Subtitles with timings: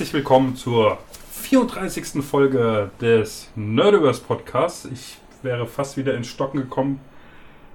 [0.00, 0.96] herzlich willkommen zur
[1.42, 2.24] 34.
[2.24, 4.86] Folge des Nerdiverse Podcasts.
[4.86, 7.00] Ich wäre fast wieder ins Stocken gekommen.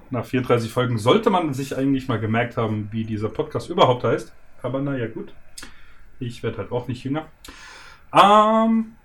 [0.10, 4.34] Nach 34 Folgen sollte man sich eigentlich mal gemerkt haben, wie dieser Podcast überhaupt heißt.
[4.64, 5.36] Aber naja, gut.
[6.20, 7.28] Ich werde halt auch nicht jünger.
[8.12, 8.96] Ähm,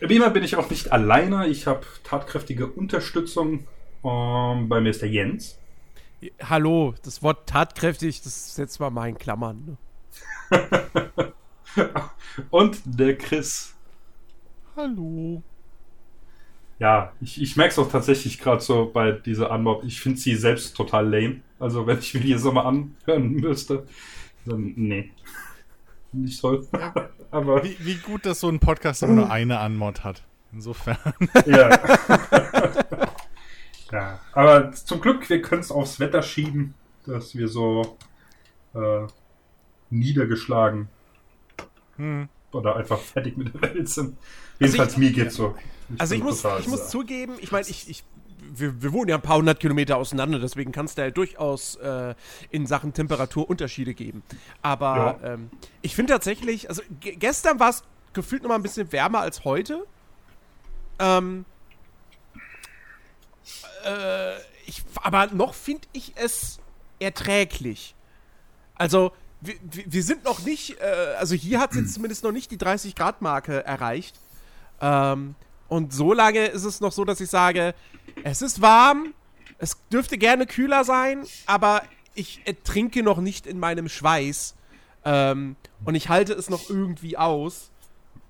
[0.00, 1.46] wie immer bin ich auch nicht alleine.
[1.46, 3.68] Ich habe tatkräftige Unterstützung.
[4.02, 5.56] Ähm, bei mir ist der Jens.
[6.42, 9.78] Hallo, das Wort tatkräftig, das setzt mal mal in Klammern.
[10.50, 11.29] Ne?
[12.50, 13.74] Und der Chris.
[14.76, 15.42] Hallo.
[16.78, 19.84] Ja, ich, ich merke es auch tatsächlich gerade so bei dieser Anmob.
[19.84, 21.40] Ich finde sie selbst total lame.
[21.58, 23.86] Also wenn ich mir die so mal anhören müsste,
[24.46, 25.10] dann nee.
[26.12, 26.66] Nicht toll.
[27.30, 30.22] Aber wie, wie, gut, dass so ein Podcast immer nur eine Anmod hat.
[30.52, 30.96] Insofern.
[31.46, 31.78] Ja.
[33.92, 34.20] ja.
[34.32, 36.74] Aber zum Glück, wir können es aufs Wetter schieben,
[37.06, 37.98] dass wir so
[38.74, 39.06] äh,
[39.90, 40.88] niedergeschlagen
[42.00, 42.28] hm.
[42.52, 44.16] oder einfach fertig mit der Welt sind.
[44.58, 45.54] Jedenfalls also mir geht's so.
[45.94, 48.04] Ich also ich muss, ich muss zugeben, ich meine, ich, ich
[48.52, 51.76] wir, wir, wohnen ja ein paar hundert Kilometer auseinander, deswegen kann es da ja durchaus
[51.76, 52.14] äh,
[52.50, 54.22] in Sachen Temperatur Unterschiede geben.
[54.62, 55.34] Aber ja.
[55.34, 55.50] ähm,
[55.82, 59.84] ich finde tatsächlich, also gestern war es gefühlt noch mal ein bisschen wärmer als heute.
[60.98, 61.44] Ähm,
[63.84, 66.60] äh, ich, aber noch finde ich es
[66.98, 67.94] erträglich.
[68.74, 72.50] Also, wir, wir sind noch nicht, äh, also hier hat es jetzt zumindest noch nicht
[72.50, 74.16] die 30-Grad-Marke erreicht.
[74.80, 75.34] Ähm,
[75.68, 77.74] und so lange ist es noch so, dass ich sage,
[78.24, 79.14] es ist warm,
[79.58, 81.82] es dürfte gerne kühler sein, aber
[82.14, 84.54] ich ertrinke noch nicht in meinem Schweiß.
[85.04, 87.70] Ähm, und ich halte es noch irgendwie aus.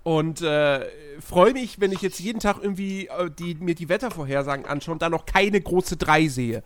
[0.02, 0.86] Und äh,
[1.20, 5.02] freue mich, wenn ich jetzt jeden Tag irgendwie äh, die, mir die Wettervorhersagen anschaue und
[5.02, 6.62] da noch keine große 3 sehe.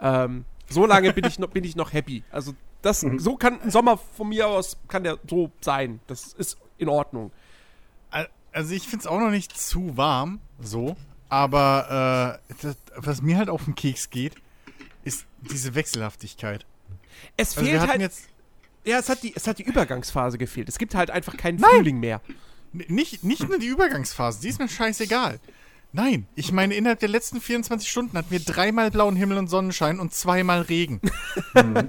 [0.00, 2.22] Ähm, so lange bin ich noch, bin ich noch happy.
[2.30, 3.18] Also das, mhm.
[3.18, 6.00] so kann ein Sommer von mir aus, kann der so sein.
[6.06, 7.30] Das ist in Ordnung.
[8.50, 10.96] Also ich finde es auch noch nicht zu warm, so.
[11.28, 14.34] Aber äh, das, was mir halt auf den Keks geht,
[15.04, 16.64] ist diese Wechselhaftigkeit.
[17.36, 18.00] Es also fehlt halt.
[18.00, 18.28] Jetzt
[18.84, 20.68] ja, es hat, die, es hat die Übergangsphase gefehlt.
[20.68, 21.70] Es gibt halt einfach keinen Nein.
[21.76, 22.22] Frühling mehr.
[22.72, 25.40] Nicht, nicht nur die Übergangsphase, die ist mir scheißegal.
[25.98, 29.98] Nein, ich meine, innerhalb der letzten 24 Stunden hatten wir dreimal blauen Himmel und Sonnenschein
[29.98, 31.00] und zweimal Regen.
[31.54, 31.88] Mhm.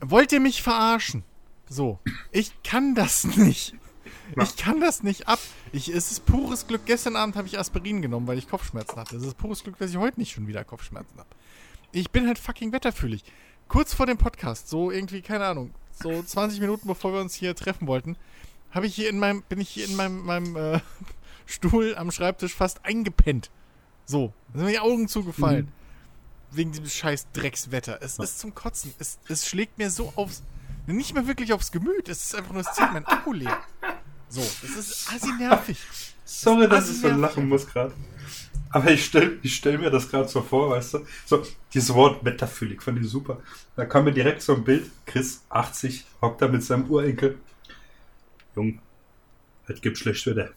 [0.00, 1.22] Wollt ihr mich verarschen?
[1.68, 2.00] So,
[2.32, 3.76] ich kann das nicht.
[4.42, 5.38] Ich kann das nicht ab.
[5.70, 6.86] Ich, es ist pures Glück.
[6.86, 9.14] Gestern Abend habe ich Aspirin genommen, weil ich Kopfschmerzen hatte.
[9.14, 11.28] Es ist pures Glück, dass ich heute nicht schon wieder Kopfschmerzen habe.
[11.92, 13.22] Ich bin halt fucking wetterfühlig.
[13.68, 17.54] Kurz vor dem Podcast, so irgendwie, keine Ahnung, so 20 Minuten bevor wir uns hier
[17.54, 18.16] treffen wollten,
[18.72, 20.80] habe ich hier in meinem, bin ich hier in meinem, meinem äh,
[21.50, 23.50] Stuhl am Schreibtisch fast eingepennt.
[24.06, 25.66] So, sind mir die Augen zugefallen.
[25.66, 26.56] Mhm.
[26.56, 27.98] Wegen diesem scheiß Dreckswetter.
[28.02, 28.92] Es ist zum Kotzen.
[28.98, 30.42] Es, es schlägt mir so aufs.
[30.86, 32.08] Nicht mehr wirklich aufs Gemüt.
[32.08, 33.58] Es ist einfach nur, es zieht mein Akku leer.
[34.28, 35.78] So, das ist assi nervig.
[36.24, 37.92] Sorry, dass ich so lachen muss gerade.
[38.70, 41.06] Aber ich stelle ich stell mir das gerade so vor, weißt du?
[41.26, 41.44] So,
[41.74, 43.40] dieses Wort wetterfühlig fand ich super.
[43.74, 44.90] Da kam mir direkt so ein Bild.
[45.06, 47.38] Chris, 80, hockt da mit seinem Urenkel.
[48.54, 48.80] Jung,
[49.66, 50.50] es gibt schlecht Wetter.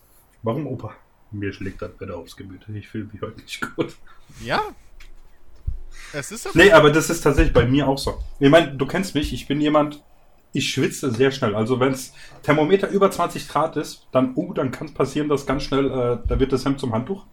[0.44, 0.94] Warum, Opa?
[1.32, 2.62] Mir schlägt das Wetter aufs Gemüt.
[2.76, 3.96] Ich fühle mich heute nicht gut.
[4.44, 4.62] Ja.
[6.12, 8.20] Es ist aber Nee, aber das ist tatsächlich bei mir auch so.
[8.40, 9.34] Ich meine, du kennst mich.
[9.34, 10.04] Ich bin jemand,
[10.52, 11.56] ich schwitze sehr schnell.
[11.56, 15.46] Also wenn es Thermometer über 20 Grad ist, dann, uh, dann kann es passieren, dass
[15.46, 17.26] ganz schnell, äh, da wird das Hemd zum Handtuch.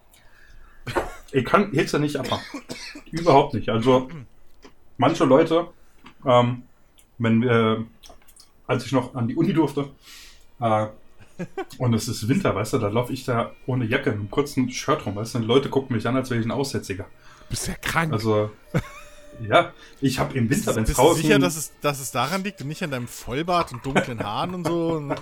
[1.33, 2.63] Ich kann Hitze nicht abmachen.
[3.11, 3.69] Überhaupt nicht.
[3.69, 4.09] Also
[4.99, 5.69] manche Leute,
[6.25, 6.63] ähm,
[7.19, 7.87] wenn wir,
[8.67, 9.91] als ich noch an die Uni durfte,
[10.61, 10.87] äh,
[11.79, 14.71] und es ist Winter, weißt du, da laufe ich da ohne Jacke in einem kurzen
[14.71, 17.05] Shirt rum, weißt du, und Leute gucken mich an, als wäre ich ein Aussätziger.
[17.05, 18.13] Du bist ja krank.
[18.13, 18.51] Also,
[19.49, 21.15] ja, ich habe im Winter, wenn es draußen...
[21.15, 23.85] Bist du sicher, dass es, dass es daran liegt und nicht an deinem Vollbart und
[23.85, 25.15] dunklen Haaren und so?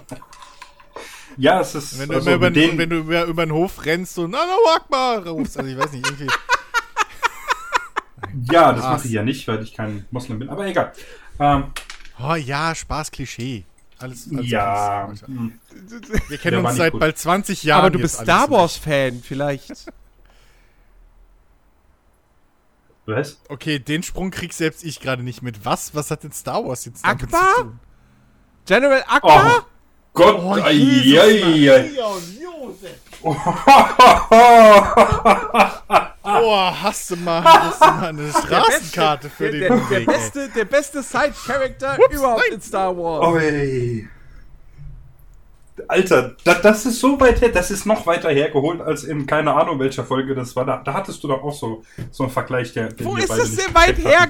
[1.36, 1.98] ja, es ist...
[1.98, 5.26] Wenn du, also über, den, wenn du über, über den Hof rennst und Allahu Akbar
[5.26, 6.26] rufst, also ich weiß nicht, irgendwie...
[8.52, 10.92] ja, das mache ich ja nicht, weil ich kein Moslem bin, aber egal.
[11.38, 11.64] Ähm,
[12.20, 13.64] oh ja, Spaß, Klischee.
[13.98, 15.12] Alles, alles ja.
[15.26, 15.58] Hm.
[16.28, 17.00] Wir kennen uns seit gut.
[17.00, 17.80] bald 20 Jahren.
[17.80, 19.86] Aber du bist Star Wars-Fan, vielleicht.
[23.06, 23.40] Was?
[23.48, 25.64] Okay, den Sprung krieg selbst ich gerade nicht mit.
[25.64, 25.94] Was?
[25.94, 27.54] Was hat denn Star Wars jetzt damit Akbar?
[27.56, 27.80] zu tun?
[28.66, 29.52] General Akbar?
[29.58, 29.66] Oh,
[30.12, 31.90] Gott, oh, ai, ai, ai.
[33.22, 33.34] Oh,
[36.82, 40.48] hast du mal, hast du mal eine Straßenkarte für den der, der, Weg, der beste,
[40.50, 42.54] der beste Side-Character überhaupt nein.
[42.54, 43.26] in Star Wars.
[43.26, 44.08] Oh, ey.
[45.86, 49.54] Alter, da, das ist so weit her, das ist noch weiter hergeholt als in keine
[49.54, 50.64] Ahnung welcher Folge das war.
[50.64, 52.90] Da, da hattest du doch auch so, so einen Vergleich, der.
[53.00, 54.28] Wo ist das denn weit her?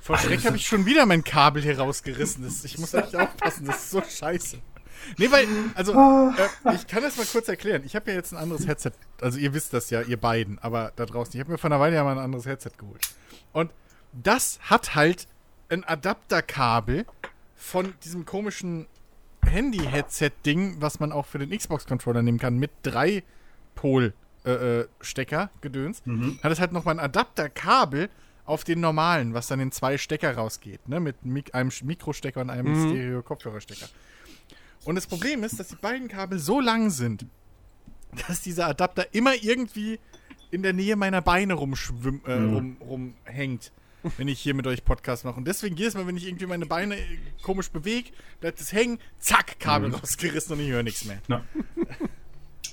[0.00, 2.44] Vor Schreck habe ich schon wieder mein Kabel hier rausgerissen.
[2.44, 4.58] Das, ich muss echt aufpassen, das ist so scheiße.
[5.18, 7.82] Nee, weil, also, äh, ich kann das mal kurz erklären.
[7.84, 8.92] Ich habe ja jetzt ein anderes Headset.
[9.20, 11.34] Also, ihr wisst das ja, ihr beiden, aber da draußen.
[11.34, 13.02] Ich habe mir vor einer Weile ja mal ein anderes Headset geholt.
[13.52, 13.70] Und
[14.12, 15.26] das hat halt
[15.68, 17.06] ein Adapterkabel
[17.56, 18.86] von diesem komischen
[19.44, 23.22] Handy-Headset-Ding, was man auch für den Xbox-Controller nehmen kann, mit drei
[23.74, 26.02] Pol-Stecker, äh, Gedöns.
[26.04, 26.38] Mhm.
[26.42, 28.08] Hat es halt nochmal ein Adapterkabel
[28.44, 31.00] auf den normalen, was dann in zwei Stecker rausgeht, ne?
[31.00, 32.90] Mit Mik einem Mikrostecker und einem mhm.
[32.90, 33.88] Stereo-Kopfhörerstecker.
[34.84, 37.26] Und das Problem ist, dass die beiden Kabel so lang sind,
[38.28, 39.98] dass dieser Adapter immer irgendwie
[40.50, 42.54] in der Nähe meiner Beine rumschwimmt, äh, mhm.
[42.54, 43.72] rum, rumhängt,
[44.18, 45.36] wenn ich hier mit euch Podcast mache.
[45.36, 46.96] Und deswegen jedes Mal, wenn ich irgendwie meine Beine
[47.42, 49.94] komisch bewege, bleibt es hängen, zack, Kabel mhm.
[49.94, 51.18] rausgerissen und ich höre nichts mehr.
[51.28, 51.42] Ja.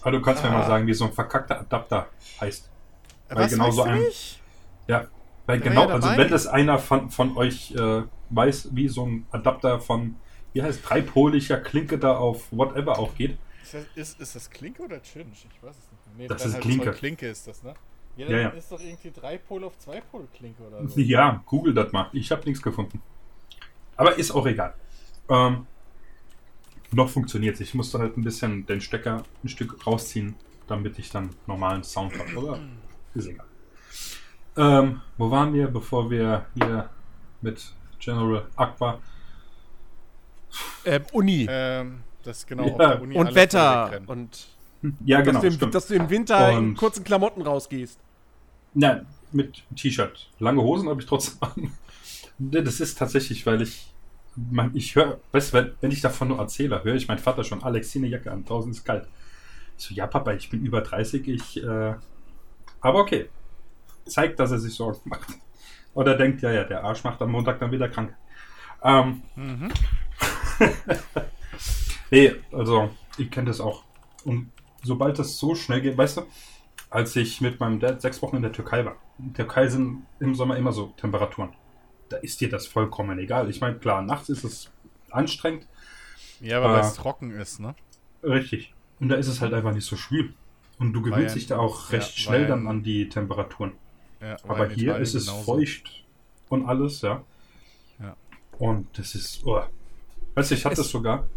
[0.01, 0.49] Aber du kannst ah.
[0.49, 2.09] mir mal sagen, wie so ein verkackter Adapter
[2.41, 2.69] heißt.
[3.29, 3.99] Weil Was genau so ein.
[3.99, 4.39] Nicht?
[4.87, 5.07] Ja,
[5.45, 9.25] weil Der genau, also wenn das einer von, von euch äh, weiß, wie so ein
[9.31, 10.15] Adapter von
[10.53, 13.37] wie heißt dreipoliger Klinke da auf whatever auch geht.
[13.63, 15.47] Ist das, ist, ist das Klinke oder Chinch?
[15.53, 16.17] Ich weiß es nicht.
[16.17, 16.91] Nee, das ist Klinke.
[16.91, 17.73] Klinke ist das, ne?
[18.17, 18.49] Ja, ja, ja.
[18.49, 20.99] ist doch irgendwie Dreipol auf Zweipol Klinke oder so.
[20.99, 22.09] Ja, google das mal.
[22.11, 23.01] Ich habe nichts gefunden.
[23.95, 24.73] Aber ist auch egal.
[25.29, 25.67] Ähm,
[26.91, 27.61] noch funktioniert es.
[27.61, 30.35] Ich musste halt ein bisschen den Stecker ein Stück rausziehen,
[30.67, 32.29] damit ich dann normalen Sound habe.
[32.35, 32.59] Aber
[33.13, 33.45] ist egal.
[34.57, 36.89] Ähm, wo waren wir, bevor wir hier
[37.41, 38.99] mit General Aqua
[40.85, 41.47] ähm, Uni.
[41.49, 42.71] Ähm, das genau ja.
[42.71, 44.01] auf der Uni Und Wetter.
[44.07, 44.47] Und
[45.05, 45.41] ja, genau.
[45.41, 47.99] Dass du, im, dass du im Winter und in kurzen Klamotten rausgehst.
[48.73, 50.29] Nein, mit T-Shirt.
[50.39, 51.71] Lange Hosen habe ich trotzdem an.
[52.37, 53.93] Das ist tatsächlich, weil ich.
[54.35, 57.61] Man, ich höre, weißt du, wenn, ich davon nur erzähle, höre ich meinen Vater schon,
[57.61, 59.05] Alex, zieh eine Jacke an, draußen ist kalt.
[59.77, 61.61] Ich so, ja, Papa, ich bin über 30, ich.
[61.61, 61.95] Äh,
[62.79, 63.29] aber okay.
[64.05, 65.27] Zeigt, dass er sich Sorgen macht.
[65.93, 68.15] Oder denkt, ja, ja, der Arsch macht am Montag dann wieder krank.
[68.81, 69.69] Ähm, mhm.
[72.11, 73.83] nee, also ich kenne das auch.
[74.25, 74.51] Und
[74.83, 76.21] sobald das so schnell geht, weißt du,
[76.89, 78.95] als ich mit meinem Dad sechs Wochen in der Türkei war.
[79.19, 81.53] In der Türkei sind im Sommer immer so Temperaturen.
[82.09, 83.49] Da ist dir das vollkommen egal.
[83.49, 84.71] Ich meine, klar, nachts ist es
[85.11, 85.67] anstrengend.
[86.39, 87.75] Ja, aber äh, weil es trocken ist, ne?
[88.23, 88.73] Richtig.
[88.99, 90.33] Und da ist es halt einfach nicht so schwül.
[90.79, 93.73] Und du gewöhnst dich da auch recht ja, schnell dann an die Temperaturen.
[94.21, 95.43] Ja, aber hier ist es genauso.
[95.43, 96.05] feucht
[96.47, 97.23] und alles, ja.
[97.99, 98.15] ja.
[98.57, 99.61] Und das ist, oh,
[100.35, 101.27] Weißt du, ich hatte es sogar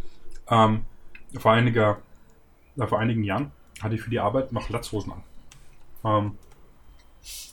[0.49, 0.85] ähm,
[1.39, 2.01] vor, einiger,
[2.77, 5.23] äh, vor einigen Jahren hatte ich für die Arbeit noch Latzhosen an.
[6.05, 6.39] Ähm,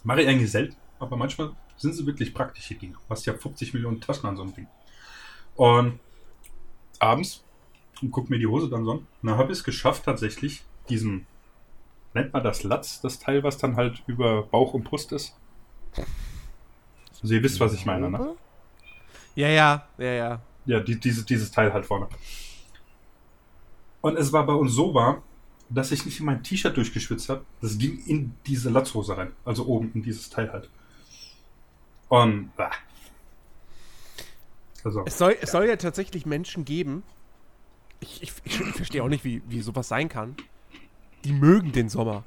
[0.03, 2.93] mache ich eigentlich selten, aber manchmal sind sie wirklich praktische Dinge.
[2.93, 4.67] Du hast ja 50 Millionen Taschen an so einem Ding.
[5.55, 5.99] Und
[6.99, 7.43] abends
[8.01, 8.97] und guck mir die Hose dann so an.
[8.97, 11.25] Und dann habe ich es geschafft, tatsächlich diesen,
[12.13, 15.35] nennt man das Latz, das Teil, was dann halt über Bauch und Brust ist.
[17.21, 18.35] Also ihr wisst, was ich meine, ne?
[19.35, 20.41] Ja, ja, ja, ja.
[20.69, 22.07] Ja, die, dieses, dieses Teil halt vorne.
[24.01, 25.23] Und es war bei uns so warm,
[25.67, 27.43] dass ich nicht in mein T-Shirt durchgeschwitzt habe.
[27.59, 29.31] Das ging in diese Latzhose rein.
[29.43, 30.69] Also oben in dieses Teil halt.
[32.07, 32.55] Und.
[32.55, 32.69] Bah.
[34.83, 35.37] Also, es, soll, ja.
[35.41, 37.01] es soll ja tatsächlich Menschen geben.
[37.99, 40.35] Ich, ich, ich, verstehe auch nicht, wie, wie sowas sein kann.
[41.23, 42.25] Die mögen den Sommer.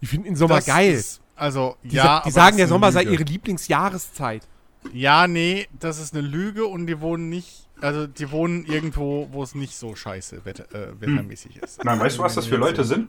[0.00, 0.92] Die finden den Sommer das geil.
[0.92, 2.22] Ist, also, die, ja.
[2.24, 4.46] Die sagen, der Sommer sei ihre Lieblingsjahreszeit.
[4.92, 9.42] Ja, nee, das ist eine Lüge und die wohnen nicht, also die wohnen irgendwo, wo
[9.42, 11.64] es nicht so scheiße wetter, äh, wettermäßig hm.
[11.64, 11.84] ist.
[11.84, 13.08] Nein, weißt du, was das für Leute sind?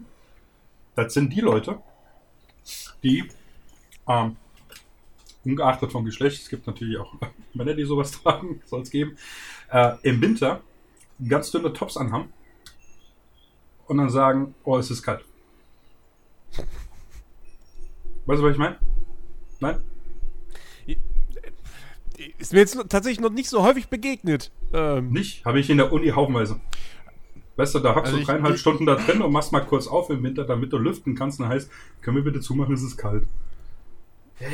[0.96, 1.80] Das sind die Leute,
[3.04, 3.30] die,
[4.08, 4.36] ähm,
[5.46, 7.14] ungeachtet vom Geschlecht, es gibt natürlich auch
[7.54, 9.18] Männer, die sowas tragen, soll es geben,
[9.72, 10.62] äh, im Winter
[11.28, 12.34] ganz dünne Tops anhaben
[13.88, 15.24] und dann sagen, oh, es ist kalt.
[18.26, 18.78] Weißt du, was ich meine?
[19.60, 19.82] Nein?
[22.38, 24.52] Ist mir jetzt tatsächlich noch nicht so häufig begegnet.
[24.74, 25.12] Ähm.
[25.12, 25.46] Nicht?
[25.46, 26.60] Habe ich in der Uni haufenweise.
[27.56, 30.10] Weißt du, da hockst also du dreieinhalb Stunden da drin und machst mal kurz auf
[30.10, 31.40] im Winter, damit du lüften kannst.
[31.40, 31.70] Und heißt,
[32.02, 33.24] können wir bitte zumachen, es ist kalt.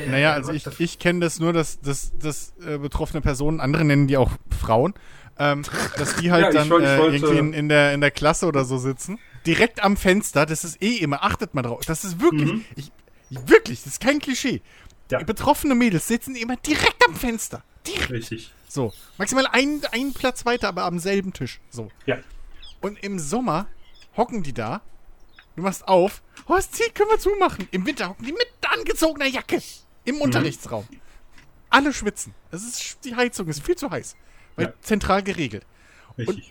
[0.09, 4.07] Naja, also ich, ich kenne das nur, dass, dass, dass äh, betroffene Personen, andere nennen
[4.07, 4.93] die auch Frauen,
[5.39, 5.63] ähm,
[5.97, 8.65] dass die halt ja, dann wollte, äh, irgendwie in, in, der, in der Klasse oder
[8.65, 9.19] so sitzen.
[9.45, 11.85] Direkt am Fenster, das ist eh immer, achtet mal drauf.
[11.85, 12.65] Das ist wirklich, mhm.
[12.75, 12.91] ich,
[13.29, 14.61] wirklich, das ist kein Klischee.
[15.11, 15.23] Ja.
[15.23, 17.63] Betroffene Mädels sitzen immer direkt am Fenster.
[17.85, 18.09] Direkt.
[18.09, 18.53] Richtig.
[18.67, 18.93] So.
[19.17, 21.59] Maximal einen, einen Platz weiter, aber am selben Tisch.
[21.69, 21.89] So.
[22.05, 22.17] Ja.
[22.81, 23.67] Und im Sommer
[24.15, 24.81] hocken die da.
[25.55, 26.21] Du machst auf.
[26.47, 27.67] Oh, es zieht, können wir zumachen.
[27.71, 28.47] Im Winter hocken die mit
[28.77, 29.61] angezogener Jacke.
[30.05, 30.21] Im mhm.
[30.21, 30.87] Unterrichtsraum.
[31.69, 32.33] Alle schwitzen.
[32.51, 34.15] Das ist, die Heizung ist viel zu heiß.
[34.55, 34.73] Weil ja.
[34.81, 35.65] zentral geregelt.
[36.17, 36.35] Richtig.
[36.35, 36.43] Und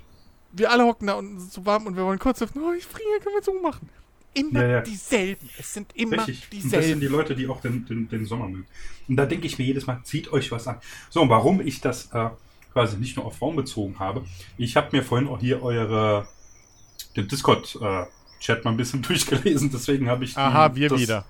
[0.58, 2.64] wir alle hocken da und es ist so warm und wir wollen kurz öffnen.
[2.64, 3.90] Oh, ich friere, können wir zumachen
[4.36, 4.80] immer ja, ja.
[4.82, 5.48] dieselben.
[5.58, 6.48] Es sind immer Richtig.
[6.50, 6.64] dieselben.
[6.64, 8.66] Und das sind die Leute, die auch den, den, den, Sommer mögen.
[9.08, 10.76] Und da denke ich mir jedes Mal, zieht euch was an.
[11.10, 12.28] So, und warum ich das äh,
[12.76, 14.22] quasi nicht nur auf Raum bezogen habe.
[14.58, 16.28] Ich habe mir vorhin auch hier eure
[17.16, 18.04] den Discord äh,
[18.38, 21.24] Chat mal ein bisschen durchgelesen, deswegen habe ich die, Aha, wir das, wieder.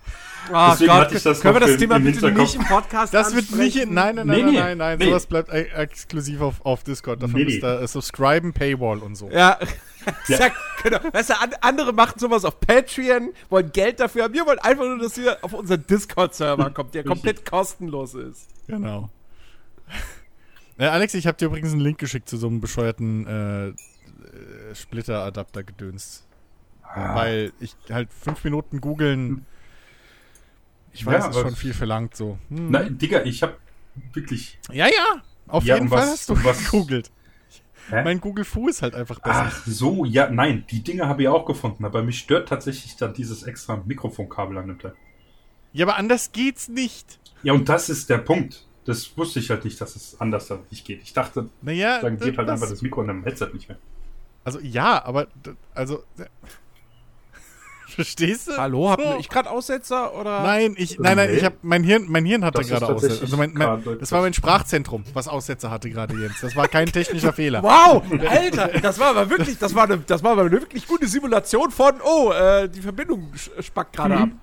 [0.52, 3.34] Oh deswegen Gott, hatte ich das können wir das Thema bitte nicht im Podcast Das
[3.34, 5.04] wird nicht, in, nein, nein, nein, nee, nein, nein, nein, nee.
[5.06, 7.22] sowas bleibt exklusiv auf, auf Discord.
[7.22, 9.30] Dafür nee, müsst ihr äh, subscriben, Paywall und so.
[9.30, 9.58] Ja,
[10.28, 10.50] ja.
[10.82, 10.98] genau.
[11.12, 14.34] Weißt du, andere machen sowas auf Patreon, wollen Geld dafür haben.
[14.34, 18.48] Wir wollen einfach nur, dass ihr auf unseren Discord-Server kommt, der komplett kostenlos ist.
[18.66, 19.10] Genau.
[20.78, 23.74] Äh, Alex, ich habe dir übrigens einen Link geschickt zu so einem bescheuerten äh, äh
[24.74, 26.26] Splitter-Adapter gedönst.
[26.82, 27.14] Ah.
[27.14, 29.46] Weil ich halt fünf Minuten googeln.
[30.92, 32.38] Ich weiß, ja, ist schon viel verlangt so.
[32.50, 32.70] Hm.
[32.70, 33.58] Nein, Digga, ich hab
[34.12, 34.58] wirklich.
[34.70, 37.10] Ja, ja, auf ja, jeden Fall was, hast du was gegoogelt.
[37.88, 38.02] Hä?
[38.02, 39.46] Mein Google Fu ist halt einfach besser.
[39.46, 43.14] Ach so, ja, nein, die Dinge habe ich auch gefunden, aber mich stört tatsächlich dann
[43.14, 44.94] dieses extra Mikrofonkabel an dem Teil.
[45.72, 47.20] Ja, aber anders geht's nicht.
[47.42, 48.66] Ja, und das ist der Punkt.
[48.86, 51.02] Das wusste ich halt nicht, dass es anders dann nicht geht.
[51.02, 53.78] Ich dachte, naja, dann geht halt einfach das Mikro in einem Headset nicht mehr.
[54.44, 55.26] Also ja, aber
[55.74, 56.04] also
[57.94, 58.56] Verstehst du?
[58.56, 59.16] Hallo, hab so.
[59.20, 60.42] ich gerade Aussetzer oder?
[60.42, 63.22] Nein, ich, nein, nein, ich habe mein Hirn, mein Hirn hatte gerade Aussetzer.
[63.22, 66.40] Also mein, mein, das war mein Sprachzentrum, was Aussetzer hatte gerade Jens.
[66.40, 67.62] Das war kein technischer Fehler.
[67.62, 71.06] Wow, Alter, das war aber wirklich, das war eine, das war aber eine wirklich gute
[71.06, 74.22] Simulation von, oh, äh, die Verbindung spackt gerade mhm.
[74.22, 74.28] ab.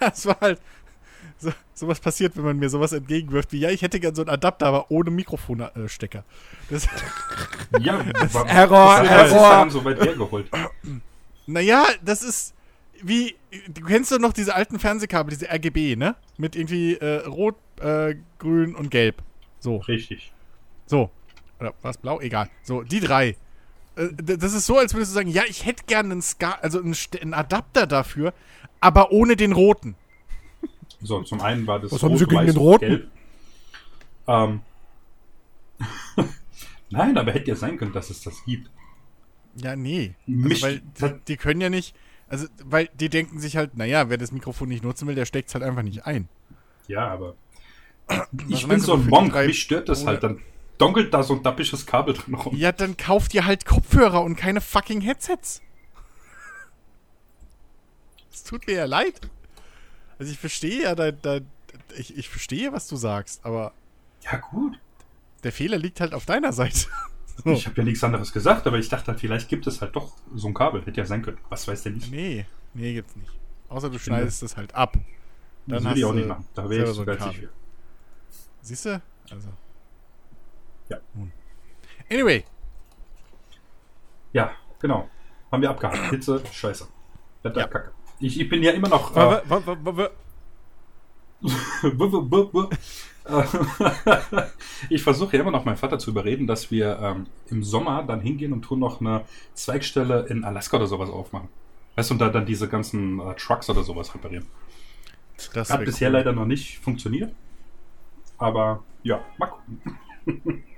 [0.00, 0.58] Ja, es war halt
[1.36, 4.30] so, sowas passiert, wenn man mir sowas entgegenwirft wie, ja, ich hätte gern so einen
[4.30, 6.24] Adapter, aber ohne Mikrofonstecker.
[6.70, 6.88] Das,
[7.80, 9.70] ja, das war, Error, das Error.
[9.70, 10.48] so weit hergeholt.
[11.46, 12.54] Naja, das ist
[13.02, 13.36] wie,
[13.68, 16.16] du kennst doch noch diese alten Fernsehkabel, diese RGB, ne?
[16.38, 19.22] Mit irgendwie äh, Rot, äh, Grün und Gelb.
[19.60, 19.76] So.
[19.76, 20.32] Richtig.
[20.86, 21.10] So.
[21.60, 22.20] Oder was, blau?
[22.20, 22.48] Egal.
[22.62, 23.36] So, die drei.
[23.96, 26.80] Äh, das ist so, als würdest du sagen, ja, ich hätte gerne einen, Ska also
[26.80, 28.32] einen, einen Adapter dafür,
[28.80, 29.96] aber ohne den roten.
[31.00, 32.80] So, zum einen war das Was Rot, haben Sie gegen den roten?
[32.80, 33.10] Gelb.
[34.26, 34.60] Ähm.
[36.90, 38.70] Nein, aber hätte ja sein können, dass es das gibt.
[39.56, 40.14] Ja, nee.
[40.26, 41.94] Also, weil die, die, können ja nicht,
[42.28, 45.48] also, weil die denken sich halt, naja, wer das Mikrofon nicht nutzen will, der steckt
[45.48, 46.28] es halt einfach nicht ein.
[46.88, 47.36] Ja, aber.
[48.48, 50.22] ich bin so ein Monk, mich stört das halt.
[50.22, 50.40] Dann
[50.78, 52.56] donkelt da so ein dappisches Kabel drin rum.
[52.56, 55.62] Ja, dann kauft ihr halt Kopfhörer und keine fucking Headsets.
[58.32, 59.20] Es tut mir ja leid.
[60.18, 61.40] Also ich verstehe ja, da, da,
[61.96, 63.72] ich, ich verstehe, was du sagst, aber.
[64.22, 64.78] Ja, gut.
[65.42, 66.88] Der Fehler liegt halt auf deiner Seite.
[67.44, 70.48] Ich habe ja nichts anderes gesagt, aber ich dachte vielleicht gibt es halt doch so
[70.48, 70.84] ein Kabel.
[70.84, 71.38] Hätte ja sein können.
[71.48, 72.10] Was weiß der nicht?
[72.10, 73.30] Nee, nee, gibt's nicht.
[73.68, 74.96] Außer du schneidest es halt ab.
[75.66, 76.46] Dann das will ich auch nicht machen.
[76.54, 77.48] Da wäre ich so geizig für.
[78.60, 79.02] Siehst du?
[79.30, 79.48] Also.
[80.88, 80.98] Ja.
[82.10, 82.44] Anyway.
[84.32, 85.08] Ja, genau.
[85.50, 86.10] Haben wir abgehakt.
[86.10, 86.86] Hitze, scheiße.
[87.42, 87.66] Wetter, ja.
[87.66, 87.92] kacke.
[88.20, 89.16] Ich, ich bin ja immer noch.
[89.16, 89.42] Äh,
[94.90, 98.20] ich versuche ja immer noch meinen Vater zu überreden, dass wir ähm, im Sommer dann
[98.20, 101.48] hingehen und tun noch eine Zweigstelle in Alaska oder sowas aufmachen.
[101.96, 104.46] Weißt du, und da dann diese ganzen äh, Trucks oder sowas reparieren.
[105.52, 106.14] Das hat bisher cool.
[106.14, 107.34] leider noch nicht funktioniert.
[108.38, 110.64] Aber ja, mal gucken.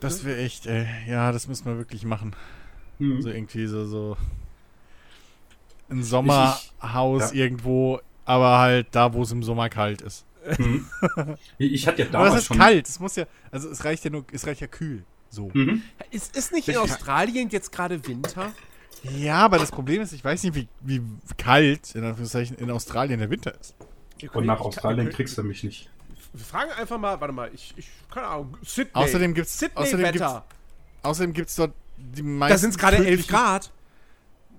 [0.00, 0.84] Das wäre echt, ey.
[1.08, 2.34] Ja, das müssen wir wirklich machen.
[2.98, 3.22] Mhm.
[3.22, 4.16] So irgendwie so, so
[5.88, 7.44] ein Sommerhaus ja.
[7.44, 10.26] irgendwo, aber halt da, wo es im Sommer kalt ist.
[10.58, 10.86] Mhm.
[11.58, 12.88] Ich hatte ja damals aber es ist schon kalt.
[12.88, 15.04] Es muss ja, also es reicht ja nur, es reicht ja kühl.
[15.30, 15.50] So.
[15.54, 15.82] Mhm.
[16.10, 18.52] Ist, ist nicht in Australien jetzt gerade Winter?
[19.02, 21.02] Ja, aber das Problem ist, ich weiß nicht, wie, wie
[21.36, 23.74] kalt in, Anführungszeichen, in Australien der Winter ist.
[24.32, 25.90] Und nach Australien kriegst du mich nicht.
[26.32, 28.90] Wir fragen einfach mal, warte mal, ich, ich keine Ahnung, Sydney.
[28.94, 30.44] Außerdem gibt's, Sydney außerdem Wetter.
[30.48, 32.52] Gibt's, außerdem gibt's dort die meisten.
[32.52, 33.72] Da sind es gerade 11 Grad.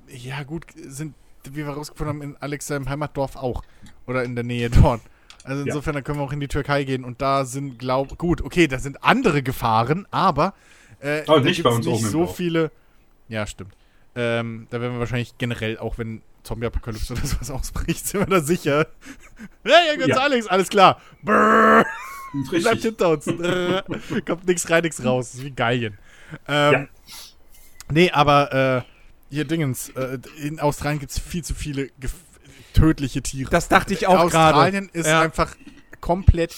[0.07, 1.15] Ja, gut, sind,
[1.51, 3.63] wie wir rausgefunden haben, in Alex seinem Heimatdorf auch.
[4.05, 5.01] Oder in der Nähe dort.
[5.43, 6.01] Also insofern, ja.
[6.01, 8.79] da können wir auch in die Türkei gehen und da sind, glaub, gut, okay, da
[8.79, 10.53] sind andere Gefahren, aber
[10.99, 12.71] äh, oh, nicht bei uns nicht so viele.
[13.29, 13.73] Ja, stimmt.
[14.15, 18.41] Ähm, da werden wir wahrscheinlich generell, auch wenn Zombie-Apokalypse oder sowas ausbricht, sind wir da
[18.41, 18.87] sicher.
[19.63, 20.17] hey, Jürgens ja.
[20.17, 21.01] Alex, alles klar.
[21.23, 21.85] Brrr.
[22.49, 23.25] Bleibt hinter uns.
[23.25, 25.31] Kommt nichts rein, nichts raus.
[25.31, 25.97] Das ist wie Geigen.
[26.47, 26.87] Ähm, ja.
[27.89, 28.96] Nee, aber äh,
[29.29, 31.89] hier Dingens, äh, in Australien gibt es viel zu viele
[32.73, 33.49] tödliche Tiere.
[33.49, 34.55] Das dachte ich auch gerade.
[34.55, 35.21] Australien ist ja.
[35.21, 35.55] einfach
[35.99, 36.55] komplett.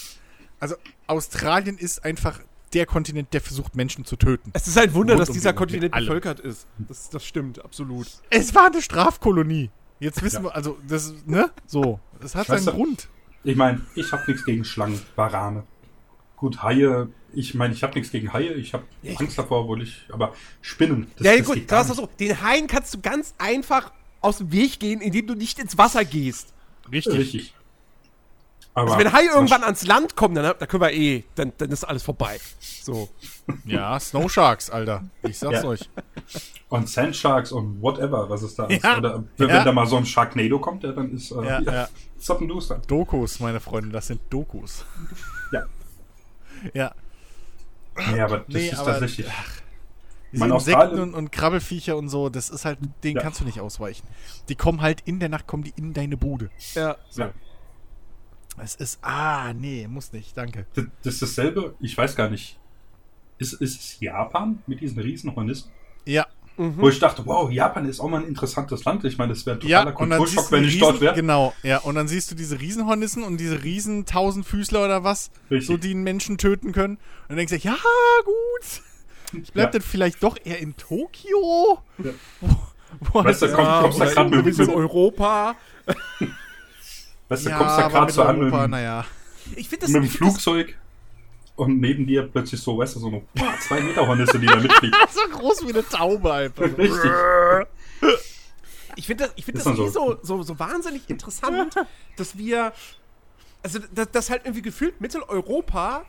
[0.60, 0.76] Also
[1.08, 2.40] Australien ist einfach
[2.74, 4.52] der Kontinent, der versucht, Menschen zu töten.
[4.54, 6.68] Es ist ein Wunder, dass dieser Kontinent bevölkert ist.
[6.78, 8.08] Das, das stimmt, absolut.
[8.30, 9.72] Es war eine Strafkolonie.
[10.00, 10.44] Jetzt wissen ja.
[10.44, 11.50] wir, also, das, ne?
[11.66, 12.00] So.
[12.22, 13.10] Das hat seinen Grund.
[13.44, 15.64] Ich meine, ich habe nichts gegen Schlangen, Warane.
[16.40, 18.86] Gut, Haie, ich meine, ich habe nichts gegen Haie, ich habe
[19.18, 21.12] Angst davor, obwohl ich, aber Spinnen.
[21.18, 22.10] Das, ja, das gut, das ist so.
[22.18, 23.92] Den Haien kannst du ganz einfach
[24.22, 26.54] aus dem Weg gehen, indem du nicht ins Wasser gehst.
[26.90, 27.20] Richtig.
[27.20, 27.54] Richtig.
[28.74, 31.72] Aber also wenn Hai irgendwann ans Land kommt, dann, dann können wir eh, dann, dann
[31.72, 32.40] ist alles vorbei.
[32.60, 33.10] So.
[33.66, 35.04] Ja, Snow Sharks, Alter.
[35.24, 35.66] Ich sag's ja.
[35.66, 35.90] euch.
[36.70, 38.86] Und Sand Sharks und whatever, was es da ist.
[38.86, 39.64] Oder wenn, ja.
[39.64, 41.90] da mal so ein Sharknado kommt, ja, dann ist äh, ja, ja.
[42.18, 42.80] Zappenduster.
[42.88, 44.86] Dokus, meine Freunde, das sind Dokus.
[45.52, 45.66] Ja.
[46.74, 46.94] Ja.
[48.12, 49.28] Nee, aber das nee, ist aber, tatsächlich.
[49.30, 49.62] Ach,
[50.32, 53.22] diese Insekten und, und, Krabbelfiecher und so, das ist halt, den ja.
[53.22, 54.06] kannst du nicht ausweichen.
[54.48, 56.50] Die kommen halt in der Nacht, kommen die in deine Bude.
[56.76, 56.98] Ja.
[57.10, 57.24] So.
[57.24, 57.34] ja.
[58.62, 60.66] Es ist, ah, nee, muss nicht, danke.
[60.74, 62.60] Das, das ist dasselbe, ich weiß gar nicht.
[63.38, 65.72] Ist, ist es Japan mit diesen riesen Hornissen?
[66.06, 66.28] Ja.
[66.60, 66.76] Mhm.
[66.76, 69.06] Wo ich dachte, wow, Japan ist auch mal ein interessantes Land.
[69.06, 71.16] Ich meine, das wäre ein totaler ja, Kulturschock, wenn ich riesen, dort wäre.
[71.16, 71.78] Genau, ja.
[71.78, 75.68] Und dann siehst du diese Riesenhornissen und diese riesen Tausendfüßler oder was, Richtig.
[75.68, 76.96] so die einen Menschen töten können.
[76.96, 77.78] Und dann denkst du, ja,
[78.26, 79.42] gut.
[79.42, 79.80] Ich bleib ja.
[79.80, 81.80] dann vielleicht doch eher in Tokio.
[82.04, 82.12] Ja.
[83.00, 85.56] Wo, weißt du, ja, komm, kommst da gerade mit, mit Europa.
[87.30, 89.06] Weißt du, ja, kommst da gerade so an mit, naja.
[89.56, 90.76] ich das, mit dem Flugzeug
[91.60, 93.22] und neben dir plötzlich so, weißt du, so eine
[93.68, 94.96] zwei Meter Hornisse, die da mitfliegt.
[95.10, 96.78] so groß wie eine Taube einfach.
[96.78, 97.12] Richtig.
[98.96, 99.88] Ich finde das, ich find das, das so.
[99.90, 101.76] so, so, so wahnsinnig interessant,
[102.16, 102.74] dass wir,
[103.62, 106.06] also dass, dass halt irgendwie gefühlt Mitteleuropa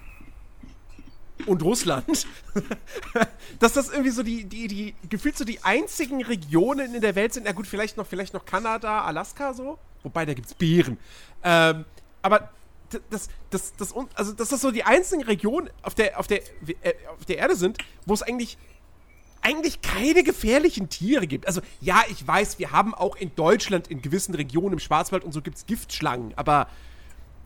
[1.47, 2.27] und Russland,
[3.59, 7.33] dass das irgendwie so die, die, die, gefühlt so die einzigen Regionen in der Welt
[7.33, 7.45] sind.
[7.45, 9.79] Na gut, vielleicht noch, vielleicht noch Kanada, Alaska so.
[10.03, 10.99] Wobei, da gibt es Bären.
[11.43, 11.85] Ähm,
[12.23, 12.51] aber
[13.11, 16.39] das, das, das, also, dass das so die einzigen Regionen auf der, auf der,
[16.83, 18.59] äh, auf der Erde sind, wo es eigentlich
[19.43, 21.47] eigentlich keine gefährlichen Tiere gibt.
[21.47, 25.33] Also ja, ich weiß, wir haben auch in Deutschland in gewissen Regionen im Schwarzwald und
[25.33, 26.67] so gibt es Giftschlangen, aber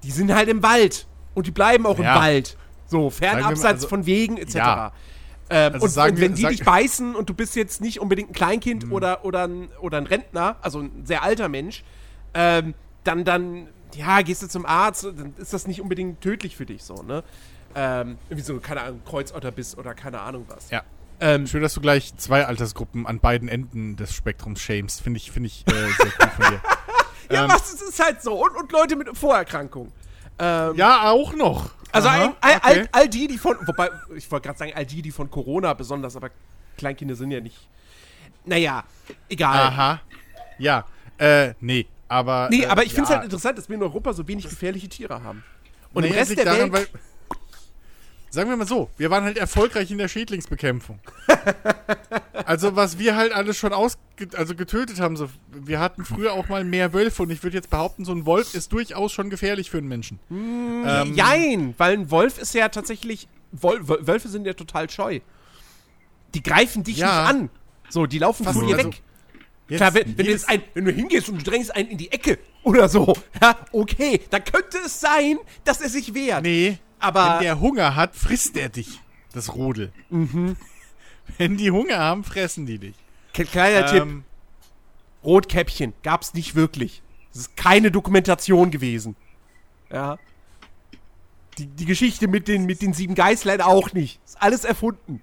[0.03, 2.15] die sind halt im Wald und die bleiben auch ja.
[2.15, 2.57] im Wald.
[2.87, 4.55] So, fernabseits also, von Wegen etc.
[4.55, 4.93] Ja.
[5.51, 8.31] Ähm, also und, und, wenn wir, die dich beißen und du bist jetzt nicht unbedingt
[8.31, 8.93] ein Kleinkind mhm.
[8.93, 11.85] oder, oder, ein, oder ein Rentner, also ein sehr alter Mensch,
[12.35, 16.67] ähm, dann, dann, ja, gehst du zum Arzt, dann ist das nicht unbedingt tödlich für
[16.67, 17.23] dich so, ne?
[17.75, 20.71] Ähm, irgendwie so, keine Ahnung, Kreuzotter bist oder keine Ahnung was.
[20.71, 20.83] Ja.
[21.21, 25.01] Ähm, Schön, dass du gleich zwei Altersgruppen an beiden Enden des Spektrums shamest.
[25.01, 26.61] Finde ich, finde ich äh, sehr gut von dir.
[27.31, 28.35] ja, ähm, was, es ist halt so.
[28.45, 29.93] Und, und Leute mit Vorerkrankungen.
[30.39, 31.71] Ähm, ja, auch noch.
[31.93, 32.89] Also Aha, all, all, okay.
[32.91, 36.17] all, die, die von, wobei, ich wollte gerade sagen, all die, die von Corona besonders,
[36.17, 36.31] aber
[36.77, 37.69] Kleinkinder sind ja nicht.
[38.45, 38.85] Naja,
[39.29, 39.57] egal.
[39.57, 40.01] Aha.
[40.59, 40.87] Ja,
[41.19, 41.87] äh, nee.
[42.15, 44.49] Aber, nee, äh, aber ich finde es halt interessant, dass wir in Europa so wenig
[44.49, 45.43] gefährliche Tiere haben.
[45.93, 46.89] Und nee, im Rest der daran, Welt.
[46.93, 47.01] Weil,
[48.31, 51.01] sagen wir mal so, wir waren halt erfolgreich in der Schädlingsbekämpfung.
[52.47, 53.99] also, was wir halt alles schon aus,
[54.37, 57.71] also getötet haben, so, wir hatten früher auch mal mehr Wölfe und ich würde jetzt
[57.71, 60.21] behaupten, so ein Wolf ist durchaus schon gefährlich für einen Menschen.
[60.29, 65.19] Mm, ähm, jein, weil ein Wolf ist ja tatsächlich, Wol Wölfe sind ja total scheu.
[66.35, 67.51] Die greifen dich ja, nicht an.
[67.89, 69.03] So, die laufen von dir also, weg.
[69.69, 71.99] Jetzt, Klar, wenn, wenn, du jetzt ein, wenn du hingehst und du drängst einen in
[71.99, 76.43] die Ecke oder so, ja, okay, dann könnte es sein, dass er sich wehrt.
[76.43, 77.35] Nee, aber.
[77.35, 79.01] Wenn der Hunger hat, frisst er dich,
[79.33, 79.93] das Rudel.
[80.11, 80.57] Mhm.
[81.39, 82.95] Wenn die Hunger haben, fressen die dich.
[83.33, 84.25] Kleiner ähm, Tipp.
[85.25, 87.03] Rotkäppchen gab's nicht wirklich.
[87.33, 89.17] Es ist keine Dokumentation gewesen.
[89.91, 90.19] Ja.
[91.59, 94.21] Die, die Geschichte mit den, mit den sieben Geißlein auch nicht.
[94.25, 95.23] Ist alles erfunden.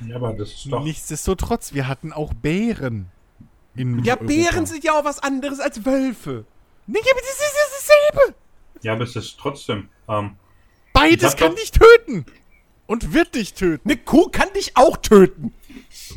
[0.00, 0.84] Ja, aber das ist doch.
[0.84, 3.10] Nichtsdestotrotz, wir hatten auch Bären.
[3.74, 4.26] In ja, Europa.
[4.26, 6.44] Bären sind ja auch was anderes als Wölfe.
[6.86, 8.34] Nee, aber das ist dasselbe.
[8.82, 9.88] Ja, aber es ist trotzdem.
[10.08, 10.36] Ähm,
[10.92, 12.24] Beides kann dich töten.
[12.86, 13.88] Und wird dich töten.
[13.88, 15.52] Eine Kuh kann dich auch töten.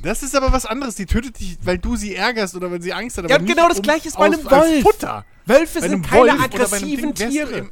[0.04, 0.96] Das ist aber was anderes.
[0.96, 3.30] Die tötet dich, weil du sie ärgerst oder weil sie Angst hat.
[3.30, 4.84] Ja, genau das um, gleiche ist bei einem Wolf.
[4.84, 5.26] Futter.
[5.46, 7.72] Wölfe sind keine Wolf aggressiven Tiere.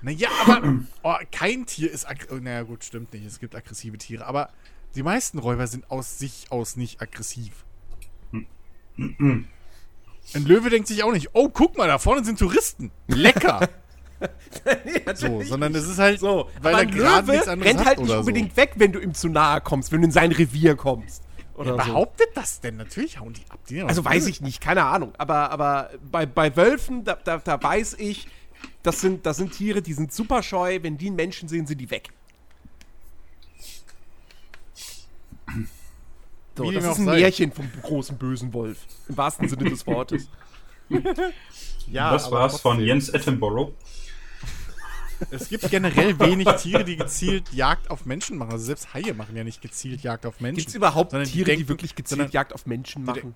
[0.00, 2.32] Naja, aber oh, kein Tier ist aggressiv.
[2.32, 3.24] Oh, naja, gut, stimmt nicht.
[3.24, 4.26] Es gibt aggressive Tiere.
[4.26, 4.50] Aber
[4.94, 7.64] die meisten Räuber sind aus sich aus nicht aggressiv.
[10.34, 12.90] Ein Löwe denkt sich auch nicht, oh, guck mal, da vorne sind Touristen.
[13.06, 13.68] Lecker.
[14.84, 18.10] nee, so, sondern es ist halt so, weil er gerade nichts anderes rennt halt nicht
[18.10, 18.56] unbedingt so.
[18.56, 21.22] weg, wenn du ihm zu nahe kommst, wenn du in sein Revier kommst.
[21.54, 22.40] Oder Wer behauptet so.
[22.40, 22.76] das denn?
[22.76, 23.58] Natürlich hauen die ab.
[23.68, 25.12] Die also weiß ich nicht, keine Ahnung.
[25.18, 28.28] Aber, aber bei, bei Wölfen, da, da, da weiß ich,
[28.82, 30.78] das sind, das sind Tiere, die sind super scheu.
[30.82, 32.10] Wenn die einen Menschen sehen, sind die weg.
[36.58, 37.20] So, das ist ein sein.
[37.20, 38.78] Märchen vom großen bösen Wolf.
[39.08, 40.28] Im wahrsten Sinne des Wortes.
[41.90, 43.72] ja, das war's von Jens Attenborough.
[45.30, 48.52] Es gibt generell wenig Tiere, die gezielt Jagd auf Menschen machen.
[48.52, 50.58] Also selbst Haie machen ja nicht gezielt Jagd auf Menschen.
[50.58, 53.34] Gibt es überhaupt Tiere, die, denken, die wirklich gezielt Jagd auf Menschen machen?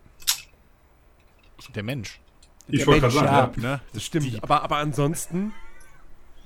[1.67, 2.21] Der, der Mensch.
[2.69, 3.81] Ich wollte gerade sagen, ja, ne?
[3.93, 4.43] Das stimmt.
[4.43, 5.53] Aber, aber ansonsten.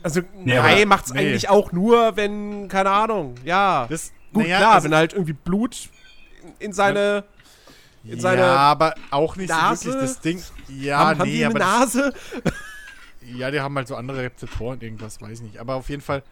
[0.02, 1.20] Also, nee, Hai macht's nee.
[1.20, 3.86] eigentlich auch nur, wenn, keine Ahnung, ja.
[3.88, 5.88] Das, Gut, ja, klar, also, wenn halt irgendwie Blut
[6.58, 7.24] in seine.
[8.04, 9.84] In seine ja, aber auch nicht Nase?
[9.84, 10.42] so wirklich das Ding.
[10.68, 12.12] Ja, haben, nee, haben die eine Nase?
[13.34, 15.58] Ja, die haben halt so andere Rezeptoren, irgendwas, weiß ich nicht.
[15.58, 16.22] Aber auf jeden Fall,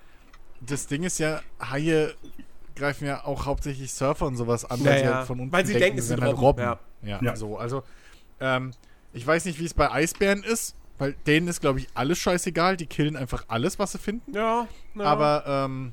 [0.60, 2.14] das Ding ist ja, Haie
[2.76, 5.74] greifen ja auch hauptsächlich Surfer und sowas an, weil, ja, halt von unten weil sie
[5.74, 6.62] denken, es sind halt Robben.
[6.62, 6.78] Ja.
[7.02, 7.58] Ja, ja, so.
[7.58, 7.82] Also,
[8.40, 8.72] ähm,
[9.12, 12.76] ich weiß nicht, wie es bei Eisbären ist, weil denen ist, glaube ich, alles scheißegal.
[12.76, 14.32] Die killen einfach alles, was sie finden.
[14.32, 14.66] Ja.
[14.94, 15.04] ja.
[15.04, 15.92] Aber, ähm,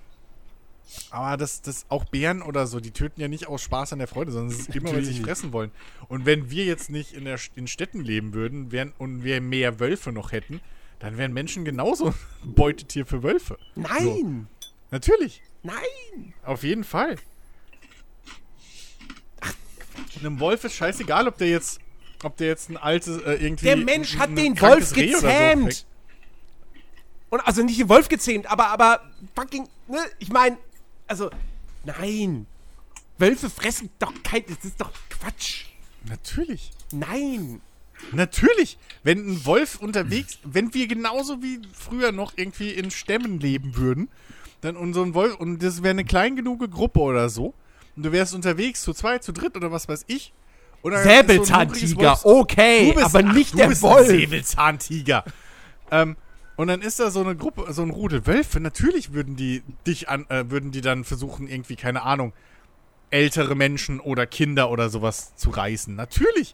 [1.09, 4.07] aber das, das auch Bären oder so, die töten ja nicht aus Spaß an der
[4.07, 5.71] Freude, sondern es ist immer, weil sie sich fressen wollen.
[6.07, 9.79] Und wenn wir jetzt nicht in, der, in Städten leben würden wären, und wir mehr
[9.79, 10.61] Wölfe noch hätten,
[10.99, 13.57] dann wären Menschen genauso Beutetier für Wölfe.
[13.75, 14.47] Nein!
[14.59, 14.67] So.
[14.91, 15.41] Natürlich.
[15.63, 16.33] Nein!
[16.43, 17.15] Auf jeden Fall.
[19.39, 19.53] Ach,
[20.19, 21.79] einem Wolf ist scheißegal, ob der jetzt,
[22.23, 23.65] ob der jetzt ein altes, äh, irgendwie.
[23.65, 25.73] Der Mensch hat den Wolf gezähmt!
[25.73, 25.85] So
[27.31, 29.01] und also nicht den Wolf gezähmt, aber, aber
[29.35, 30.57] fucking, ne, ich meine,
[31.11, 31.29] also,
[31.83, 32.47] nein.
[33.17, 35.65] Wölfe fressen doch kein, das ist doch Quatsch.
[36.07, 36.71] Natürlich.
[36.93, 37.59] Nein.
[38.13, 38.77] Natürlich.
[39.03, 44.07] Wenn ein Wolf unterwegs, wenn wir genauso wie früher noch irgendwie in Stämmen leben würden,
[44.61, 47.53] dann ein Wolf, und das wäre eine klein genug Gruppe oder so,
[47.97, 50.31] und du wärst unterwegs zu zweit, zu dritt oder was weiß ich.
[50.81, 54.07] Säbelzahntiger, so okay, bist, aber nicht ach, der Wolf.
[54.07, 55.25] Säbelzahntiger.
[55.91, 56.15] ähm,
[56.61, 58.59] und dann ist da so eine Gruppe, so ein Rudel Wölfe.
[58.59, 62.33] Natürlich würden die dich an, äh, würden die dann versuchen, irgendwie, keine Ahnung,
[63.09, 65.95] ältere Menschen oder Kinder oder sowas zu reißen.
[65.95, 66.53] Natürlich.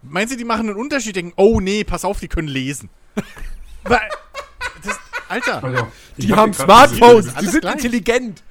[0.00, 1.16] Meinst du, die machen einen Unterschied?
[1.16, 2.88] Denken, oh nee, pass auf, die können lesen.
[3.84, 5.90] das, Alter.
[6.16, 7.74] Die haben Smartphones, die sind gleich.
[7.74, 8.42] intelligent.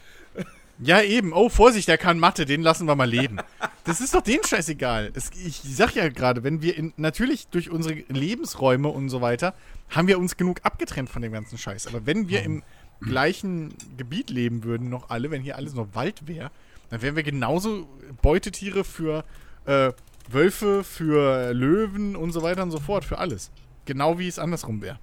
[0.79, 1.33] Ja, eben.
[1.33, 3.37] Oh, Vorsicht, der kann Mathe, den lassen wir mal leben.
[3.85, 5.11] Das ist doch denen scheißegal.
[5.13, 9.53] Es, ich sag ja gerade, wenn wir in, natürlich durch unsere Lebensräume und so weiter,
[9.91, 11.85] haben wir uns genug abgetrennt von dem ganzen Scheiß.
[11.85, 12.63] Aber wenn wir im
[12.99, 16.49] gleichen Gebiet leben würden, noch alle, wenn hier alles noch Wald wäre,
[16.89, 17.87] dann wären wir genauso
[18.23, 19.23] Beutetiere für
[19.65, 19.91] äh,
[20.29, 23.51] Wölfe, für Löwen und so weiter und so fort, für alles.
[23.85, 24.99] Genau wie es andersrum wäre.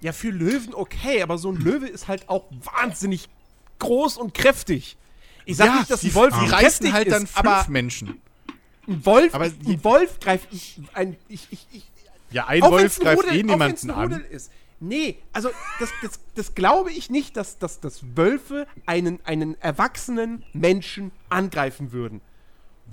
[0.00, 3.28] Ja, für Löwen okay, aber so ein Löwe ist halt auch wahnsinnig
[3.78, 4.96] groß und kräftig.
[5.44, 8.20] Ich sag ja, nicht, dass die, Wolf die reißen halt dann fünf aber Menschen.
[8.86, 10.48] Ein Wolf, aber ein Wolf greift
[10.92, 11.84] ein, ich, ich, ich,
[12.30, 14.24] ja, ein Wolf greift Rudel, eh niemanden an.
[14.30, 14.50] Ist.
[14.80, 20.44] Nee, also das, das, das glaube ich nicht, dass, dass, dass Wölfe einen, einen erwachsenen
[20.52, 22.20] Menschen angreifen würden.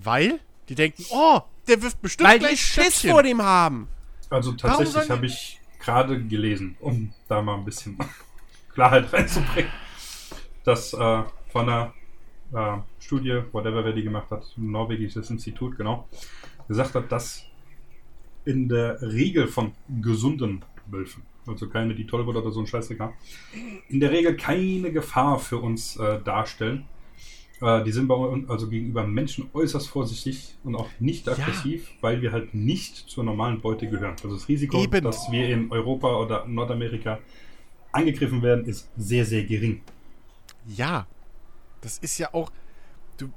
[0.02, 0.40] Weil?
[0.70, 3.90] Die denken, oh, der wirft bestimmt Weil gleich die Schiss vor dem haben.
[4.30, 7.98] Also tatsächlich habe ich gerade gelesen, um da mal ein bisschen
[8.74, 9.72] Klarheit reinzubringen
[10.64, 11.94] dass äh, von einer
[12.54, 16.08] äh, Studie, whatever wer die gemacht hat, ein norwegisches Institut, genau,
[16.68, 17.46] gesagt hat, dass
[18.46, 23.00] in der Regel von gesunden Wölfen, also keine, die Tollwut oder so ein Scheißdreck
[23.88, 26.86] in der Regel keine Gefahr für uns äh, darstellen.
[27.62, 31.96] Äh, die sind bei uns also gegenüber Menschen äußerst vorsichtig und auch nicht aggressiv, ja.
[32.02, 34.16] weil wir halt nicht zur normalen Beute gehören.
[34.24, 35.04] Also das Risiko, Eben.
[35.04, 37.20] dass wir in Europa oder Nordamerika
[37.92, 39.82] angegriffen werden, ist sehr, sehr gering.
[40.66, 41.08] Ja,
[41.82, 42.52] das ist ja auch.
[43.18, 43.30] Du,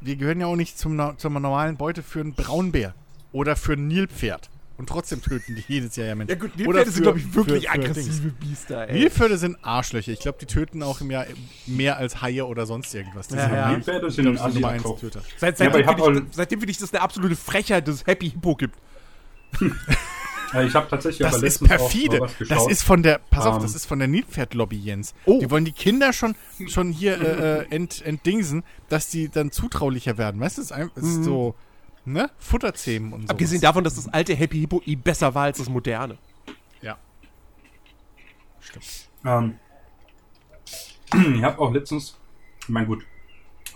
[0.00, 2.94] wir gehören ja auch nicht zum, zur normalen Beute für einen Braunbär
[3.32, 4.50] oder für ein Nilpferd.
[4.78, 6.36] Und trotzdem töten die jedes Jahr ja Menschen.
[6.36, 9.00] Ja gut, Nilpferde sind, glaube ich, wirklich für, für aggressive Biester, ey.
[9.00, 10.12] Nilpferde sind Arschlöcher.
[10.12, 11.26] Ich glaube, die töten auch im Jahr
[11.66, 13.26] mehr als Haie oder sonst irgendwas.
[13.26, 13.70] Die ja, ja.
[13.72, 15.22] Nilpferde sind ein Nummer 1 Töter.
[15.36, 18.54] Seit, seitdem, ja, finde ich, finde ich, das eine absolute Frechheit, dass es Happy Hippo
[18.54, 18.76] gibt.
[20.52, 22.26] Ja, ich habe tatsächlich das ist perfide.
[22.48, 23.76] das ist von der, pass um, auf, das ähm.
[23.76, 25.14] ist von der Nilpferd-Lobby, Jens.
[25.24, 25.38] Oh.
[25.40, 26.34] Die wollen die Kinder schon,
[26.68, 30.40] schon hier äh, äh, ent, entdingsen, dass die dann zutraulicher werden.
[30.40, 31.24] Weißt du, es ist, ist mhm.
[31.24, 31.54] so,
[32.04, 32.30] ne?
[32.38, 33.28] Futterzähmen und so.
[33.28, 36.16] Abgesehen davon, dass das alte Happy Hippo i besser war als das moderne.
[36.80, 36.96] Ja.
[38.60, 39.08] Stimmt.
[39.24, 39.54] Ähm,
[41.36, 42.16] ich habe auch letztens,
[42.62, 43.04] ich meine, gut,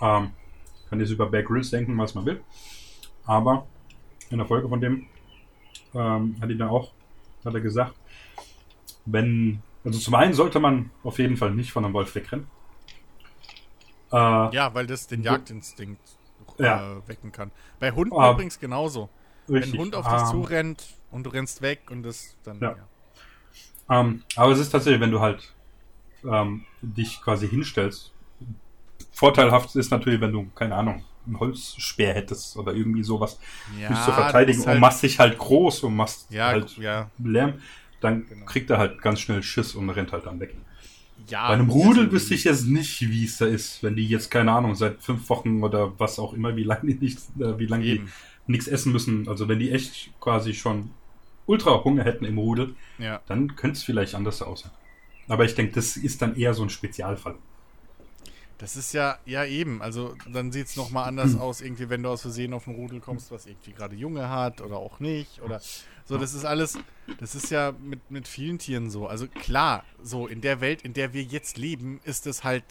[0.01, 0.31] ähm,
[0.89, 2.43] kann jetzt über Bear Grylls denken, was man will,
[3.25, 3.67] aber
[4.31, 5.07] in der Folge von dem
[5.95, 6.93] ähm, hat ihn dann auch,
[7.45, 7.95] hat er gesagt,
[9.05, 12.47] wenn, also zum einen sollte man auf jeden Fall nicht von einem Wolf wegrennen.
[14.13, 16.01] Äh, ja, weil das den Jagdinstinkt
[16.59, 17.09] äh, ja.
[17.09, 17.51] wecken kann.
[17.81, 19.09] Bei Hunden ah, übrigens genauso.
[19.49, 19.73] Richtig.
[19.73, 22.61] Wenn ein Hund auf dich ah, zurennt und du rennst weg und das dann.
[22.61, 22.77] Ja.
[23.89, 24.01] ja.
[24.01, 25.53] Ähm, aber es ist tatsächlich, wenn du halt
[26.25, 28.13] ähm, dich quasi hinstellst.
[29.13, 33.39] Vorteilhaft ist natürlich, wenn du, keine Ahnung, ein Holzspeer hättest oder irgendwie sowas,
[33.81, 37.11] ja, dich zu verteidigen halt und machst dich halt groß und machst ja, halt ja.
[37.23, 37.55] Lärm,
[38.01, 38.47] dann genau.
[38.47, 40.55] kriegt er halt ganz schnell Schiss und rennt halt dann weg.
[41.29, 44.31] Ja, Bei einem Rudel wüsste ich jetzt nicht, wie es da ist, wenn die jetzt,
[44.31, 47.67] keine Ahnung, seit fünf Wochen oder was auch immer, wie lange die nicht, äh, wie
[47.67, 48.03] lange die
[48.47, 49.29] nichts essen müssen.
[49.29, 50.91] Also wenn die echt quasi schon
[51.47, 53.21] ultra Hunger hätten im Rudel, ja.
[53.27, 54.73] dann könnte es vielleicht anders aussehen.
[55.29, 57.37] Aber ich denke, das ist dann eher so ein Spezialfall.
[58.59, 59.83] Das ist ja, ja eben.
[59.83, 63.01] Also dann sieht es nochmal anders aus, irgendwie, wenn du aus Versehen auf ein Rudel
[63.01, 65.43] kommst, was irgendwie gerade Junge hat oder auch nicht.
[65.43, 65.61] Oder
[66.05, 66.79] so, das ist alles,
[67.21, 69.07] das ist ja mit, mit vielen Tieren so.
[69.07, 72.65] Also klar, so in der Welt, in der wir jetzt leben, ist es halt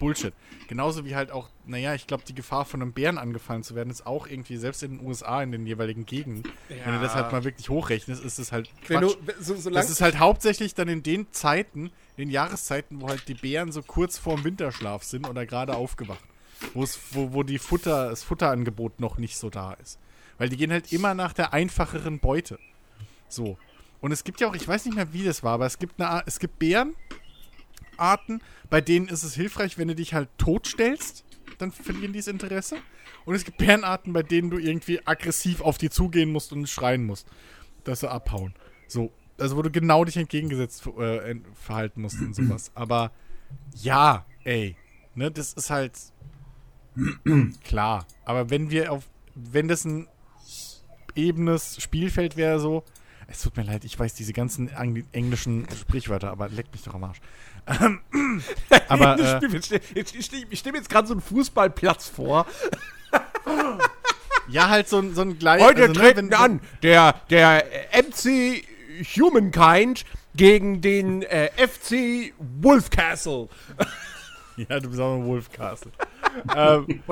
[0.00, 0.34] Bullshit.
[0.66, 3.90] Genauso wie halt auch, naja, ich glaube, die Gefahr von einem Bären angefallen zu werden,
[3.90, 6.76] ist auch irgendwie, selbst in den USA, in den jeweiligen Gegenden, ja.
[6.84, 9.02] wenn du das halt mal wirklich hochrechnest, ist es halt Quatsch.
[9.02, 11.86] Du, so, so das ist halt hauptsächlich dann in den Zeiten,
[12.16, 16.24] in den Jahreszeiten, wo halt die Bären so kurz vorm Winterschlaf sind oder gerade aufgewacht.
[16.74, 19.98] wo, wo die Futter, das Futterangebot noch nicht so da ist.
[20.38, 22.58] Weil die gehen halt immer nach der einfacheren Beute.
[23.28, 23.58] So.
[24.00, 26.00] Und es gibt ja auch, ich weiß nicht mehr, wie das war, aber es gibt
[26.00, 26.96] eine, es gibt Bären,
[28.00, 31.24] Arten, bei denen ist es hilfreich, wenn du dich halt totstellst,
[31.58, 32.76] dann verlieren die das Interesse.
[33.24, 37.04] Und es gibt Bärenarten, bei denen du irgendwie aggressiv auf die zugehen musst und schreien
[37.04, 37.26] musst,
[37.84, 38.54] dass sie abhauen.
[38.88, 42.70] So, also wo du genau dich entgegengesetzt äh, verhalten musst und sowas.
[42.74, 43.12] Aber
[43.74, 44.76] ja, ey,
[45.14, 45.92] ne, das ist halt
[47.64, 48.06] klar.
[48.24, 50.08] Aber wenn wir auf, wenn das ein
[51.14, 52.84] ebenes Spielfeld wäre, so,
[53.30, 54.70] es tut mir leid, ich weiß diese ganzen
[55.12, 57.20] englischen Sprichwörter, aber leck mich doch am Arsch.
[57.66, 58.00] Ähm,
[58.88, 62.46] aber äh, ich, mir jetzt gerade so einen Fußballplatz vor.
[64.48, 65.62] ja, halt so, ein so ein gleich.
[65.62, 68.64] Heute also, ne, treten ne, an der, der MC
[69.16, 73.48] Humankind gegen den äh, FC Wolfcastle.
[74.56, 75.92] ja, du bist auch ein Wolfcastle.
[76.56, 77.02] ähm,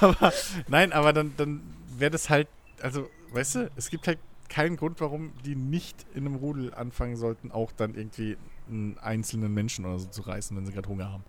[0.00, 0.32] aber,
[0.68, 1.62] nein, aber dann, dann
[1.96, 2.46] wäre das halt,
[2.80, 4.18] also, weißt du, es gibt halt
[4.48, 8.36] keinen Grund, warum die nicht in einem Rudel anfangen sollten, auch dann irgendwie
[8.68, 11.24] einen einzelnen Menschen oder so zu reißen, wenn sie gerade Hunger haben.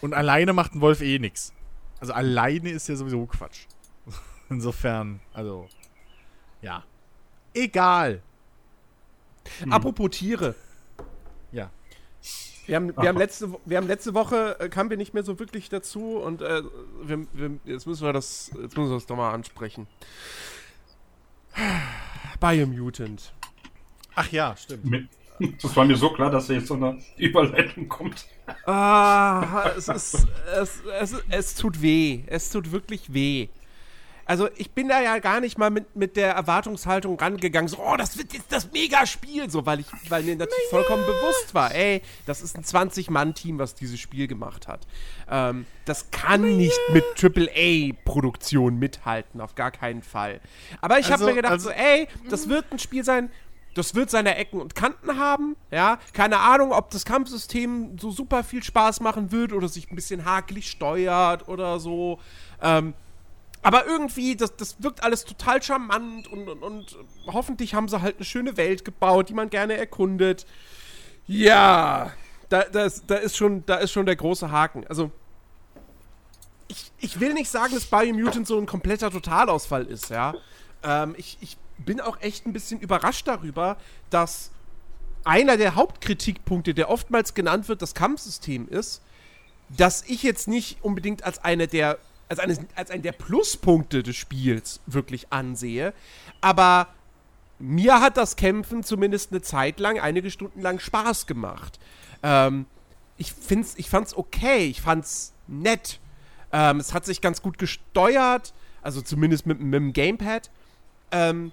[0.00, 1.52] Und alleine macht ein Wolf eh nichts.
[2.00, 3.66] Also alleine ist ja sowieso Quatsch.
[4.48, 5.68] Insofern, also,
[6.60, 6.84] ja.
[7.54, 8.22] Egal.
[9.60, 9.72] Hm.
[9.72, 10.54] Apropos Tiere.
[11.52, 11.70] Ja.
[12.66, 15.38] Wir haben, wir, haben letzte, wir haben letzte Woche, äh, kamen wir nicht mehr so
[15.38, 16.62] wirklich dazu und äh,
[17.02, 19.88] wir, wir, jetzt müssen wir das, jetzt müssen wir das doch mal ansprechen.
[22.40, 23.32] Biomutant.
[24.14, 25.08] Ach ja, stimmt.
[25.60, 28.26] Das war mir so klar, dass jetzt so eine Überleitung kommt.
[28.66, 30.26] Ah, es ist,
[30.60, 32.22] es, es, es tut weh.
[32.26, 33.48] Es tut wirklich weh
[34.32, 37.96] also ich bin da ja gar nicht mal mit, mit der Erwartungshaltung rangegangen, so, oh,
[37.98, 42.00] das wird jetzt das Megaspiel, so, weil ich, weil mir natürlich vollkommen bewusst war, ey,
[42.24, 44.86] das ist ein 20-Mann-Team, was dieses Spiel gemacht hat.
[45.30, 50.40] Ähm, das kann nicht mit AAA-Produktion mithalten, auf gar keinen Fall.
[50.80, 53.30] Aber ich also, habe mir gedacht, also, so, ey, das wird ein Spiel sein,
[53.74, 55.98] das wird seine Ecken und Kanten haben, ja.
[56.14, 60.24] Keine Ahnung, ob das Kampfsystem so super viel Spaß machen wird oder sich ein bisschen
[60.24, 62.18] hakelig steuert oder so.
[62.62, 62.94] Ähm,
[63.62, 66.96] aber irgendwie, das, das wirkt alles total charmant und, und, und
[67.26, 70.46] hoffentlich haben sie halt eine schöne Welt gebaut, die man gerne erkundet.
[71.26, 72.12] Ja,
[72.48, 74.84] da, das, da, ist, schon, da ist schon der große Haken.
[74.88, 75.12] Also,
[76.66, 80.34] ich, ich will nicht sagen, dass Biomutant so ein kompletter Totalausfall ist, ja.
[80.82, 83.76] Ähm, ich, ich bin auch echt ein bisschen überrascht darüber,
[84.10, 84.50] dass
[85.24, 89.02] einer der Hauptkritikpunkte, der oftmals genannt wird, das Kampfsystem ist,
[89.68, 91.98] dass ich jetzt nicht unbedingt als eine der
[92.32, 95.92] als, eines, als einen der Pluspunkte des Spiels wirklich ansehe.
[96.40, 96.88] Aber
[97.58, 101.78] mir hat das Kämpfen zumindest eine Zeit lang, einige Stunden lang Spaß gemacht.
[102.22, 102.64] Ähm,
[103.18, 106.00] ich, find's, ich fand's okay, ich fand's nett.
[106.52, 110.50] Ähm, es hat sich ganz gut gesteuert, also zumindest mit, mit dem Gamepad.
[111.10, 111.52] Ähm,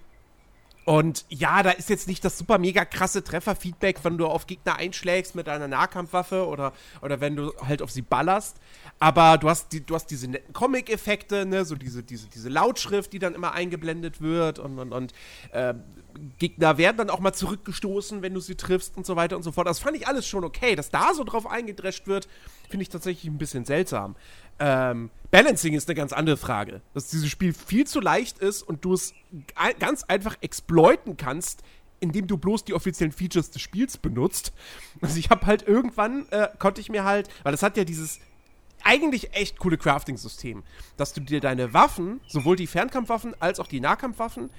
[0.89, 4.77] und ja, da ist jetzt nicht das super mega krasse Trefferfeedback, wenn du auf Gegner
[4.77, 6.73] einschlägst mit deiner Nahkampfwaffe oder,
[7.03, 8.57] oder wenn du halt auf sie ballerst.
[8.97, 11.63] Aber du hast, die, du hast diese netten Comic-Effekte, ne?
[11.63, 15.13] so diese, diese, diese Lautschrift, die dann immer eingeblendet wird und, und, und
[15.51, 15.75] äh,
[16.39, 19.51] Gegner werden dann auch mal zurückgestoßen, wenn du sie triffst und so weiter und so
[19.51, 19.67] fort.
[19.67, 20.75] Das fand ich alles schon okay.
[20.75, 22.27] Dass da so drauf eingedrescht wird,
[22.67, 24.15] finde ich tatsächlich ein bisschen seltsam.
[24.59, 26.81] Ähm, Balancing ist eine ganz andere Frage.
[26.93, 29.13] Dass dieses Spiel viel zu leicht ist und du es
[29.79, 31.63] ganz einfach exploiten kannst,
[31.99, 34.53] indem du bloß die offiziellen Features des Spiels benutzt.
[35.01, 38.19] Also ich habe halt irgendwann, äh, konnte ich mir halt, weil es hat ja dieses
[38.83, 40.63] eigentlich echt coole Crafting-System,
[40.95, 44.49] dass du dir deine Waffen, sowohl die Fernkampfwaffen als auch die Nahkampfwaffen,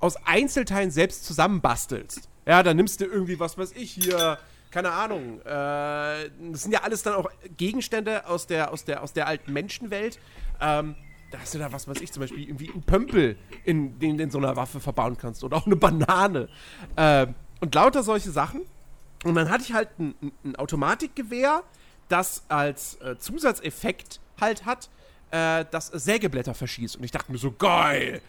[0.00, 2.28] aus Einzelteilen selbst zusammenbastelst.
[2.46, 4.38] Ja, dann nimmst du irgendwie, was weiß ich, hier
[4.70, 9.12] keine Ahnung, äh, das sind ja alles dann auch Gegenstände aus der, aus der, aus
[9.12, 10.18] der alten Menschenwelt.
[10.60, 10.94] Ähm,
[11.30, 14.24] da hast du da, was weiß ich, zum Beispiel irgendwie einen Pömpel, in den du
[14.24, 16.48] in so einer Waffe verbauen kannst oder auch eine Banane.
[16.96, 18.62] Ähm, und lauter solche Sachen.
[19.24, 21.62] Und dann hatte ich halt ein, ein Automatikgewehr,
[22.08, 24.88] das als äh, Zusatzeffekt halt hat,
[25.30, 26.96] äh, das Sägeblätter verschießt.
[26.96, 28.22] Und ich dachte mir so, geil!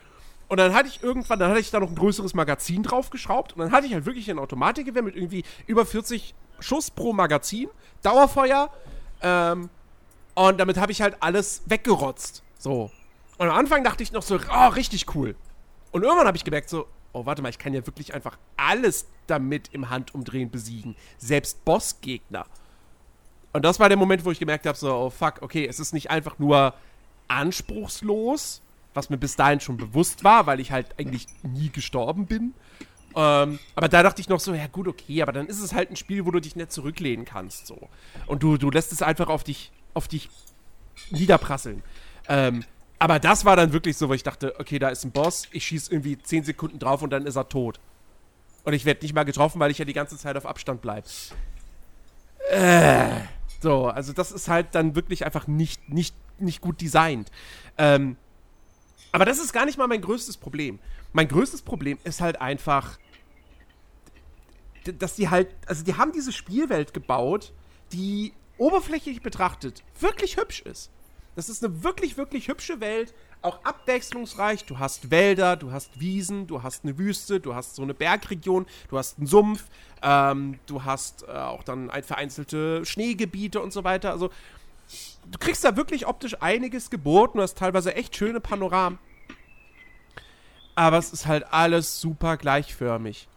[0.49, 3.59] Und dann hatte ich irgendwann, dann hatte ich da noch ein größeres Magazin draufgeschraubt und
[3.59, 7.69] dann hatte ich halt wirklich ein Automatikgewehr mit irgendwie über 40 Schuss pro Magazin,
[8.01, 8.69] Dauerfeuer.
[9.21, 9.69] Ähm,
[10.33, 12.43] und damit habe ich halt alles weggerotzt.
[12.57, 12.91] So.
[13.37, 15.35] Und am Anfang dachte ich noch so, oh, richtig cool.
[15.91, 19.07] Und irgendwann habe ich gemerkt, so, oh, warte mal, ich kann ja wirklich einfach alles
[19.27, 20.95] damit im Handumdrehen besiegen.
[21.17, 22.45] Selbst Bossgegner.
[23.53, 25.93] Und das war der Moment, wo ich gemerkt habe, so, oh fuck, okay, es ist
[25.93, 26.73] nicht einfach nur
[27.27, 28.61] anspruchslos,
[28.93, 32.53] was mir bis dahin schon bewusst war, weil ich halt eigentlich nie gestorben bin.
[33.15, 35.89] Ähm, aber da dachte ich noch so, ja gut, okay, aber dann ist es halt
[35.89, 37.89] ein Spiel, wo du dich nicht zurücklehnen kannst, so.
[38.27, 40.29] Und du, du lässt es einfach auf dich, auf dich
[41.11, 41.81] niederprasseln.
[42.27, 42.63] Ähm,
[42.99, 45.65] aber das war dann wirklich so, wo ich dachte, okay, da ist ein Boss, ich
[45.65, 47.79] schieße irgendwie 10 Sekunden drauf und dann ist er tot.
[48.63, 51.07] Und ich werde nicht mal getroffen, weil ich ja die ganze Zeit auf Abstand bleibe.
[52.51, 53.09] Äh.
[53.61, 57.31] So, also das ist halt dann wirklich einfach nicht, nicht, nicht gut designt.
[57.77, 58.15] Ähm,
[59.11, 60.79] aber das ist gar nicht mal mein größtes Problem.
[61.13, 62.99] Mein größtes Problem ist halt einfach,
[64.83, 67.53] dass die halt, also die haben diese Spielwelt gebaut,
[67.91, 70.91] die oberflächlich betrachtet wirklich hübsch ist.
[71.35, 74.65] Das ist eine wirklich, wirklich hübsche Welt, auch abwechslungsreich.
[74.65, 78.65] Du hast Wälder, du hast Wiesen, du hast eine Wüste, du hast so eine Bergregion,
[78.89, 79.63] du hast einen Sumpf,
[80.01, 84.11] ähm, du hast äh, auch dann ein vereinzelte Schneegebiete und so weiter.
[84.11, 84.31] Also
[85.29, 88.99] du kriegst da wirklich optisch einiges geboten, du hast teilweise echt schöne Panoramen.
[90.75, 93.27] Aber es ist halt alles super gleichförmig.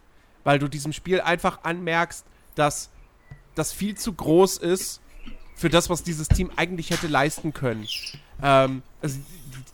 [0.43, 2.89] Weil du diesem Spiel einfach anmerkst, dass
[3.55, 5.01] das viel zu groß ist
[5.55, 7.87] für das, was dieses Team eigentlich hätte leisten können.
[8.41, 9.19] Ähm, also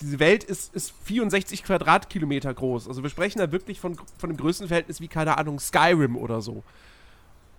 [0.02, 2.88] diese Welt ist, ist 64 Quadratkilometer groß.
[2.88, 6.64] Also wir sprechen da wirklich von, von einem Größenverhältnis wie, keine Ahnung, Skyrim oder so.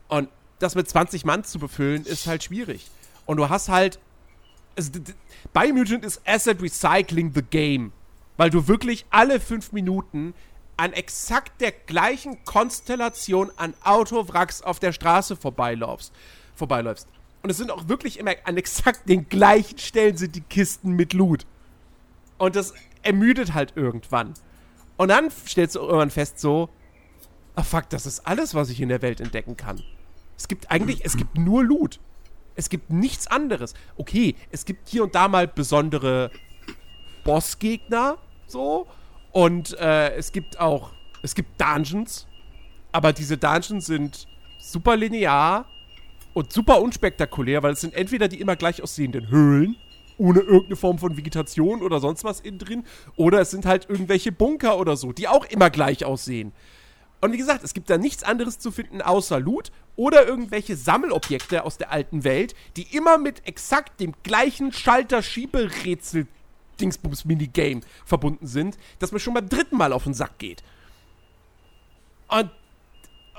[0.09, 0.29] Und
[0.59, 2.91] das mit 20 Mann zu befüllen, ist halt schwierig.
[3.27, 3.99] Und du hast halt.
[4.77, 4.93] Also,
[5.53, 7.93] Biomutant ist Asset Recycling the Game.
[8.37, 10.35] Weil du wirklich alle fünf Minuten
[10.77, 16.13] an exakt der gleichen Konstellation an Autowracks auf der Straße vorbeiläufst.
[16.55, 17.07] vorbeiläufst.
[17.43, 21.13] Und es sind auch wirklich immer an exakt den gleichen Stellen sind die Kisten mit
[21.13, 21.47] Loot.
[22.39, 24.35] Und das ermüdet halt irgendwann.
[24.97, 26.69] Und dann stellst du irgendwann fest so,
[27.55, 29.83] ah fuck, das ist alles, was ich in der Welt entdecken kann.
[30.37, 32.01] Es gibt eigentlich, es gibt nur Loot.
[32.55, 33.75] Es gibt nichts anderes.
[33.97, 36.31] Okay, es gibt hier und da mal besondere
[37.25, 38.87] Bossgegner, so.
[39.33, 40.91] Und äh, es gibt auch,
[41.23, 42.27] es gibt Dungeons.
[42.93, 44.27] Aber diese Dungeons sind
[44.59, 45.67] super linear
[46.35, 49.77] und super unspektakulär, weil es sind entweder die immer gleich aussehenden Höhlen,
[50.19, 52.85] ohne irgendeine Form von Vegetation oder sonst was innen drin,
[53.17, 56.53] oder es sind halt irgendwelche Bunker oder so, die auch immer gleich aussehen.
[57.21, 61.65] Und wie gesagt, es gibt da nichts anderes zu finden außer Loot oder irgendwelche Sammelobjekte
[61.65, 66.27] aus der alten Welt, die immer mit exakt dem gleichen Schalter-Schieberätsel
[66.81, 70.63] Dingsbums-Minigame verbunden sind, das mir schon beim dritten Mal auf den Sack geht.
[72.29, 72.51] Und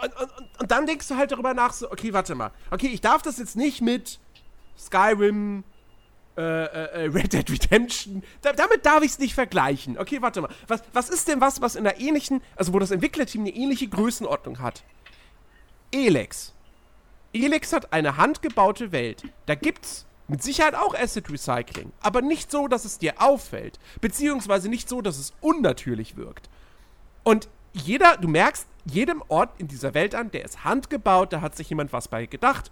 [0.03, 2.49] und, und, und, dann denkst du halt darüber nach, so, okay, warte mal.
[2.71, 4.19] Okay, ich darf das jetzt nicht mit
[4.75, 5.63] Skyrim,
[6.41, 9.97] äh, äh, äh Red Dead Redemption, da, damit darf ich es nicht vergleichen.
[9.97, 10.49] Okay, warte mal.
[10.67, 13.87] Was, was ist denn was, was in einer ähnlichen, also wo das Entwicklerteam eine ähnliche
[13.87, 14.83] Größenordnung hat?
[15.91, 16.53] Elex.
[17.33, 19.23] Elex hat eine handgebaute Welt.
[19.45, 24.69] Da gibt's mit Sicherheit auch Asset Recycling, aber nicht so, dass es dir auffällt, beziehungsweise
[24.69, 26.49] nicht so, dass es unnatürlich wirkt.
[27.23, 31.55] Und jeder, du merkst, jedem Ort in dieser Welt an, der ist handgebaut, da hat
[31.55, 32.71] sich jemand was bei gedacht.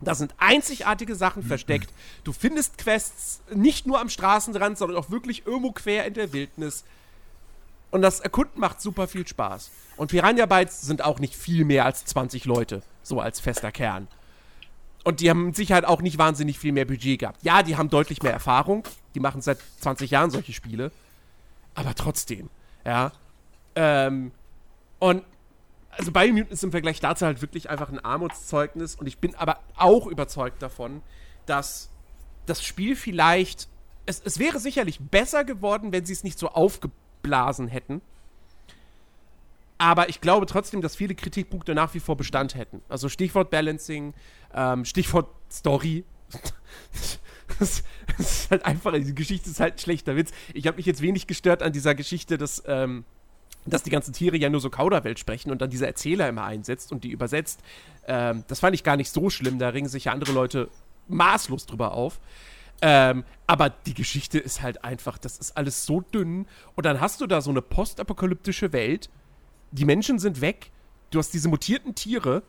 [0.00, 1.92] Da sind einzigartige Sachen versteckt.
[2.24, 6.84] Du findest Quests nicht nur am Straßenrand, sondern auch wirklich irgendwo quer in der Wildnis.
[7.90, 9.70] Und das Erkunden macht super viel Spaß.
[9.96, 14.08] Und Piranha Bytes sind auch nicht viel mehr als 20 Leute, so als fester Kern.
[15.04, 17.42] Und die haben mit Sicherheit auch nicht wahnsinnig viel mehr Budget gehabt.
[17.42, 18.84] Ja, die haben deutlich mehr Erfahrung.
[19.14, 20.92] Die machen seit 20 Jahren solche Spiele.
[21.74, 22.48] Aber trotzdem,
[22.84, 23.12] ja.
[23.74, 24.32] Ähm,
[24.98, 25.24] und
[25.90, 29.60] also Biomutant ist im Vergleich dazu halt wirklich einfach ein Armutszeugnis und ich bin aber
[29.76, 31.02] auch überzeugt davon,
[31.46, 31.90] dass
[32.46, 33.68] das Spiel vielleicht,
[34.06, 38.00] es, es wäre sicherlich besser geworden, wenn sie es nicht so aufgeblasen hätten.
[39.78, 42.82] Aber ich glaube trotzdem, dass viele Kritikpunkte nach wie vor Bestand hätten.
[42.88, 44.12] Also Stichwort Balancing,
[44.52, 46.04] ähm, Stichwort Story.
[47.58, 47.82] das,
[48.18, 50.32] ist halt einfach, diese Geschichte ist halt ein schlechter Witz.
[50.52, 53.04] Ich habe mich jetzt wenig gestört an dieser Geschichte, dass ähm,
[53.66, 56.92] dass die ganzen Tiere ja nur so Kauderwelt sprechen und dann dieser Erzähler immer einsetzt
[56.92, 57.60] und die übersetzt.
[58.06, 60.68] Ähm, das fand ich gar nicht so schlimm, da regen sich ja andere Leute
[61.08, 62.20] maßlos drüber auf.
[62.82, 66.46] Ähm, aber die Geschichte ist halt einfach, das ist alles so dünn.
[66.76, 69.10] Und dann hast du da so eine postapokalyptische Welt.
[69.70, 70.70] Die Menschen sind weg.
[71.10, 72.42] Du hast diese mutierten Tiere.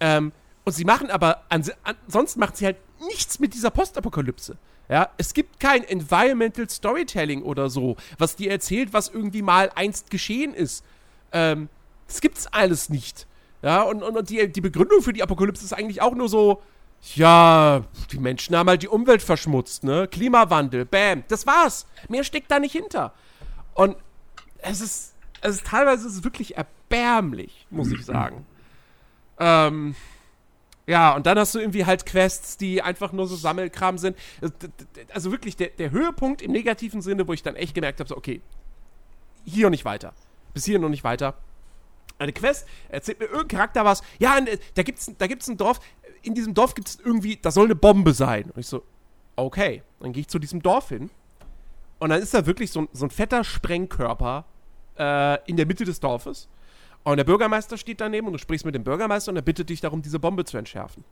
[0.00, 0.32] Ähm,
[0.64, 2.76] und sie machen aber, ansonsten macht sie halt
[3.06, 4.56] nichts mit dieser Postapokalypse.
[4.88, 10.10] Ja, es gibt kein Environmental Storytelling oder so, was dir erzählt, was irgendwie mal einst
[10.10, 10.84] geschehen ist.
[11.32, 11.68] Ähm,
[12.06, 13.26] das gibt's alles nicht.
[13.62, 16.60] Ja, und, und, und die, die Begründung für die Apokalypse ist eigentlich auch nur so,
[17.14, 20.08] ja, die Menschen haben halt die Umwelt verschmutzt, ne?
[20.08, 21.86] Klimawandel, bam, das war's.
[22.08, 23.12] Mehr steckt da nicht hinter.
[23.74, 23.96] Und
[24.58, 28.46] es ist, es ist teilweise ist es wirklich erbärmlich, muss ich sagen.
[29.38, 29.94] ähm,
[30.86, 34.16] ja, und dann hast du irgendwie halt Quests, die einfach nur so Sammelkram sind.
[35.12, 38.16] Also wirklich der, der Höhepunkt im negativen Sinne, wo ich dann echt gemerkt habe, so,
[38.16, 38.40] okay,
[39.44, 40.12] hier und nicht weiter.
[40.54, 41.34] Bis hier und nicht weiter.
[42.18, 44.02] Eine Quest, erzählt mir irgendein Charakter was.
[44.18, 44.38] Ja,
[44.74, 45.80] da gibt's, da gibt's ein Dorf.
[46.22, 48.50] In diesem Dorf gibt es irgendwie, da soll eine Bombe sein.
[48.50, 48.82] Und ich so,
[49.36, 49.82] okay.
[50.00, 51.10] Dann gehe ich zu diesem Dorf hin.
[51.98, 54.44] Und dann ist da wirklich so ein, so ein fetter Sprengkörper
[54.98, 56.48] äh, in der Mitte des Dorfes.
[57.04, 59.80] Und der Bürgermeister steht daneben und du sprichst mit dem Bürgermeister und er bittet dich
[59.80, 61.04] darum, diese Bombe zu entschärfen.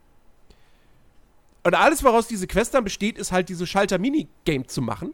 [1.63, 5.09] Und alles, woraus diese Quest dann besteht, ist halt diese Schalter-Minigame zu machen.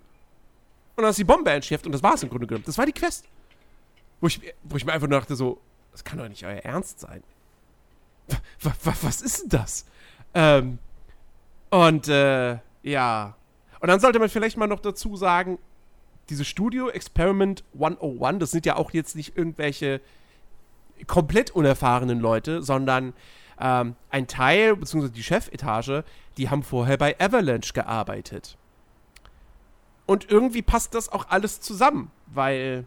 [0.95, 2.65] Und dann du die Bombe entschärft und das war es im Grunde genommen.
[2.65, 3.25] Das war die Quest.
[4.21, 5.59] Wo ich, wo ich mir einfach nur dachte, so,
[5.91, 7.23] das kann doch nicht euer Ernst sein.
[8.61, 9.85] Was, was ist denn das?
[10.33, 10.79] Ähm,
[11.69, 13.35] und, äh, ja.
[13.79, 15.59] Und dann sollte man vielleicht mal noch dazu sagen,
[16.29, 20.01] diese Studio Experiment 101, das sind ja auch jetzt nicht irgendwelche
[21.05, 23.13] komplett unerfahrenen Leute, sondern
[23.59, 26.03] ähm, ein Teil, beziehungsweise die Chefetage,
[26.37, 28.57] die haben vorher bei Avalanche gearbeitet.
[30.05, 32.85] Und irgendwie passt das auch alles zusammen, weil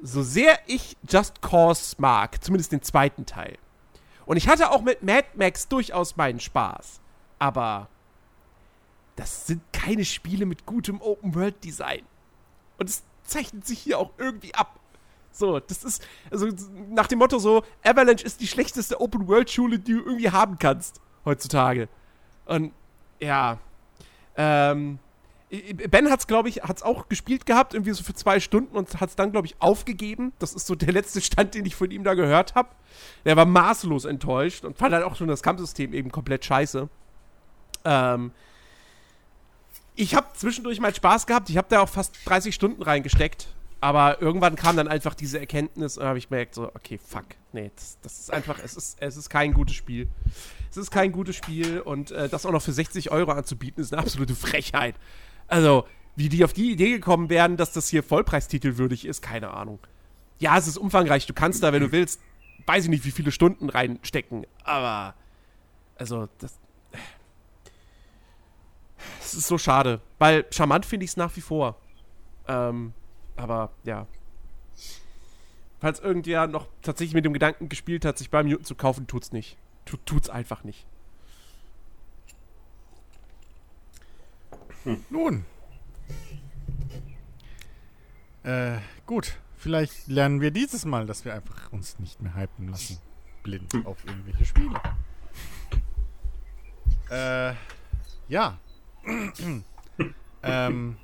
[0.00, 3.56] so sehr ich Just Cause mag, zumindest den zweiten Teil,
[4.28, 7.00] und ich hatte auch mit Mad Max durchaus meinen Spaß,
[7.38, 7.88] aber
[9.16, 12.02] das sind keine Spiele mit gutem Open-World-Design.
[12.76, 14.78] Und es zeichnet sich hier auch irgendwie ab.
[15.38, 16.48] So, das ist, also
[16.90, 21.88] nach dem Motto so, Avalanche ist die schlechteste Open-World-Schule, die du irgendwie haben kannst, heutzutage.
[22.44, 22.72] Und,
[23.20, 23.58] ja,
[24.36, 24.98] ähm,
[25.88, 29.14] Ben hat's, glaube ich, hat's auch gespielt gehabt, irgendwie so für zwei Stunden und hat's
[29.14, 30.32] dann, glaube ich, aufgegeben.
[30.40, 32.70] Das ist so der letzte Stand, den ich von ihm da gehört habe.
[33.24, 36.88] Der war maßlos enttäuscht und fand halt auch schon das Kampfsystem eben komplett scheiße.
[37.84, 38.32] Ähm,
[39.94, 41.48] ich habe zwischendurch mal Spaß gehabt.
[41.48, 43.46] Ich habe da auch fast 30 Stunden reingesteckt.
[43.80, 47.26] Aber irgendwann kam dann einfach diese Erkenntnis und habe ich gemerkt, so, okay, fuck.
[47.52, 50.08] Nee, das, das, ist einfach, es ist, es ist kein gutes Spiel.
[50.70, 53.92] Es ist kein gutes Spiel und äh, das auch noch für 60 Euro anzubieten, ist
[53.92, 54.96] eine absolute Frechheit.
[55.46, 59.78] Also, wie die auf die Idee gekommen wären, dass das hier Vollpreistitelwürdig ist, keine Ahnung.
[60.40, 62.20] Ja, es ist umfangreich, du kannst da, wenn du willst,
[62.66, 65.14] weiß ich nicht, wie viele Stunden reinstecken, aber,
[65.96, 66.58] also, das,
[69.20, 71.76] es ist so schade, weil charmant finde ich es nach wie vor.
[72.48, 72.92] Ähm,
[73.38, 74.06] aber ja.
[75.80, 79.32] Falls irgendwer noch tatsächlich mit dem Gedanken gespielt hat, sich beim Newton zu kaufen, tut's
[79.32, 79.56] nicht.
[79.84, 80.86] Tut, tut's einfach nicht.
[84.84, 85.04] Hm.
[85.08, 85.44] Nun.
[88.42, 89.38] Äh, gut.
[89.56, 92.98] Vielleicht lernen wir dieses Mal, dass wir einfach uns nicht mehr hypen lassen.
[93.42, 93.86] Blind hm.
[93.86, 94.80] auf irgendwelche Spiele.
[97.10, 97.54] Äh,
[98.28, 98.58] ja.
[100.42, 100.96] ähm,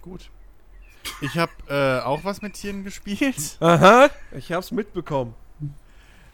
[0.00, 0.30] gut.
[1.20, 3.56] Ich habe äh, auch was mit Tieren gespielt.
[3.60, 5.34] Aha, ich hab's mitbekommen.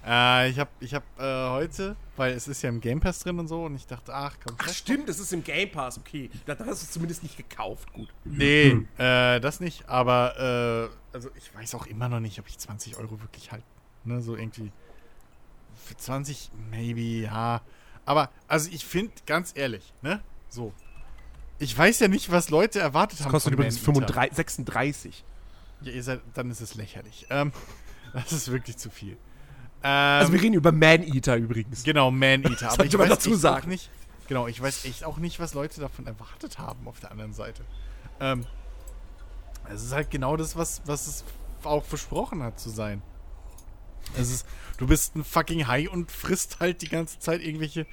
[0.08, 3.38] Äh, ich habe ich hab, äh, heute, weil es ist ja im Game Pass drin
[3.38, 4.56] und so, und ich dachte, ach komm.
[4.58, 6.30] Ach stimmt, es ist im Game Pass, okay.
[6.46, 8.08] Da hast du es zumindest nicht gekauft, gut.
[8.24, 8.88] Nee, hm.
[8.96, 12.96] äh, das nicht, aber äh, also ich weiß auch immer noch nicht, ob ich 20
[12.96, 13.64] Euro wirklich halt,
[14.04, 14.72] ne, so irgendwie.
[15.84, 17.60] Für 20, maybe, ja.
[18.06, 20.72] Aber, also ich finde, ganz ehrlich, ne, so,
[21.58, 23.32] ich weiß ja nicht, was Leute erwartet das haben.
[23.32, 25.24] Kostet übrigens 35, 36.
[25.82, 27.26] Ja, ihr seid, dann ist es lächerlich.
[27.30, 27.52] Ähm,
[28.12, 29.16] das ist wirklich zu viel.
[29.82, 31.82] Ähm, also wir reden über Man-Eater übrigens.
[31.84, 32.72] Genau, Man-Eater.
[32.72, 33.68] aber ich weiß dazu sagen.
[33.68, 33.90] nicht.
[34.28, 37.64] Genau, ich weiß echt auch nicht, was Leute davon erwartet haben auf der anderen Seite.
[38.20, 38.44] Ähm,
[39.72, 41.24] es ist halt genau das, was, was es
[41.64, 43.02] auch versprochen hat zu sein.
[44.16, 44.46] Es ist,
[44.78, 47.86] du bist ein fucking Hai und frisst halt die ganze Zeit irgendwelche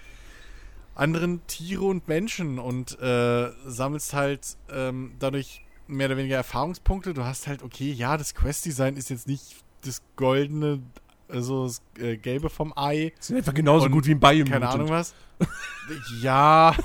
[0.95, 7.13] anderen Tiere und Menschen und äh, sammelst halt ähm, dadurch mehr oder weniger Erfahrungspunkte.
[7.13, 10.81] Du hast halt, okay, ja, das Quest-Design ist jetzt nicht das goldene,
[11.27, 13.13] also das äh, gelbe vom Ei.
[13.17, 14.63] Das ist einfach genauso und, gut wie ein Biomutant.
[14.63, 15.13] Keine Ahnung was.
[16.21, 16.75] ja,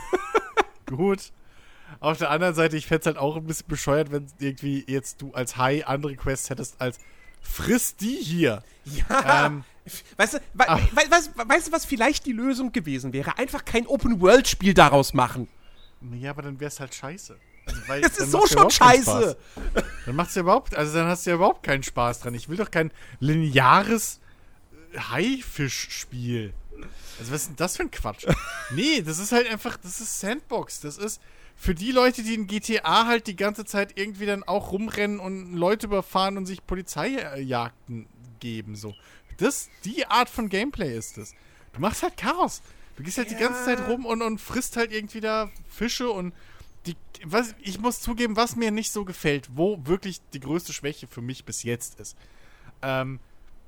[0.86, 1.32] gut.
[2.00, 5.22] Auf der anderen Seite, ich fände es halt auch ein bisschen bescheuert, wenn irgendwie jetzt
[5.22, 6.98] du als Hai andere Quests hättest als
[7.40, 8.62] friss die hier.
[8.84, 9.46] Ja.
[9.46, 9.64] Ähm,
[10.16, 13.38] weißt, du, we, we, weißt, weißt du, was vielleicht die Lösung gewesen wäre?
[13.38, 15.48] Einfach kein Open-World-Spiel daraus machen.
[16.14, 17.36] Ja, aber dann wäre es halt scheiße.
[17.66, 19.36] Also, weil, das ist so schon scheiße.
[20.06, 22.34] Dann macht's ja überhaupt, also dann hast du ja überhaupt keinen Spaß dran.
[22.34, 24.20] Ich will doch kein lineares
[24.92, 26.54] äh, Haifisch-Spiel.
[27.18, 28.26] Also was ist denn das für ein Quatsch?
[28.70, 30.80] nee, das ist halt einfach, das ist Sandbox.
[30.80, 31.20] Das ist,
[31.60, 35.52] für die Leute, die in GTA halt die ganze Zeit irgendwie dann auch rumrennen und
[35.52, 38.06] Leute überfahren und sich Polizeijagden
[38.40, 38.94] geben, so.
[39.40, 41.34] Das, die Art von Gameplay ist es.
[41.72, 42.62] Du machst halt Chaos.
[42.96, 43.38] Du gehst halt ja.
[43.38, 46.34] die ganze Zeit rum und, und frisst halt irgendwie da Fische und
[46.86, 51.06] die, was, ich muss zugeben, was mir nicht so gefällt, wo wirklich die größte Schwäche
[51.06, 52.16] für mich bis jetzt ist,
[52.82, 53.20] ähm,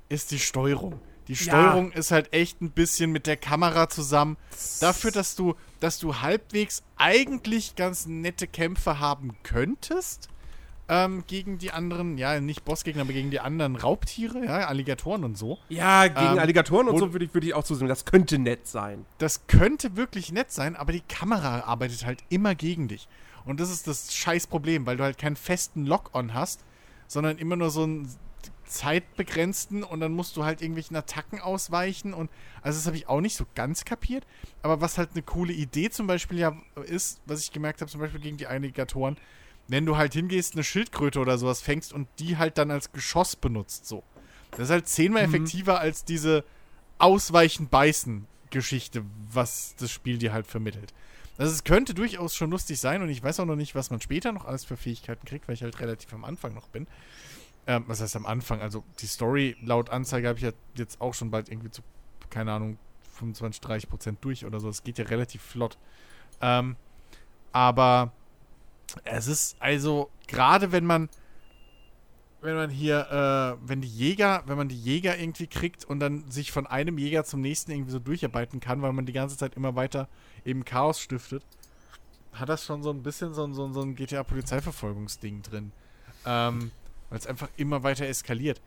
[0.09, 1.01] ist die Steuerung.
[1.29, 1.99] Die Steuerung ja.
[1.99, 4.37] ist halt echt ein bisschen mit der Kamera zusammen.
[4.81, 10.29] Dafür, dass du, dass du halbwegs eigentlich ganz nette Kämpfe haben könntest
[10.89, 15.39] ähm, gegen die anderen, ja, nicht Bossgegner, aber gegen die anderen Raubtiere, ja, Alligatoren und
[15.39, 15.59] so.
[15.69, 17.89] Ja, gegen ähm, Alligatoren und so würde ich, würd ich auch zusehen.
[17.89, 19.07] Das könnte nett sein.
[19.19, 23.09] Das könnte wirklich nett sein, aber die Kamera arbeitet halt immer gegen dich.
[23.45, 26.65] Und das ist das scheiß Problem, weil du halt keinen festen Lock-on hast,
[27.07, 28.09] sondern immer nur so einen
[28.73, 32.31] zeitbegrenzten und dann musst du halt irgendwelchen Attacken ausweichen und
[32.63, 34.27] also das habe ich auch nicht so ganz kapiert.
[34.63, 36.57] Aber was halt eine coole Idee zum Beispiel ja
[36.87, 39.17] ist, was ich gemerkt habe, zum Beispiel gegen die Alligatoren,
[39.69, 43.37] wenn du halt hingehst, eine Schildkröte oder sowas fängst und die halt dann als Geschoss
[43.37, 44.03] benutzt, so.
[44.53, 45.35] Das ist halt zehnmal mhm.
[45.35, 46.45] effektiver als diese
[46.99, 50.95] Ausweichen-Beißen-Geschichte, was das Spiel dir halt vermittelt.
[51.39, 54.01] Also es könnte durchaus schon lustig sein und ich weiß auch noch nicht, was man
[54.01, 56.87] später noch alles für Fähigkeiten kriegt, weil ich halt relativ am Anfang noch bin.
[57.67, 58.61] Ähm, was heißt am Anfang?
[58.61, 61.83] Also die Story laut Anzeige habe ich ja jetzt auch schon bald irgendwie zu,
[62.29, 62.79] keine Ahnung,
[63.15, 64.69] 25, 30 Prozent durch oder so.
[64.69, 65.79] Es geht ja relativ flott.
[66.41, 66.77] Ähm,
[67.53, 68.13] aber
[69.05, 71.09] es ist also, gerade wenn man,
[72.41, 76.31] wenn man hier, äh, wenn die Jäger, wenn man die Jäger irgendwie kriegt und dann
[76.31, 79.55] sich von einem Jäger zum nächsten irgendwie so durcharbeiten kann, weil man die ganze Zeit
[79.55, 80.09] immer weiter
[80.45, 81.45] eben Chaos stiftet,
[82.33, 85.73] hat das schon so ein bisschen so, so, so ein GTA-Polizeiverfolgungsding drin.
[86.25, 86.73] Ähm,
[87.11, 88.61] weil es einfach immer weiter eskaliert.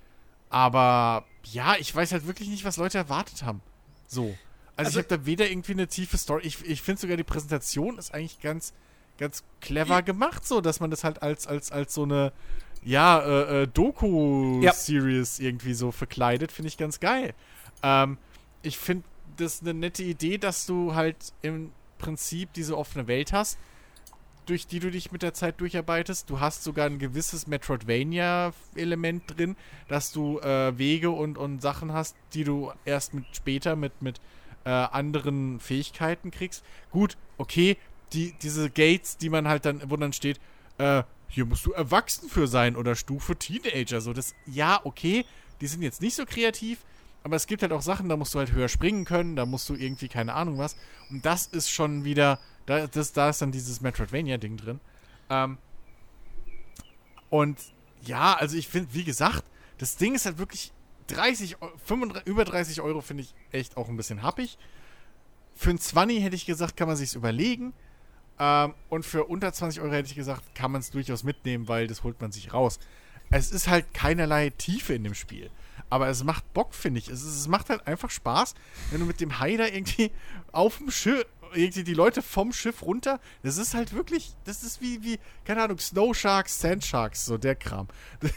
[0.50, 3.62] Aber ja, ich weiß halt wirklich nicht, was Leute erwartet haben.
[4.08, 4.24] So.
[4.24, 4.38] Also,
[4.78, 6.46] also ich habe da weder irgendwie eine tiefe Story.
[6.46, 8.74] Ich, ich finde sogar die Präsentation ist eigentlich ganz,
[9.18, 12.32] ganz clever gemacht, so, dass man das halt als, als, als so eine,
[12.86, 15.46] ja, äh, äh, Doku-Series ja.
[15.46, 17.34] irgendwie so verkleidet, finde ich ganz geil.
[17.82, 18.18] Ähm,
[18.62, 19.04] ich finde
[19.38, 23.58] das eine nette Idee, dass du halt im Prinzip diese offene Welt hast,
[24.46, 26.30] durch die du dich mit der Zeit durcharbeitest.
[26.30, 29.56] Du hast sogar ein gewisses Metroidvania-Element drin,
[29.88, 34.20] dass du äh, Wege und, und Sachen hast, die du erst mit später mit, mit
[34.64, 36.64] äh, anderen Fähigkeiten kriegst.
[36.92, 37.78] Gut, okay,
[38.14, 40.40] die, diese Gates, die man halt dann, wo dann steht,
[40.78, 44.02] äh, hier musst du erwachsen für sein oder Stufe Teenager.
[44.02, 45.26] So, das, ja, okay,
[45.62, 46.80] die sind jetzt nicht so kreativ,
[47.24, 49.68] aber es gibt halt auch Sachen, da musst du halt höher springen können, da musst
[49.70, 50.76] du irgendwie keine Ahnung was.
[51.10, 54.80] Und das ist schon wieder, da, das, da ist dann dieses Metroidvania-Ding drin.
[55.30, 55.58] Ähm,
[57.30, 57.58] und
[58.02, 59.44] ja, also ich finde, wie gesagt,
[59.78, 60.72] das Ding ist halt wirklich
[61.08, 64.58] 30, 35, über 30 Euro finde ich echt auch ein bisschen happig.
[65.56, 67.74] Für ein 20 hätte ich gesagt, kann man sich's überlegen.
[68.40, 71.88] Ähm, und für unter 20 Euro hätte ich gesagt, kann man es durchaus mitnehmen, weil
[71.88, 72.80] das holt man sich raus.
[73.32, 75.50] Es ist halt keinerlei Tiefe in dem Spiel.
[75.90, 77.10] Aber es macht Bock, finde ich.
[77.10, 78.56] Es, es, macht halt einfach Spaß,
[78.92, 80.12] wenn du mit dem Hai da irgendwie
[80.52, 83.20] auf dem Schiff, irgendwie die Leute vom Schiff runter.
[83.44, 87.38] Das ist halt wirklich, das ist wie, wie, keine Ahnung, Snow Sharks, Sand Sharks, so
[87.38, 87.88] der Kram.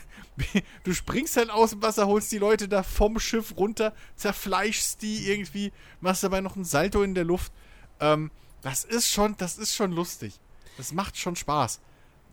[0.84, 5.28] Du springst halt aus dem Wasser, holst die Leute da vom Schiff runter, zerfleischst die
[5.28, 7.52] irgendwie, machst dabei noch ein Salto in der Luft.
[7.98, 8.30] Ähm,
[8.62, 10.38] das ist schon, das ist schon lustig.
[10.76, 11.80] Das macht schon Spaß.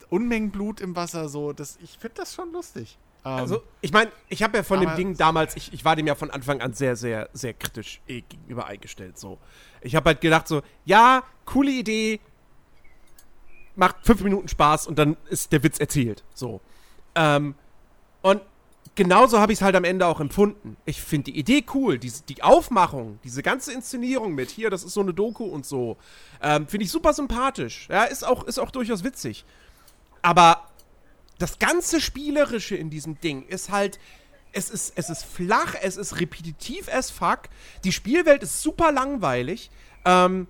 [0.09, 2.97] Unmengen Blut im Wasser, so, das, ich finde das schon lustig.
[3.25, 6.05] Ähm, also, ich meine, ich habe ja von dem Ding damals, ich, ich war dem
[6.05, 9.17] ja von Anfang an sehr, sehr, sehr kritisch eh, gegenüber eingestellt.
[9.17, 9.39] So.
[9.81, 12.19] Ich habe halt gedacht, so, ja, coole Idee,
[13.75, 16.23] macht fünf Minuten Spaß und dann ist der Witz erzählt.
[16.33, 16.61] So.
[17.15, 17.55] Ähm,
[18.21, 18.41] und
[18.95, 20.77] genauso habe ich es halt am Ende auch empfunden.
[20.85, 24.93] Ich finde die Idee cool, die, die Aufmachung, diese ganze Inszenierung mit hier, das ist
[24.93, 25.97] so eine Doku und so,
[26.41, 27.87] ähm, finde ich super sympathisch.
[27.89, 29.45] Ja, ist auch, ist auch durchaus witzig.
[30.21, 30.69] Aber
[31.37, 33.99] das ganze Spielerische in diesem Ding ist halt.
[34.57, 37.49] Es ist, es ist flach, es ist repetitiv as fuck.
[37.83, 39.69] Die Spielwelt ist super langweilig.
[40.05, 40.47] Ähm,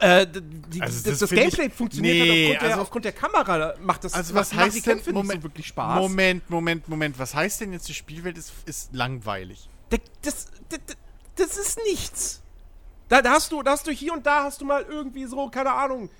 [0.00, 3.12] äh, die, also das, das Gameplay ich, funktioniert nee, halt aufgrund, also, der, aufgrund, der,
[3.12, 3.74] Kamera.
[3.80, 6.00] Macht das also was heißt Kämpfe Moment, so wirklich Spaß.
[6.00, 7.18] Moment, Moment, Moment.
[7.18, 9.68] Was heißt denn jetzt, die Spielwelt ist, ist langweilig?
[9.90, 10.46] Das, das,
[11.34, 12.42] das, ist nichts.
[13.08, 15.48] Da, da, hast du, da hast du hier und da hast du mal irgendwie so,
[15.48, 16.10] keine Ahnung,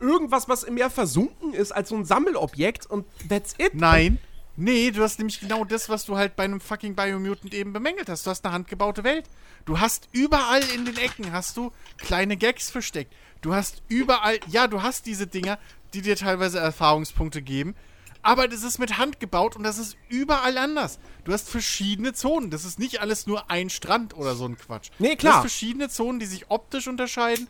[0.00, 3.74] irgendwas, was im Meer versunken ist, als so ein Sammelobjekt und that's it.
[3.74, 4.18] Nein.
[4.58, 8.08] Nee, du hast nämlich genau das, was du halt bei einem fucking Biomutant eben bemängelt
[8.08, 8.26] hast.
[8.26, 9.26] Du hast eine handgebaute Welt.
[9.66, 13.12] Du hast überall in den Ecken hast du kleine Gags versteckt.
[13.46, 15.60] Du hast überall, ja, du hast diese Dinger,
[15.94, 17.76] die dir teilweise Erfahrungspunkte geben.
[18.20, 20.98] Aber das ist mit Hand gebaut und das ist überall anders.
[21.22, 22.50] Du hast verschiedene Zonen.
[22.50, 24.90] Das ist nicht alles nur ein Strand oder so ein Quatsch.
[24.98, 25.34] Nee, klar.
[25.34, 27.46] Du hast verschiedene Zonen, die sich optisch unterscheiden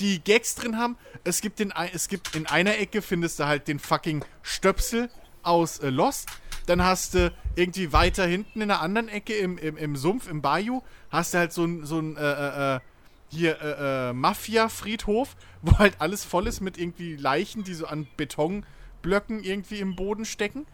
[0.00, 0.98] die Gags drin haben.
[1.24, 5.08] Es gibt, den, es gibt in einer Ecke findest du halt den fucking Stöpsel
[5.42, 6.28] aus äh, Lost.
[6.66, 10.42] Dann hast du irgendwie weiter hinten in der anderen Ecke im, im, im Sumpf, im
[10.42, 12.80] Bayou, hast du halt so ein, so ein äh, äh, äh
[13.28, 18.06] hier äh, äh, Mafia-Friedhof, wo halt alles voll ist mit irgendwie Leichen, die so an
[18.16, 20.66] Betonblöcken irgendwie im Boden stecken.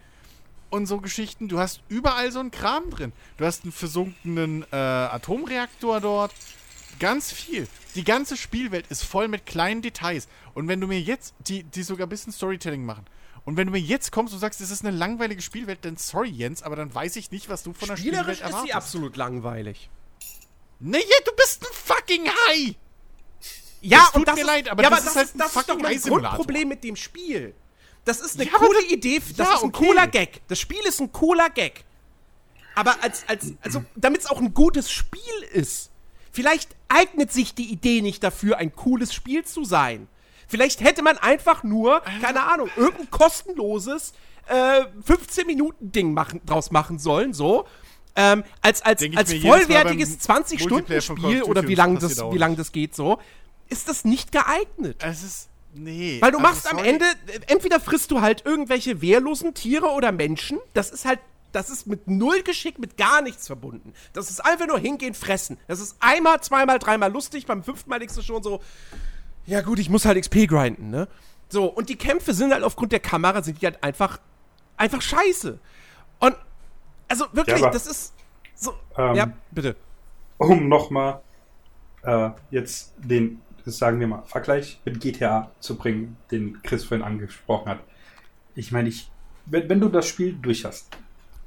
[0.71, 1.47] Und so Geschichten.
[1.47, 3.13] Du hast überall so einen Kram drin.
[3.37, 6.33] Du hast einen versunkenen äh, Atomreaktor dort.
[6.99, 7.69] Ganz viel.
[7.95, 10.27] Die ganze Spielwelt ist voll mit kleinen Details.
[10.53, 13.05] Und wenn du mir jetzt, die, die sogar ein bisschen Storytelling machen,
[13.45, 16.31] und wenn du mir jetzt kommst und sagst, es ist eine langweilige Spielwelt, dann sorry,
[16.31, 18.55] Jens, aber dann weiß ich nicht, was du von der Spielwelt erwartest.
[18.55, 19.91] ist sie absolut langweilig.
[20.87, 22.75] Nee, du bist ein fucking Hai!
[23.81, 25.39] Ja, das tut und das mir ist, leid, aber ja, das, aber ist halt ein
[25.39, 27.55] das ist doch mein Grundproblem mit dem Spiel.
[28.05, 29.87] Das ist eine ja, coole Idee, das ja, ist ein okay.
[29.87, 30.43] cooler Gag.
[30.49, 31.85] Das Spiel ist ein cooler Gag.
[32.75, 35.21] Aber als, als, also, damit es auch ein gutes Spiel
[35.53, 35.91] ist,
[36.31, 40.07] vielleicht eignet sich die Idee nicht dafür, ein cooles Spiel zu sein.
[40.49, 44.13] Vielleicht hätte man einfach nur, keine Ahnung, irgendein kostenloses
[44.49, 47.67] äh, 15-Minuten-Ding machen, draus machen sollen, so.
[48.17, 53.19] Ähm, als als, als vollwertiges 20-Stunden-Spiel oder wie lange das, wie lang das geht, so,
[53.69, 55.03] ist das nicht geeignet.
[55.03, 55.49] Es ist.
[55.77, 56.19] Nee.
[56.21, 57.05] Weil du also machst am Ende,
[57.49, 60.59] entweder frisst du halt irgendwelche wehrlosen Tiere oder Menschen.
[60.73, 61.19] Das ist halt
[61.55, 63.95] das ist mit null Geschick, mit gar nichts verbunden.
[64.13, 65.57] Das ist einfach nur hingehen, fressen.
[65.69, 68.61] Das ist einmal, zweimal, dreimal lustig, beim fünften Mal denkst du schon so,
[69.47, 71.09] ja gut, ich muss halt XP grinden, ne?
[71.49, 74.19] So, und die Kämpfe sind halt aufgrund der Kamera, sind die halt einfach,
[74.77, 75.59] einfach scheiße.
[76.19, 76.35] Und,
[77.09, 78.15] also wirklich, ja, das ist
[78.55, 79.77] so, ähm, ja, bitte.
[80.39, 81.21] Um nochmal
[82.03, 87.69] äh, jetzt den, sagen wir mal, Vergleich mit GTA zu bringen, den Chris vorhin angesprochen
[87.69, 87.81] hat.
[88.55, 89.11] Ich meine, ich,
[89.47, 90.89] wenn, wenn du das Spiel durch hast,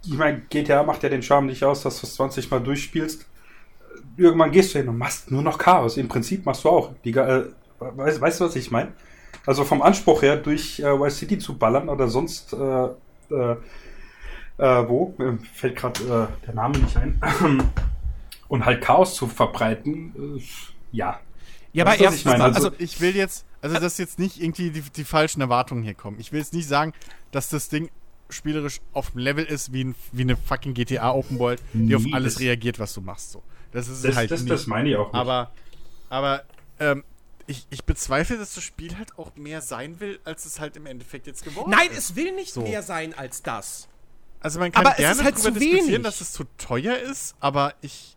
[0.06, 3.26] ich meine, GTA macht ja den Charme nicht aus, dass du es 20 Mal durchspielst.
[4.16, 5.98] Irgendwann gehst du hin und machst nur noch Chaos.
[5.98, 6.94] Im Prinzip machst du auch.
[7.04, 7.46] Die, äh,
[7.80, 8.94] weißt, weißt du, was ich meine?
[9.46, 12.88] Also vom Anspruch her, durch äh, Vice City zu ballern oder sonst äh,
[14.58, 17.20] äh, wo, mir fällt gerade äh, der Name nicht ein,
[18.48, 20.42] und halt Chaos zu verbreiten, äh,
[20.92, 21.20] ja.
[21.74, 22.44] Ja, aber erst, ich meine?
[22.44, 25.94] also, also ich will jetzt, also dass jetzt nicht irgendwie die, die falschen Erwartungen hier
[25.94, 26.20] kommen.
[26.20, 26.94] Ich will jetzt nicht sagen,
[27.32, 27.92] dass das Ding
[28.30, 32.04] spielerisch auf dem Level ist wie, ein, wie eine fucking GTA Open World, die auf
[32.12, 33.32] alles reagiert, was du machst.
[33.32, 33.44] So.
[33.72, 34.52] Das ist das, halt das, nicht.
[34.52, 35.16] Das meine ich auch nicht.
[35.16, 35.52] Aber,
[36.10, 36.44] aber
[36.80, 37.04] ähm,
[37.46, 40.86] ich, ich bezweifle, dass das Spiel halt auch mehr sein will, als es halt im
[40.86, 41.90] Endeffekt jetzt geworden Nein, ist.
[41.90, 42.62] Nein, es will nicht so.
[42.62, 43.88] mehr sein als das.
[44.40, 46.04] Also man kann aber gerne halt darüber diskutieren, wenig.
[46.04, 48.16] dass es zu teuer ist, aber ich.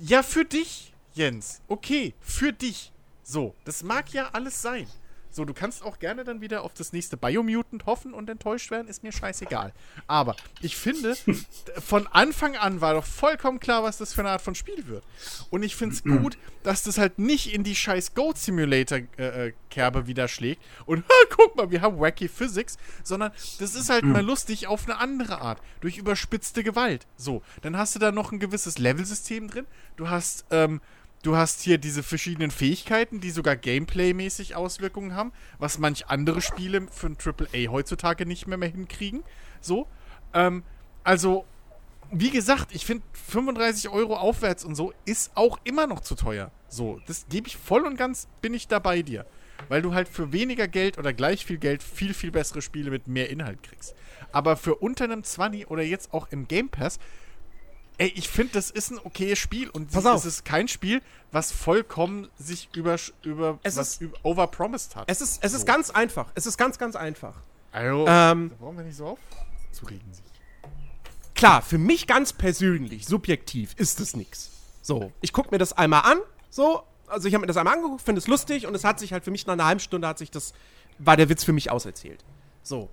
[0.00, 1.60] Ja, für dich, Jens.
[1.68, 2.92] Okay, für dich.
[3.22, 4.86] So, das mag ja alles sein.
[5.34, 8.86] So, du kannst auch gerne dann wieder auf das nächste Biomutant hoffen und enttäuscht werden,
[8.86, 9.72] ist mir scheißegal.
[10.06, 11.16] Aber ich finde,
[11.84, 15.04] von Anfang an war doch vollkommen klar, was das für eine Art von Spiel wird.
[15.50, 20.06] Und ich finde es gut, dass das halt nicht in die scheiß Goat Simulator-Kerbe äh,
[20.06, 24.66] wieder schlägt und guck mal, wir haben wacky Physics, sondern das ist halt mal lustig
[24.66, 27.06] auf eine andere Art, durch überspitzte Gewalt.
[27.16, 29.66] So, dann hast du da noch ein gewisses Levelsystem drin.
[29.96, 30.80] Du hast, ähm,
[31.22, 36.88] Du hast hier diese verschiedenen Fähigkeiten, die sogar Gameplay-mäßig Auswirkungen haben, was manch andere Spiele
[36.90, 39.22] für ein AAA heutzutage nicht mehr, mehr hinkriegen.
[39.60, 39.86] So.
[40.34, 40.64] Ähm,
[41.04, 41.44] also,
[42.10, 46.50] wie gesagt, ich finde 35 Euro aufwärts und so ist auch immer noch zu teuer.
[46.68, 49.24] So, das gebe ich voll und ganz, bin ich da bei dir.
[49.68, 53.06] Weil du halt für weniger Geld oder gleich viel Geld viel, viel bessere Spiele mit
[53.06, 53.94] mehr Inhalt kriegst.
[54.32, 56.98] Aber für unter einem 20 oder jetzt auch im Game Pass
[58.02, 60.16] Ey, ich finde, das ist ein okayes Spiel und Pass auf.
[60.16, 61.00] es ist kein Spiel,
[61.30, 65.04] was vollkommen sich über, über es was ist, overpromised hat.
[65.08, 65.66] Es ist, es ist so.
[65.66, 66.26] ganz einfach.
[66.34, 67.36] Es ist ganz, ganz einfach.
[67.70, 69.18] Also, ähm, da brauchen wir nicht so auf
[69.70, 70.24] zu regen sich.
[71.36, 74.50] Klar, für mich ganz persönlich, subjektiv, ist es nichts.
[74.82, 76.18] So, ich gucke mir das einmal an,
[76.50, 79.12] so, also ich habe mir das einmal angeguckt, finde es lustig und es hat sich
[79.12, 80.54] halt für mich nach einer halben Stunde hat sich das,
[80.98, 82.24] war der Witz für mich auserzählt.
[82.64, 82.88] So,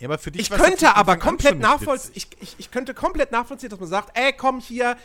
[0.00, 3.68] ja, aber für dich ich könnte aber komplett nachvollziehen, ich, ich, ich könnte komplett nachvollziehen,
[3.68, 4.96] dass man sagt, ey, komm hier,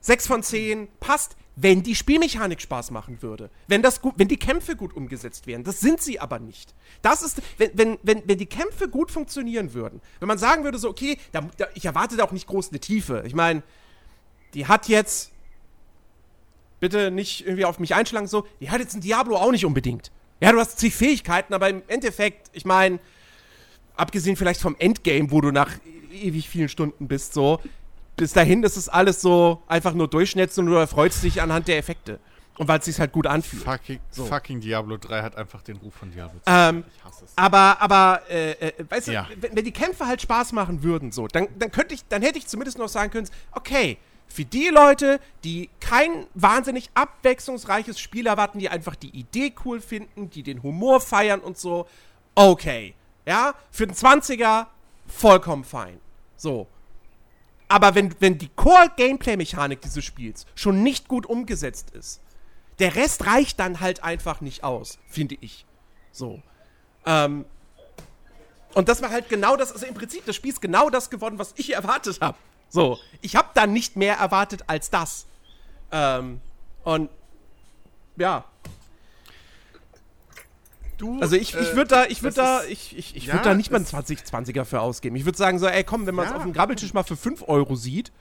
[0.00, 3.48] 6 von 10, passt, wenn die Spielmechanik Spaß machen würde.
[3.68, 5.62] Wenn, das gut, wenn die Kämpfe gut umgesetzt wären.
[5.62, 6.74] Das sind sie aber nicht.
[7.00, 10.00] Das ist, wenn, wenn, wenn, wenn die Kämpfe gut funktionieren würden.
[10.18, 12.80] Wenn man sagen würde, so, okay, da, da, ich erwarte da auch nicht groß eine
[12.80, 13.22] Tiefe.
[13.24, 13.62] Ich meine,
[14.52, 15.30] die hat jetzt,
[16.80, 20.10] bitte nicht irgendwie auf mich einschlagen, so, die hat jetzt ein Diablo auch nicht unbedingt.
[20.40, 22.98] Ja, du hast zig Fähigkeiten, aber im Endeffekt, ich meine,
[23.96, 25.70] abgesehen vielleicht vom Endgame, wo du nach
[26.12, 27.60] ewig vielen Stunden bist, so,
[28.16, 31.78] bis dahin ist es alles so einfach nur Durchschnitts und du erfreust dich anhand der
[31.78, 32.20] Effekte.
[32.56, 33.64] Und weil es sich halt gut anfühlt.
[33.64, 34.24] Fucking, so.
[34.26, 36.68] fucking Diablo 3 hat einfach den Ruf von Diablo 2.
[36.68, 37.32] Ähm, ich hasse es.
[37.34, 39.24] Aber, aber, äh, äh, weißt ja.
[39.24, 42.22] du, wenn, wenn, die Kämpfe halt Spaß machen würden, so, dann, dann könnte ich, dann
[42.22, 48.28] hätte ich zumindest noch sagen können, okay, für die Leute, die kein wahnsinnig abwechslungsreiches Spiel
[48.28, 51.88] erwarten, die einfach die Idee cool finden, die den Humor feiern und so,
[52.36, 52.94] okay.
[53.26, 54.66] Ja, für den 20er
[55.06, 56.00] vollkommen fein.
[56.36, 56.66] So.
[57.68, 62.20] Aber wenn, wenn die Core-Gameplay-Mechanik dieses Spiels schon nicht gut umgesetzt ist,
[62.78, 65.64] der Rest reicht dann halt einfach nicht aus, finde ich.
[66.12, 66.42] So.
[67.06, 67.44] Ähm,
[68.74, 71.38] und das war halt genau das, also im Prinzip das Spiel ist genau das geworden,
[71.38, 72.36] was ich erwartet habe.
[72.68, 75.26] So, ich habe da nicht mehr erwartet als das.
[75.92, 76.40] Ähm,
[76.82, 77.08] und
[78.16, 78.44] ja.
[80.98, 83.54] Du, also ich, ich würde da, ich würde da, ich, ich, ich ja, würde da
[83.54, 85.16] nicht mal einen 2020er für ausgeben.
[85.16, 86.36] Ich würde sagen so, ey komm, wenn man es ja.
[86.36, 88.12] auf dem Grabbeltisch mal für 5 Euro sieht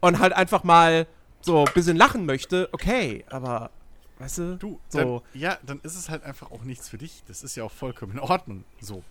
[0.00, 1.06] und halt einfach mal
[1.42, 3.70] so ein bisschen lachen möchte, okay, aber
[4.18, 5.22] weißt du, du so.
[5.32, 7.22] Dann, ja, dann ist es halt einfach auch nichts für dich.
[7.26, 8.64] Das ist ja auch vollkommen in Ordnung.
[8.80, 9.02] So.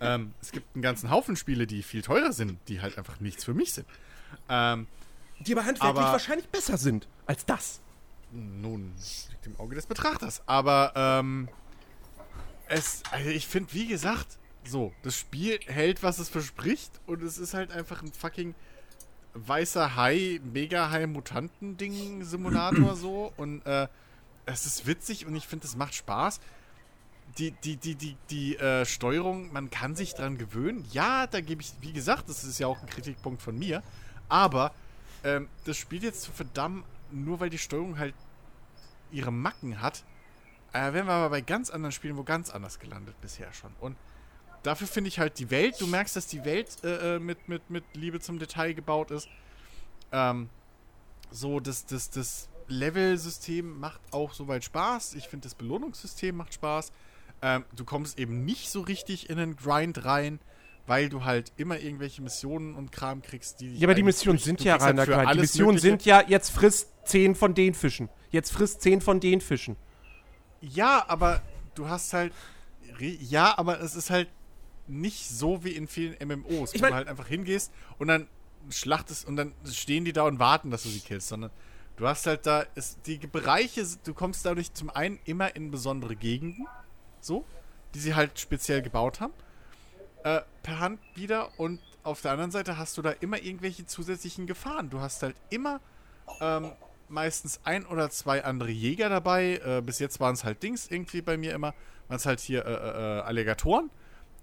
[0.00, 3.44] Ähm, es gibt einen ganzen Haufen Spiele, die viel teurer sind, die halt einfach nichts
[3.44, 3.86] für mich sind.
[4.48, 4.86] Ähm,
[5.40, 7.80] die aber handwerklich aber, wahrscheinlich besser sind als das.
[8.32, 8.92] Nun,
[9.30, 10.42] liegt im Auge des Betrachters.
[10.46, 11.48] Aber ähm,
[12.68, 17.38] es, also ich finde, wie gesagt, so, das Spiel hält, was es verspricht und es
[17.38, 18.54] ist halt einfach ein fucking
[19.34, 23.88] weißer Hai, mega Hai Mutanten-Ding Simulator so und äh,
[24.46, 26.40] es ist witzig und ich finde, es macht Spaß
[27.36, 30.84] die, die, die, die, die äh, Steuerung, man kann sich dran gewöhnen.
[30.92, 33.82] Ja, da gebe ich, wie gesagt, das ist ja auch ein Kritikpunkt von mir.
[34.28, 34.72] Aber
[35.24, 38.14] ähm, das Spiel jetzt zu verdammen, nur weil die Steuerung halt
[39.10, 40.04] ihre Macken hat,
[40.78, 43.72] äh, wären wir aber bei ganz anderen Spielen wo ganz anders gelandet bisher schon.
[43.80, 43.96] Und
[44.62, 47.70] dafür finde ich halt die Welt, du merkst, dass die Welt äh, äh mit, mit,
[47.70, 49.28] mit Liebe zum Detail gebaut ist.
[50.12, 50.48] Ähm,
[51.30, 55.14] so, das, das, das Level-System macht auch soweit Spaß.
[55.14, 56.92] Ich finde, das Belohnungssystem macht Spaß.
[57.42, 60.40] Ähm, du kommst eben nicht so richtig in den Grind rein,
[60.86, 64.62] weil du halt immer irgendwelche Missionen und Kram kriegst, die Ja, aber die Missionen sind
[64.64, 65.34] ja reiner halt Grind.
[65.34, 65.88] Die Missionen Mögliche.
[65.88, 68.08] sind ja, jetzt frisst 10 von den Fischen.
[68.30, 69.76] Jetzt frisst 10 von den Fischen.
[70.60, 71.42] Ja, aber
[71.74, 72.32] du hast halt.
[72.98, 74.28] Ja, aber es ist halt
[74.86, 78.26] nicht so wie in vielen MMOs, ich mein, wo du halt einfach hingehst und dann
[78.70, 81.50] schlachtest und dann stehen die da und warten, dass du sie killst, sondern
[81.96, 86.16] du hast halt da, ist, die Bereiche, du kommst dadurch zum einen immer in besondere
[86.16, 86.66] Gegenden
[87.20, 87.44] so,
[87.94, 89.32] die sie halt speziell gebaut haben,
[90.24, 91.58] äh, per Hand wieder.
[91.58, 94.90] Und auf der anderen Seite hast du da immer irgendwelche zusätzlichen Gefahren.
[94.90, 95.80] Du hast halt immer
[96.40, 96.72] ähm,
[97.08, 99.60] meistens ein oder zwei andere Jäger dabei.
[99.64, 101.74] Äh, bis jetzt waren es halt Dings irgendwie bei mir immer.
[102.08, 103.90] Waren es halt hier äh, äh, äh, Alligatoren,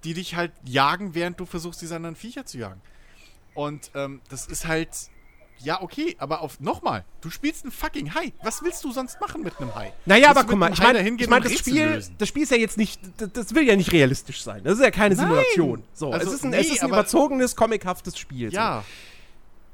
[0.04, 2.82] die dich halt jagen, während du versuchst, diese anderen Viecher zu jagen.
[3.54, 4.90] Und ähm, das ist halt
[5.60, 8.34] ja, okay, aber auf nochmal, du spielst einen fucking Hai.
[8.44, 9.94] Was willst du sonst machen mit einem Hai?
[10.06, 12.78] Naja, aber guck mal, ich meine, ich mein, das, Spiel, das Spiel ist ja jetzt
[12.78, 14.64] nicht, das, das, will ja nicht realistisch sein.
[14.64, 15.26] Das ist ja keine Nein.
[15.26, 15.84] Simulation.
[15.94, 18.52] So, also, es ist ein, nee, es ist ein überzogenes, comichaftes Spiel.
[18.52, 18.82] Ja.
[18.82, 18.86] So.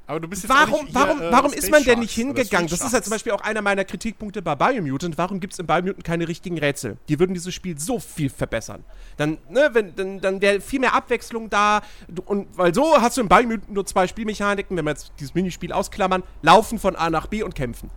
[0.06, 2.68] Aber du bist jetzt warum, nicht, warum, äh, warum ist man denn nicht hingegangen?
[2.68, 5.16] Das ist ja zum Beispiel auch einer meiner Kritikpunkte bei Biomutant.
[5.16, 6.96] Warum gibt es in Biomutant keine richtigen Rätsel?
[7.08, 8.84] Die würden dieses Spiel so viel verbessern.
[9.16, 11.82] Dann, ne, wenn, dann, dann wäre viel mehr Abwechslung da.
[12.24, 15.72] Und weil so hast du in Biomutant nur zwei Spielmechaniken, wenn wir jetzt dieses Minispiel
[15.72, 17.90] ausklammern, laufen von A nach B und kämpfen.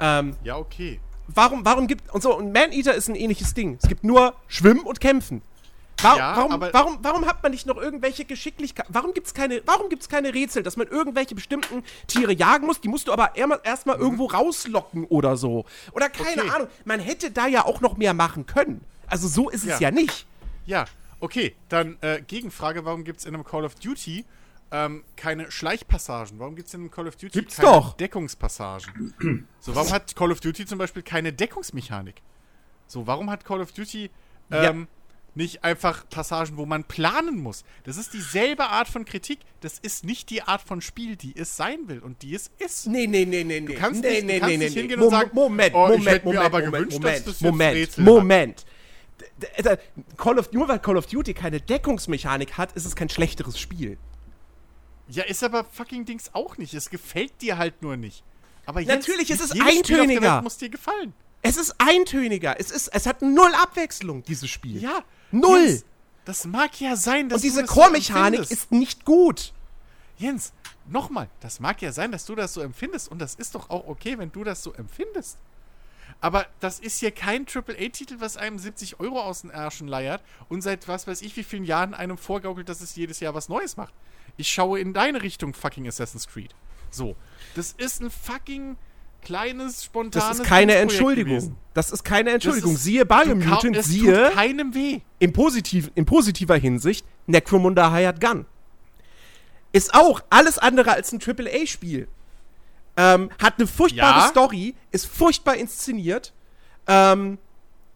[0.00, 1.00] Ähm, ja, okay.
[1.28, 2.12] Warum, warum gibt.
[2.12, 3.78] Und so, und Man-Eater ist ein ähnliches Ding.
[3.80, 5.42] Es gibt nur Schwimmen und Kämpfen.
[6.04, 8.94] Warum, ja, warum, warum, warum, hat man nicht noch irgendwelche Geschicklichkeiten?
[8.94, 9.62] Warum gibt es keine,
[10.08, 12.80] keine Rätsel, dass man irgendwelche bestimmten Tiere jagen muss?
[12.80, 14.02] Die musst du aber erstmal mhm.
[14.02, 15.64] irgendwo rauslocken oder so.
[15.92, 16.50] Oder keine okay.
[16.50, 16.68] Ahnung.
[16.84, 18.84] Man hätte da ja auch noch mehr machen können.
[19.06, 19.74] Also so ist ja.
[19.74, 20.26] es ja nicht.
[20.66, 20.84] Ja,
[21.20, 21.54] okay.
[21.68, 24.24] Dann äh, Gegenfrage: Warum gibt es in einem Call of Duty
[24.72, 26.38] ähm, keine Schleichpassagen?
[26.38, 27.96] Warum gibt es in einem Call of Duty Gibt's keine doch.
[27.96, 29.46] Deckungspassagen?
[29.60, 32.22] so, warum hat Call of Duty zum Beispiel keine Deckungsmechanik?
[32.86, 34.10] So, warum hat Call of Duty.
[34.50, 34.86] Ähm, ja
[35.36, 37.64] nicht einfach Passagen, wo man planen muss.
[37.84, 39.40] Das ist dieselbe Art von Kritik.
[39.60, 42.86] Das ist nicht die Art von Spiel, die es sein will und die es ist.
[42.86, 43.74] Nee, nee, nee, nee, nee.
[43.74, 45.04] Du kannst nee, nicht, nee, du kannst nee, nicht hingehen nee.
[45.04, 48.66] und sagen, Moment, oh, Moment, Moment, aber Moment, gewünscht, Moment, Moment, Moment.
[50.16, 53.98] Call of, nur weil Call of Duty keine Deckungsmechanik hat, ist es kein schlechteres Spiel.
[55.08, 56.74] Ja, ist aber fucking Dings auch nicht.
[56.74, 58.24] Es gefällt dir halt nur nicht.
[58.66, 60.42] Aber jetzt, Natürlich ist es eintöniger.
[60.42, 61.12] muss dir gefallen.
[61.42, 62.58] Es ist eintöniger.
[62.58, 64.80] Es, ist, es hat null Abwechslung, dieses Spiel.
[64.80, 65.04] Ja.
[65.34, 65.66] Null.
[65.66, 65.84] Jens,
[66.24, 69.52] das mag ja sein, dass Und diese Core-Mechanik so ist nicht gut.
[70.16, 70.52] Jens,
[70.88, 73.10] nochmal, das mag ja sein, dass du das so empfindest.
[73.10, 75.38] Und das ist doch auch okay, wenn du das so empfindest.
[76.20, 80.62] Aber das ist hier kein AAA-Titel, was einem 70 Euro aus den Ärschen leiert und
[80.62, 83.76] seit was weiß ich wie vielen Jahren einem vorgaukelt, dass es jedes Jahr was Neues
[83.76, 83.92] macht.
[84.36, 86.54] Ich schaue in deine Richtung, fucking Assassin's Creed.
[86.90, 87.16] So.
[87.54, 88.76] Das ist ein fucking
[89.24, 90.28] kleines, spontanes.
[90.28, 91.34] Das ist keine Entschuldigung.
[91.34, 91.56] Gewesen.
[91.74, 92.74] Das ist keine Entschuldigung.
[92.74, 94.26] Ist, siehe Biomutant, siehe.
[94.26, 95.00] Tut keinem weh.
[95.18, 98.46] In, positiv, in positiver Hinsicht, Necromunda Hired Gun.
[99.72, 102.06] Ist auch alles andere als ein AAA-Spiel.
[102.96, 104.28] Ähm, hat eine furchtbare ja.
[104.28, 106.32] Story, ist furchtbar inszeniert.
[106.86, 107.38] Ähm,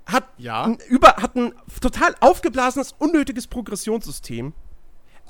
[0.07, 0.65] hat, ja.
[0.65, 4.55] ein, über, hat ein total aufgeblasenes, unnötiges Progressionssystem.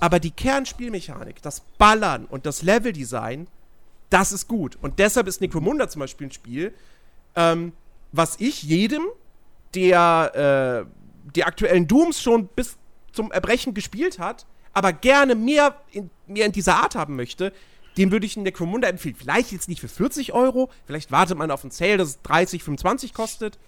[0.01, 3.49] Aber die Kernspielmechanik, das Ballern und das Leveldesign,
[4.11, 4.79] das ist gut.
[4.81, 6.75] Und deshalb ist Necromunda zum Beispiel ein Spiel,
[7.37, 7.73] ähm,
[8.13, 9.03] was ich jedem,
[9.75, 12.77] der äh, die aktuellen Dooms schon bis
[13.13, 17.53] zum Erbrechen gespielt hat, aber gerne mehr in, mehr in dieser Art haben möchte,
[17.97, 19.17] dem würde ich einen Necromunda empfehlen.
[19.19, 22.63] Vielleicht jetzt nicht für 40 Euro, vielleicht wartet man auf einen Sale, das es 30,
[22.63, 23.59] 25 kostet.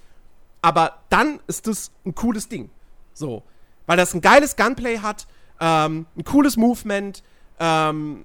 [0.63, 2.71] Aber dann ist das ein cooles Ding.
[3.13, 3.43] So.
[3.87, 5.27] Weil das ein geiles Gunplay hat,
[5.59, 7.23] ähm, ein cooles Movement,
[7.59, 8.25] ähm,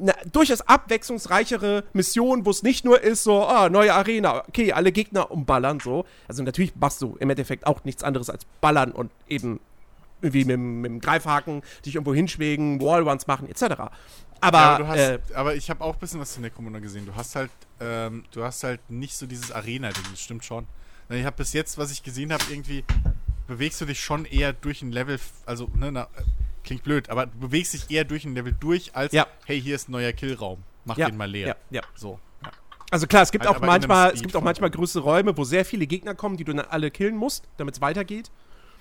[0.00, 4.92] eine durchaus abwechslungsreichere Mission, wo es nicht nur ist, so, ah, neue Arena, okay, alle
[4.92, 6.04] Gegner umballern, so.
[6.26, 9.60] Also natürlich machst du im Endeffekt auch nichts anderes als ballern und eben
[10.20, 13.62] irgendwie mit, mit dem Greifhaken dich irgendwo hinschwingen, Wallruns machen, etc.
[14.40, 17.06] Aber, ja, aber, hast, äh, aber ich habe auch ein bisschen was zu Necromunda gesehen.
[17.06, 20.66] Du hast halt, ähm, du hast halt nicht so dieses Arena-Ding, das stimmt schon.
[21.10, 22.84] Ich habe bis jetzt, was ich gesehen habe, irgendwie
[23.46, 26.08] bewegst du dich schon eher durch ein Level, also, ne, na,
[26.68, 29.26] klingt blöd, aber du bewegst dich eher durch ein Level durch, als, ja.
[29.46, 31.06] hey, hier ist ein neuer Killraum, mach ja.
[31.06, 31.48] den mal leer.
[31.48, 31.82] Ja, ja.
[31.94, 32.20] So.
[32.90, 35.64] Also klar, es gibt halt auch manchmal, es gibt auch manchmal größere Räume, wo sehr
[35.64, 38.30] viele Gegner kommen, die du dann alle killen musst, damit es weitergeht.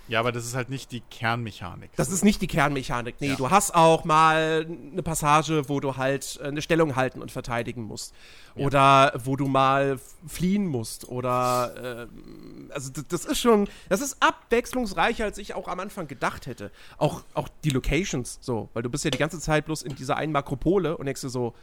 [0.08, 1.92] Ja, aber das ist halt nicht die Kernmechanik.
[1.98, 3.16] Das ist nicht die Kernmechanik.
[3.20, 3.36] Nee, ja.
[3.36, 7.84] du hast auch mal eine Passage, wo du halt äh, eine Stellung halten und verteidigen
[7.84, 8.14] musst.
[8.56, 8.66] Ja.
[8.66, 11.10] Oder wo du mal fliehen musst.
[11.10, 16.48] Oder äh, also das ist schon, das ist abwechslungsreicher, als ich auch am Anfang gedacht
[16.48, 16.72] hätte.
[16.98, 20.16] Auch, auch die Locations so, weil du bist ja die ganze Zeit bloß in dieser
[20.16, 21.54] einen Makropole und denkst dir so,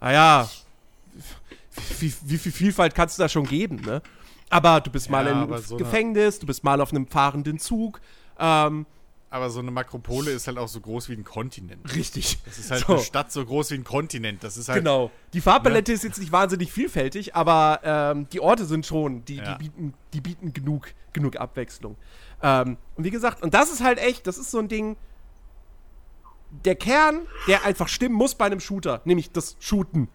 [0.00, 0.48] naja,
[1.98, 4.00] wie, wie viel Vielfalt kannst du da schon geben, ne?
[4.50, 8.00] Aber du bist ja, mal im so Gefängnis, du bist mal auf einem fahrenden Zug.
[8.38, 8.86] Ähm,
[9.30, 11.94] aber so eine Makropole ist halt auch so groß wie ein Kontinent.
[11.94, 12.38] Richtig.
[12.46, 12.94] Das ist halt so.
[12.94, 14.42] eine Stadt so groß wie ein Kontinent.
[14.42, 14.78] Das ist halt.
[14.78, 15.10] Genau.
[15.34, 15.96] Die Farbpalette ne?
[15.96, 19.54] ist jetzt nicht wahnsinnig vielfältig, aber ähm, die Orte sind schon, die, ja.
[19.54, 21.96] die bieten, die bieten genug, genug Abwechslung.
[22.42, 24.96] Ähm, und wie gesagt, und das ist halt echt, das ist so ein Ding.
[26.64, 30.08] Der Kern, der einfach stimmen muss bei einem Shooter, nämlich das Shooten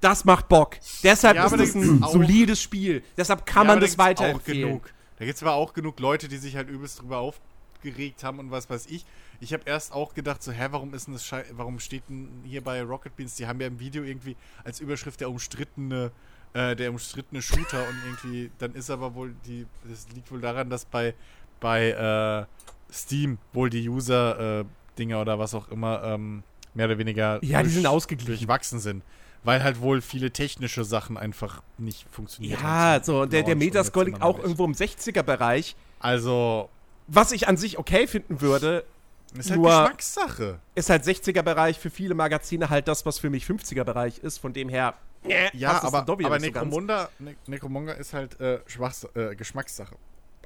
[0.00, 0.76] das macht Bock.
[1.02, 3.02] Deshalb ja, ist es ein solides Spiel.
[3.16, 4.80] Deshalb kann ja, man das weiterempfehlen.
[5.18, 8.50] Da gibt es aber auch genug Leute, die sich halt übelst drüber aufgeregt haben und
[8.50, 9.04] was weiß ich.
[9.40, 12.28] Ich habe erst auch gedacht, so, hä, warum ist denn das Schei warum steht denn
[12.44, 16.12] hier bei Rocket Beans, die haben ja im Video irgendwie als Überschrift der umstrittene,
[16.54, 20.70] äh, der umstrittene Shooter und irgendwie, dann ist aber wohl die, das liegt wohl daran,
[20.70, 21.14] dass bei,
[21.60, 26.44] bei äh, Steam wohl die User-Dinger äh, oder was auch immer ähm,
[26.74, 28.34] mehr oder weniger ja, die sind ausgeglichen.
[28.34, 29.02] durchwachsen sind
[29.48, 32.60] weil halt wohl viele technische Sachen einfach nicht funktionieren.
[32.62, 35.74] Ja, so, der, der Metascore liegt auch irgendwo im 60er-Bereich.
[36.00, 36.68] Also.
[37.06, 38.84] Was ich an sich okay finden würde.
[39.38, 40.58] Ist halt Geschmackssache.
[40.74, 44.36] Ist halt 60er-Bereich für viele Magazine halt das, was für mich 50er-Bereich ist.
[44.36, 44.92] Von dem her.
[45.54, 49.96] Ja, aber, aber Necromunda, so Necromonga ist halt äh, äh, Geschmackssache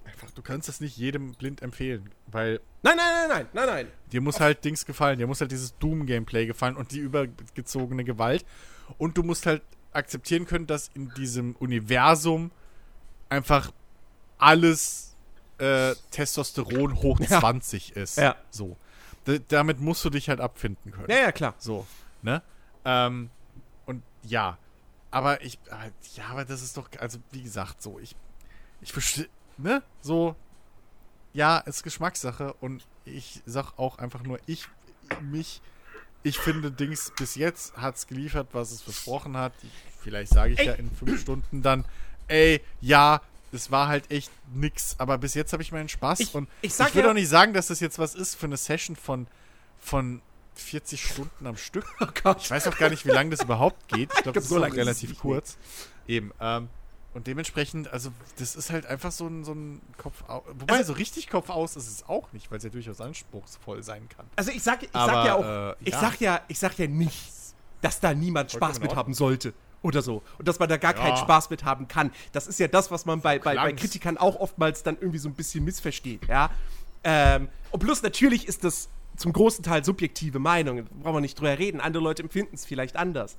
[0.05, 2.61] einfach, du kannst das nicht jedem blind empfehlen, weil.
[2.82, 3.86] Nein, nein, nein, nein, nein, nein.
[4.12, 8.44] Dir muss halt Dings gefallen, dir muss halt dieses Doom-Gameplay gefallen und die übergezogene Gewalt.
[8.99, 9.62] Und du musst halt
[9.93, 12.51] akzeptieren können, dass in diesem Universum
[13.28, 13.72] einfach
[14.39, 15.16] alles
[15.59, 17.41] äh, Testosteron hoch ja.
[17.41, 18.18] 20 ist.
[18.18, 18.37] Ja.
[18.51, 18.76] So.
[19.26, 21.11] D damit musst du dich halt abfinden können.
[21.11, 21.55] Ja, ja, klar.
[21.59, 21.87] So.
[22.22, 22.43] Ne?
[22.85, 23.30] Ähm,
[23.87, 24.59] und ja.
[25.11, 28.16] Aber ich, äh, ja, aber das ist doch, also wie gesagt, so, ich,
[28.80, 29.28] ich verstehe,
[29.59, 29.83] ne?
[30.01, 30.35] So,
[31.35, 34.68] ja, ist Geschmackssache und ich sag auch einfach nur, ich,
[35.20, 35.61] mich,
[36.23, 39.53] ich finde Dings bis jetzt hat es geliefert, was es versprochen hat.
[40.01, 40.66] Vielleicht sage ich ey.
[40.66, 41.85] ja in fünf Stunden dann,
[42.29, 43.20] ey, ja,
[43.53, 46.73] es war halt echt nix, aber bis jetzt habe ich meinen Spaß ich, und ich,
[46.79, 49.27] ich will ja, auch nicht sagen, dass das jetzt was ist für eine Session von,
[49.79, 50.23] von
[50.55, 51.85] 40 Stunden am Stück.
[52.01, 54.11] Oh ich weiß auch gar nicht, wie lange das überhaupt geht.
[54.14, 55.57] Ich glaube, das so ist lang relativ kurz.
[56.07, 56.68] Eben, ähm,
[57.15, 60.43] und dementsprechend, also das ist halt einfach so ein, so ein Kopf aus.
[60.59, 63.83] Wobei, also, so richtig Kopf aus ist es auch nicht, weil es ja durchaus anspruchsvoll
[63.83, 64.27] sein kann.
[64.37, 66.01] Also ich sag, ich Aber, sag ja auch, äh, ich ja.
[66.01, 67.33] sag ja, ich sag ja nicht,
[67.83, 69.53] dass da niemand Spaß mit haben sollte.
[69.83, 70.23] Oder so.
[70.39, 71.03] Und dass man da gar ja.
[71.03, 72.13] keinen Spaß mit haben kann.
[72.31, 75.29] Das ist ja das, was man bei, bei, bei Kritikern auch oftmals dann irgendwie so
[75.29, 76.51] ein bisschen missversteht, ja.
[77.05, 80.77] Ähm, und plus natürlich ist das zum großen Teil subjektive Meinung.
[80.77, 81.81] Da brauchen wir nicht drüber reden.
[81.81, 83.37] Andere Leute empfinden es vielleicht anders.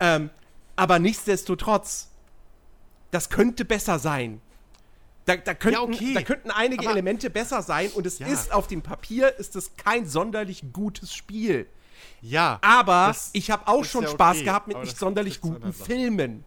[0.00, 0.30] Ähm,
[0.76, 2.07] aber nichtsdestotrotz
[3.10, 4.40] das könnte besser sein.
[5.24, 6.14] Da, da, könnten, ja, okay.
[6.14, 8.26] da könnten einige aber, Elemente besser sein und es ja.
[8.28, 11.66] ist auf dem Papier ist es kein sonderlich gutes Spiel.
[12.22, 12.58] Ja.
[12.62, 14.44] Aber ich habe auch schon ja Spaß okay.
[14.44, 16.44] gehabt mit nicht sonderlich guten Filmen.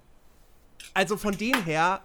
[0.94, 2.02] Also von dem her,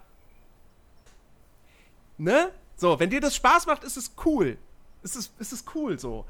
[2.19, 2.51] ne?
[2.77, 4.59] So, wenn dir das Spaß macht, ist es cool.
[5.03, 6.27] Es ist, es ist cool so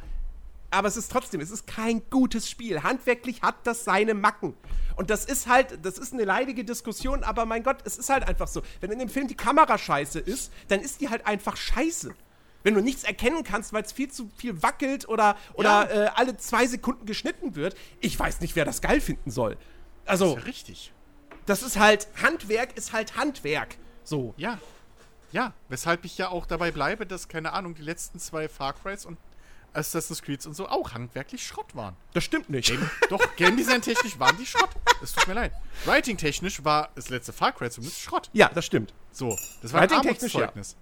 [0.71, 2.83] aber es ist trotzdem, es ist kein gutes Spiel.
[2.83, 4.55] Handwerklich hat das seine Macken.
[4.97, 8.27] Und das ist halt, das ist eine leidige Diskussion, aber mein Gott, es ist halt
[8.27, 8.63] einfach so.
[8.81, 12.15] Wenn in dem Film die Kamera scheiße ist, dann ist die halt einfach scheiße.
[12.63, 16.05] Wenn du nichts erkennen kannst, weil es viel zu viel wackelt oder, oder ja.
[16.07, 19.57] äh, alle zwei Sekunden geschnitten wird, ich weiß nicht, wer das geil finden soll.
[20.05, 20.25] Also.
[20.25, 20.93] Das ist ja richtig.
[21.45, 23.77] Das ist halt, Handwerk ist halt Handwerk.
[24.03, 24.35] So.
[24.37, 24.59] Ja.
[25.31, 29.05] Ja, weshalb ich ja auch dabei bleibe, dass, keine Ahnung, die letzten zwei Far Crys
[29.05, 29.19] und
[29.77, 31.97] Assassin's Creed und so auch handwerklich Schrott waren.
[32.15, 32.69] Das stimmt nicht.
[32.69, 34.71] Game, doch, Game Design technisch waren die Schrott.
[35.03, 35.53] Es tut mir leid.
[35.85, 38.31] Writing technisch war das letzte Far Cry zumindest Schrott.
[38.33, 38.95] Ja, das stimmt.
[39.13, 40.77] So, das war Writing ein Armutszeugnis.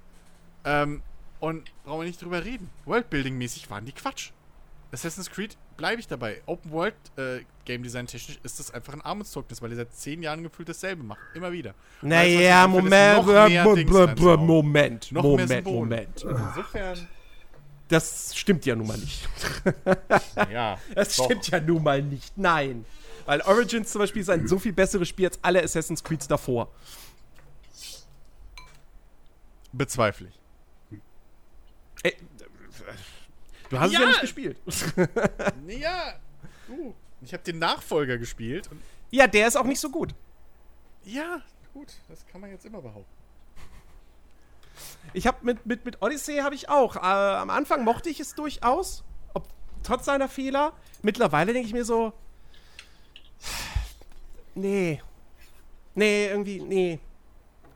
[0.64, 0.82] Ja.
[0.82, 1.02] Ähm,
[1.40, 2.70] und brauchen wir nicht drüber reden.
[2.86, 4.30] Worldbuilding-mäßig waren die Quatsch.
[4.92, 6.40] Assassin's Creed bleibe ich dabei.
[6.46, 10.22] Open World äh, Game Design technisch ist das einfach ein Armutszeugnis, weil ihr seit zehn
[10.22, 11.20] Jahren gefühlt dasselbe macht.
[11.34, 11.74] Immer wieder.
[12.00, 16.22] Naja, Moment, Moment, Moment, Moment, Moment.
[16.22, 17.08] Insofern
[17.94, 19.28] das stimmt ja nun mal nicht.
[20.50, 20.78] ja.
[20.94, 21.26] Das doch.
[21.26, 22.36] stimmt ja nun mal nicht.
[22.36, 22.84] Nein.
[23.24, 26.72] Weil Origins zum Beispiel ist ein so viel besseres Spiel als alle Assassin's Creeds davor.
[29.72, 31.00] Bezweifle ich.
[32.02, 32.14] Ey, äh,
[33.70, 33.98] du hast ja.
[33.98, 34.60] es ja nicht gespielt.
[35.68, 36.14] ja.
[37.22, 38.68] Ich habe den Nachfolger gespielt.
[39.10, 40.14] ja, der ist auch nicht so gut.
[41.04, 41.40] Ja,
[41.72, 41.92] gut.
[42.08, 43.23] Das kann man jetzt immer behaupten.
[45.12, 46.96] Ich habe mit, mit, mit Odyssey habe ich auch.
[46.96, 49.46] Äh, am Anfang mochte ich es durchaus, ob,
[49.82, 50.72] trotz seiner Fehler.
[51.02, 52.12] Mittlerweile denke ich mir so,
[54.54, 55.00] nee,
[55.94, 56.98] nee, irgendwie, nee.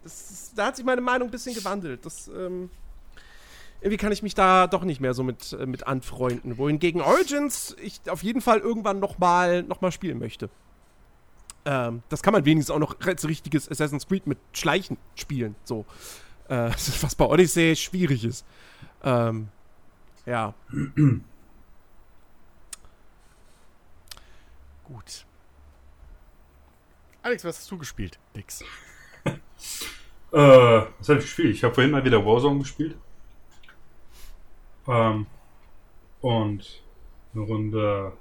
[0.02, 2.04] Das, da hat sich meine Meinung ein bisschen gewandelt.
[2.04, 2.70] Das, ähm,
[3.80, 6.58] irgendwie kann ich mich da doch nicht mehr so mit, äh, mit anfreunden.
[6.58, 10.50] Wohingegen Origins ich auf jeden Fall irgendwann nochmal noch mal spielen möchte.
[11.64, 15.54] Ähm, das kann man wenigstens auch noch als richtiges Assassin's Creed mit Schleichen spielen.
[15.64, 15.84] So.
[16.48, 16.70] Äh,
[17.00, 18.44] was bei Odyssey schwierig ist.
[19.02, 19.48] Ähm,
[20.26, 20.54] ja.
[24.84, 25.24] Gut.
[27.22, 28.18] Alex, was hast du gespielt?
[28.34, 28.62] Nix.
[29.24, 29.36] äh,
[30.32, 31.54] was habe ich gespielt?
[31.54, 32.96] Ich habe vorhin mal wieder Warzone gespielt.
[34.86, 35.26] Ähm,
[36.20, 36.82] und
[37.34, 38.12] eine Runde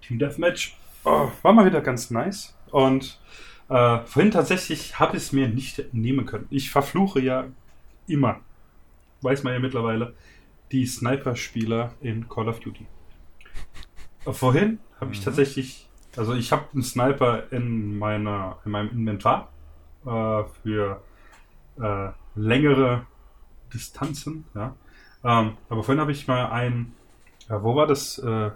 [0.00, 0.76] Team Deathmatch.
[1.04, 2.54] Oh, war mal wieder ganz nice.
[2.70, 3.20] Und
[3.72, 6.46] äh, vorhin tatsächlich habe ich es mir nicht nehmen können.
[6.50, 7.46] Ich verfluche ja
[8.06, 8.40] immer,
[9.22, 10.14] weiß man ja mittlerweile,
[10.72, 12.86] die Sniper-Spieler in Call of Duty.
[14.26, 15.24] Äh, vorhin habe ich mhm.
[15.24, 19.50] tatsächlich, also ich habe einen Sniper in meiner, in meinem Inventar
[20.04, 21.02] äh, für
[21.80, 23.06] äh, längere
[23.72, 24.76] Distanzen, ja.
[25.24, 26.92] Ähm, aber vorhin habe ich mal ein,
[27.48, 28.18] wo war das?
[28.18, 28.50] Äh,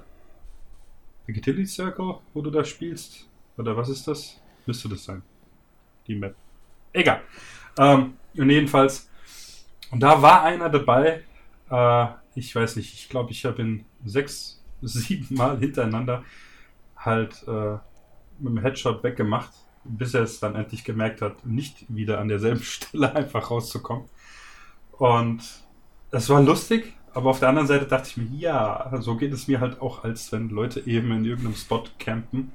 [1.27, 3.29] Piccadilly Circle, wo du da spielst?
[3.57, 4.41] Oder was ist das?
[4.67, 5.23] Müsste das sein.
[6.07, 6.35] Die Map.
[6.93, 7.23] Egal.
[7.79, 9.09] Ähm, und jedenfalls,
[9.91, 11.23] und da war einer dabei,
[11.71, 16.25] äh, ich weiß nicht, ich glaube, ich habe ihn sechs, sieben Mal hintereinander
[16.97, 17.79] halt äh,
[18.39, 19.53] mit dem Headshot weggemacht,
[19.85, 24.05] bis er es dann endlich gemerkt hat, nicht wieder an derselben Stelle einfach rauszukommen.
[24.93, 25.43] Und
[26.11, 29.49] es war lustig, aber auf der anderen Seite dachte ich mir, ja, so geht es
[29.49, 32.53] mir halt auch, als wenn Leute eben in irgendeinem Spot campen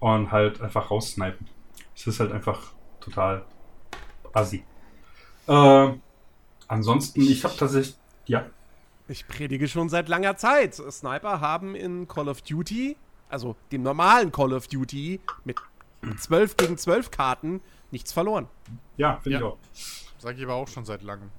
[0.00, 1.46] und halt einfach raussnipen.
[1.94, 3.44] Es ist halt einfach total
[4.32, 4.64] assi.
[5.46, 5.88] Äh,
[6.68, 7.96] ansonsten, ich, ich habe tatsächlich,
[8.26, 8.46] ja.
[9.08, 10.74] Ich predige schon seit langer Zeit.
[10.74, 12.96] Sniper haben in Call of Duty,
[13.28, 15.56] also dem normalen Call of Duty mit
[16.18, 18.48] 12 gegen 12 Karten, nichts verloren.
[18.96, 19.38] Ja, finde ja.
[19.38, 19.58] ich auch.
[20.18, 21.30] Sag ich aber auch schon seit langem.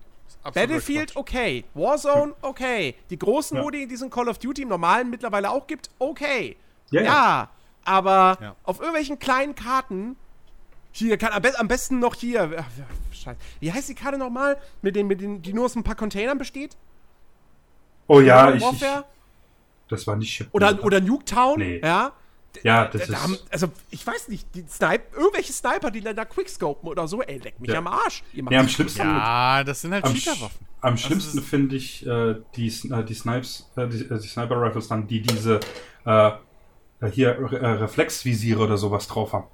[0.44, 3.64] Battlefield okay, Warzone okay, die großen ja.
[3.64, 6.56] Modi, die es in Call of Duty im normalen mittlerweile auch gibt, okay.
[6.92, 7.50] Ja, ja.
[7.84, 8.56] Aber ja.
[8.64, 10.16] auf irgendwelchen kleinen Karten,
[10.92, 12.66] hier kann am, be am besten noch hier, ach,
[13.12, 15.96] scheiße, wie heißt die Karte nochmal, mit den, mit den, die nur aus ein paar
[15.96, 16.76] Containern besteht?
[18.08, 18.86] Oh ja, ich, ich,
[19.88, 21.80] das war nicht Oder, oder Nuketown, nee.
[21.84, 22.14] ja.
[22.64, 26.16] Ja, das da, da haben, also, ich weiß nicht, die Snipe, irgendwelche Sniper, die dann
[26.16, 27.78] da quickscopen oder so, ey, leck mich ja.
[27.78, 28.24] am Arsch.
[28.34, 29.02] Ja, am schlimmsten.
[29.02, 30.66] Ja, das sind halt am, Cheaterwaffen.
[30.82, 35.08] Am schlimmsten finde ich äh, die, äh, die Snipes, äh, die, äh, die Sniper-Rifles dann,
[35.08, 35.60] die diese
[37.02, 39.48] äh, hier äh, Reflexvisiere oder sowas drauf haben.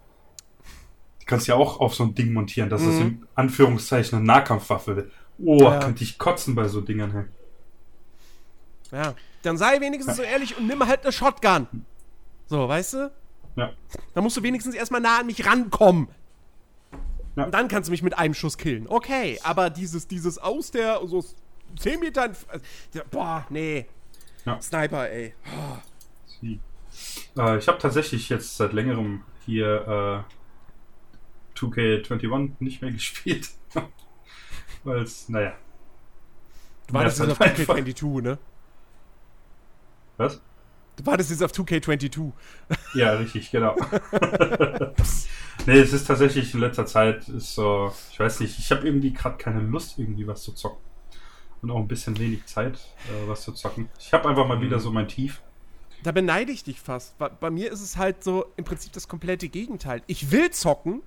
[1.22, 2.70] Die kannst du ja auch auf so ein Ding montieren.
[2.70, 2.90] Das mhm.
[2.90, 5.10] ist in Anführungszeichen eine Nahkampfwaffe.
[5.44, 5.80] Oh, ja.
[5.80, 7.12] könnte ich kotzen bei so Dingern.
[7.12, 7.26] Hey.
[8.92, 10.24] Ja, dann sei wenigstens ja.
[10.24, 11.68] so ehrlich und nimm halt eine Shotgun.
[12.48, 13.12] So, weißt du?
[13.56, 13.74] Ja.
[14.14, 16.08] Dann musst du wenigstens erstmal nah an mich rankommen.
[17.36, 17.46] Ja.
[17.46, 18.88] Und dann kannst du mich mit einem Schuss killen.
[18.88, 21.24] Okay, aber dieses, dieses aus der, so
[21.78, 22.36] 10 Metern.
[22.52, 23.88] Äh, boah, nee.
[24.46, 24.62] Ja.
[24.62, 25.34] Sniper, ey.
[25.46, 26.48] Oh.
[27.38, 30.26] Äh, ich habe tatsächlich jetzt seit längerem hier
[31.56, 33.50] äh, 2K21 nicht mehr gespielt.
[34.84, 35.54] Weil es, naja.
[36.88, 38.38] Du wartest jetzt auf 2K22, ne?
[40.18, 40.42] Was?
[40.96, 42.32] Du wartest jetzt auf 2K22.
[42.94, 43.76] Ja, richtig, genau.
[45.66, 49.12] nee, es ist tatsächlich in letzter Zeit ist so, ich weiß nicht, ich habe irgendwie
[49.12, 50.82] gerade keine Lust, irgendwie was zu zocken.
[51.62, 52.76] und auch ein bisschen wenig Zeit,
[53.10, 53.90] äh, was zu zocken.
[54.00, 55.42] Ich habe einfach mal wieder so mein Tief.
[56.06, 57.18] Da beneide ich dich fast.
[57.18, 60.04] Bei, bei, mir ist es halt so im Prinzip das komplette Gegenteil.
[60.06, 61.02] Ich will zocken,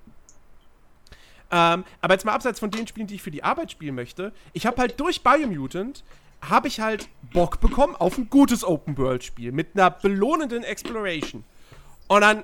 [1.51, 4.33] ähm, aber jetzt mal abseits von den Spielen, die ich für die Arbeit spielen möchte,
[4.51, 6.03] ich habe halt durch Biomutant
[6.41, 11.45] habe ich halt Bock bekommen auf ein gutes Open-World-Spiel mit einer belohnenden Exploration.
[12.07, 12.43] Und dann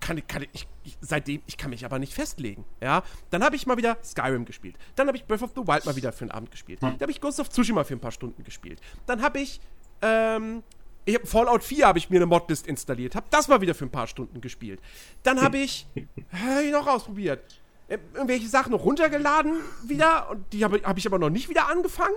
[0.00, 3.04] kann, ich, kann ich, ich, seitdem, ich kann mich aber nicht festlegen, ja.
[3.30, 4.76] Dann habe ich mal wieder Skyrim gespielt.
[4.96, 6.80] Dann habe ich Breath of the Wild mal wieder für einen Abend gespielt.
[6.82, 6.90] Hm.
[6.90, 8.80] Dann habe ich Ghost of Tsushima für ein paar Stunden gespielt.
[9.06, 9.60] Dann habe ich,
[10.02, 10.64] ähm,
[11.10, 13.84] ich hab Fallout 4 habe ich mir eine Modlist installiert, habe das mal wieder für
[13.84, 14.80] ein paar Stunden gespielt.
[15.22, 15.86] Dann habe ich,
[16.32, 17.40] hab ich noch ausprobiert,
[17.88, 19.54] äh, irgendwelche Sachen noch runtergeladen
[19.84, 22.14] wieder und die habe hab ich aber noch nicht wieder angefangen.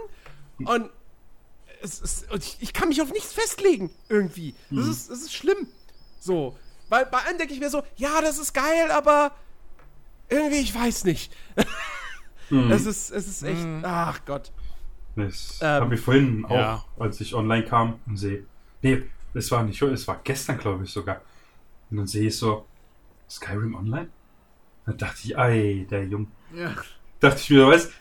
[0.60, 0.90] Und,
[1.82, 4.56] es, es, ich, ich, kann mich auf nichts festlegen, irgendwie.
[4.70, 4.92] Das, mhm.
[4.92, 5.68] ist, das ist schlimm.
[6.20, 6.56] So.
[6.90, 9.32] Weil bei einem denke ich mir so, ja, das ist geil, aber
[10.30, 11.36] irgendwie, ich weiß nicht.
[12.50, 12.72] mhm.
[12.72, 13.84] Es ist, es ist echt, mhm.
[13.84, 14.52] ach Gott.
[15.16, 16.86] Das ähm, habe ich vorhin auch, ja.
[16.98, 18.46] als ich online kam sehe.
[18.84, 19.02] Nee,
[19.34, 21.22] es war nicht, es war gestern, glaube ich, sogar.
[21.90, 22.66] Und dann sehe ich so,
[23.30, 24.10] Skyrim Online?
[24.86, 26.28] Da dachte ich, ei, der Jung.
[26.56, 26.76] Ja.
[27.20, 27.92] Dachte ich mir, weißt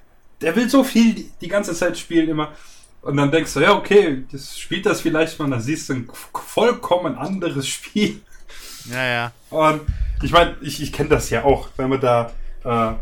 [0.43, 2.53] der will so viel die, die, ganze Zeit spielen immer.
[3.01, 6.09] Und dann denkst du, ja, okay, das spielt das vielleicht mal, dann siehst du ein
[6.35, 8.21] vollkommen anderes Spiel.
[8.91, 9.33] Ja, ja.
[9.51, 9.81] Und
[10.23, 12.33] ich meine, ich, ich kenne das ja auch, wenn man da,
[12.65, 12.95] äh,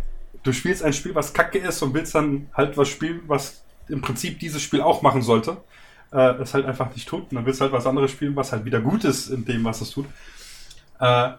[0.43, 4.01] du spielst ein Spiel, was kacke ist und willst dann halt was spielen, was im
[4.01, 5.59] Prinzip dieses Spiel auch machen sollte,
[6.13, 7.31] äh, es halt einfach nicht tut.
[7.31, 9.65] Und dann willst du halt was anderes spielen, was halt wieder gut ist in dem,
[9.65, 10.07] was es tut.
[10.99, 11.31] Äh,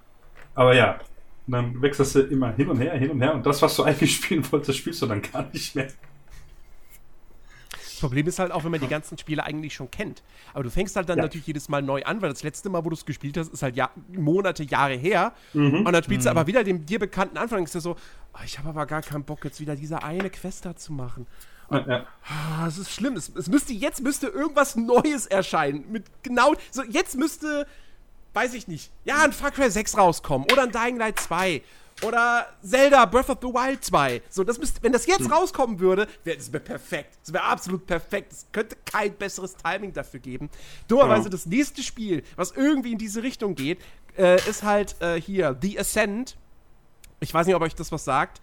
[0.55, 0.99] aber ja,
[1.47, 3.33] und dann wechselst du immer hin und her, hin und her.
[3.33, 5.87] Und das, was du eigentlich spielen wolltest, spielst du dann gar nicht mehr.
[7.71, 10.23] Das Problem ist halt auch, wenn man die ganzen Spiele eigentlich schon kennt.
[10.55, 11.23] Aber du fängst halt dann ja.
[11.23, 13.61] natürlich jedes Mal neu an, weil das letzte Mal, wo du es gespielt hast, ist
[13.61, 15.33] halt Jahr, Monate, Jahre her.
[15.53, 15.85] Mhm.
[15.85, 16.29] Und dann spielst mhm.
[16.29, 17.95] du aber wieder den dir bekannten Anfang denkst du so,
[18.33, 21.27] oh, ich habe aber gar keinen Bock, jetzt wieder diese eine Quest da zu machen.
[21.71, 22.05] Ja.
[22.05, 23.15] oh, das ist schlimm.
[23.15, 25.85] Es, es, müsste, jetzt müsste irgendwas Neues erscheinen.
[25.91, 27.65] Mit genau, so jetzt müsste
[28.33, 31.61] weiß ich nicht, ja, ein Far Cry 6 rauskommen oder ein Dying Light 2
[32.03, 34.21] oder Zelda Breath of the Wild 2.
[34.29, 35.33] So, das müsste, wenn das jetzt hm.
[35.33, 37.17] rauskommen würde, wäre das wär perfekt.
[37.21, 38.31] Das wäre absolut perfekt.
[38.31, 40.49] Es könnte kein besseres Timing dafür geben.
[40.87, 41.29] Dummerweise ja.
[41.29, 43.79] das nächste Spiel, was irgendwie in diese Richtung geht,
[44.17, 46.37] äh, ist halt äh, hier The Ascent.
[47.19, 48.41] Ich weiß nicht, ob euch das was sagt.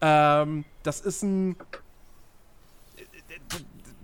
[0.00, 1.56] Ähm, das ist ein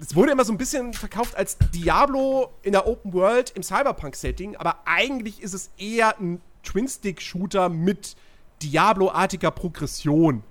[0.00, 4.56] es wurde immer so ein bisschen verkauft als Diablo in der Open World im Cyberpunk-Setting,
[4.56, 8.16] aber eigentlich ist es eher ein Twin-Stick-Shooter mit
[8.62, 10.42] Diablo-artiger Progression.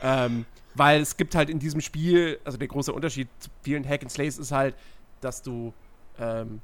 [0.00, 4.02] Ähm, weil es gibt halt in diesem Spiel, also der große Unterschied zu vielen Hack
[4.02, 4.76] and Slays ist halt,
[5.20, 5.74] dass du,
[6.18, 6.60] ähm,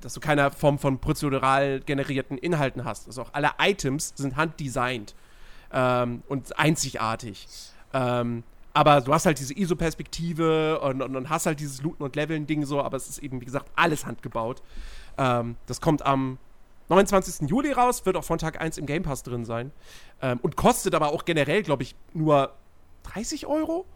[0.00, 3.06] dass du keine Form von prozedural generierten Inhalten hast.
[3.06, 5.14] Also auch alle Items sind handdesignt
[5.72, 7.46] ähm, und einzigartig.
[7.92, 8.42] Ähm,
[8.74, 12.64] aber du hast halt diese ISO-Perspektive und, und, und, hast halt dieses Looten und Leveln-Ding
[12.64, 14.62] so, aber es ist eben, wie gesagt, alles handgebaut.
[15.16, 16.38] Ähm, das kommt am
[16.88, 17.48] 29.
[17.48, 19.72] Juli raus, wird auch von Tag 1 im Game Pass drin sein.
[20.22, 22.54] Ähm, und kostet aber auch generell, glaube ich, nur
[23.04, 23.86] 30 Euro.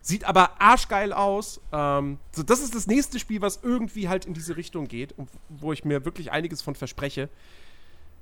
[0.00, 1.60] Sieht aber arschgeil aus.
[1.72, 5.28] Ähm, so, das ist das nächste Spiel, was irgendwie halt in diese Richtung geht und
[5.48, 7.28] wo ich mir wirklich einiges von verspreche.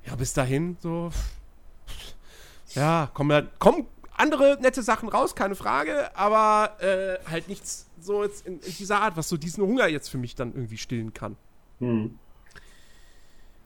[0.05, 1.11] Ja, bis dahin, so.
[2.73, 3.87] Ja, kommen, kommen
[4.17, 9.01] andere nette Sachen raus, keine Frage, aber äh, halt nichts so jetzt in, in, dieser
[9.01, 11.37] Art, was so diesen Hunger jetzt für mich dann irgendwie stillen kann.
[11.79, 12.17] Hm.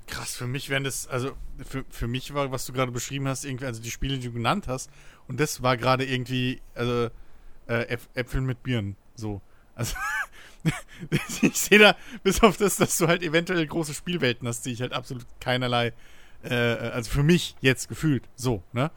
[0.08, 1.32] Krass, für mich wären das, also
[1.66, 4.34] für, für mich war, was du gerade beschrieben hast, irgendwie, also die Spiele, die du
[4.34, 4.90] genannt hast,
[5.28, 7.10] und das war gerade irgendwie, also
[7.68, 9.42] äh, Äpfel mit Birnen, so.
[9.74, 9.96] Also,
[11.42, 14.82] ich sehe da, bis auf das, dass du halt eventuell große Spielwelten hast, die ich
[14.82, 15.94] halt absolut keinerlei,
[16.44, 18.92] äh, also für mich jetzt gefühlt, so, ne?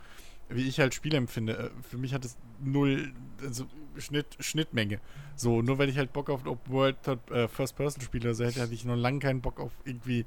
[0.49, 1.57] Wie ich halt Spiele empfinde.
[1.57, 3.13] Äh, für mich hat es null
[3.43, 3.67] also
[3.99, 5.01] Schnitt, Schnittmenge.
[5.37, 6.97] So, nur wenn ich halt Bock auf Open World
[7.31, 10.27] äh, First-Person-Spiele also hätte, hatte ich noch lange keinen Bock auf irgendwie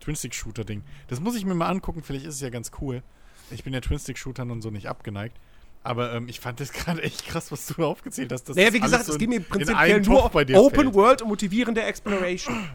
[0.00, 0.82] Twin-Stick-Shooter-Ding.
[1.08, 3.02] Das muss ich mir mal angucken, vielleicht ist es ja ganz cool.
[3.50, 5.38] Ich bin ja Twin-Stick-Shootern und so nicht abgeneigt.
[5.82, 8.48] Aber ähm, ich fand das gerade echt krass, was du aufgezählt hast.
[8.48, 10.94] naja, wie gesagt, so es geht mir prinzipiell nur Open fällt.
[10.94, 12.68] World und motivierende Exploration.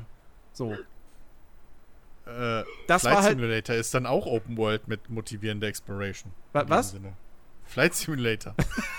[0.54, 0.76] So.
[2.32, 6.32] Äh, das Flight war halt Simulator ist dann auch Open World mit motivierender Exploration.
[6.54, 6.96] Wa was?
[7.66, 8.56] Flight Simulator.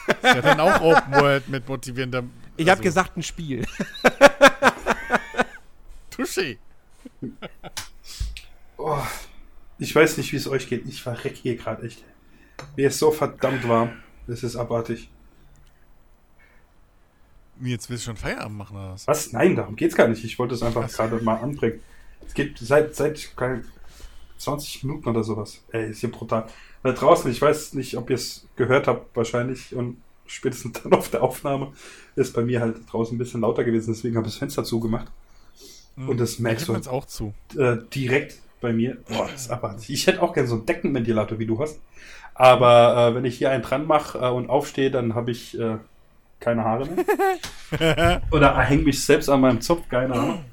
[0.06, 2.18] ist ja dann auch Open World mit motivierender.
[2.18, 3.66] Also ich habe gesagt, ein Spiel.
[6.10, 6.58] Touché.
[8.76, 9.02] oh,
[9.78, 10.86] ich weiß nicht, wie es euch geht.
[10.86, 12.04] Ich verrecke hier gerade echt.
[12.76, 14.02] Mir ist so verdammt warm.
[14.26, 15.10] Das ist abartig.
[17.60, 19.06] Jetzt willst du schon Feierabend machen oder was?
[19.06, 19.32] Was?
[19.32, 20.24] Nein, darum geht's gar nicht.
[20.24, 21.80] Ich wollte es einfach gerade mal anbringen.
[22.26, 23.30] Es gibt seit, seit
[24.38, 25.62] 20 Minuten oder sowas.
[25.70, 26.46] Ey, ist hier brutal.
[26.82, 29.74] Da draußen, ich weiß nicht, ob ihr es gehört habt, wahrscheinlich.
[29.74, 31.72] Und spätestens dann auf der Aufnahme
[32.16, 35.10] ist bei mir halt draußen ein bisschen lauter gewesen, deswegen habe ich das Fenster zugemacht.
[35.96, 36.08] Mhm.
[36.08, 37.34] Und das merkst du auch zu.
[37.56, 38.98] Äh, direkt bei mir.
[39.08, 39.90] Boah, das ist abartig.
[39.90, 41.80] Ich hätte auch gerne so einen Deckenventilator, wie du hast.
[42.34, 45.76] Aber äh, wenn ich hier einen dran mache äh, und aufstehe, dann habe ich äh,
[46.40, 48.22] keine Haare mehr.
[48.30, 50.44] Oder hänge mich selbst an meinem Zopf, keine Ahnung.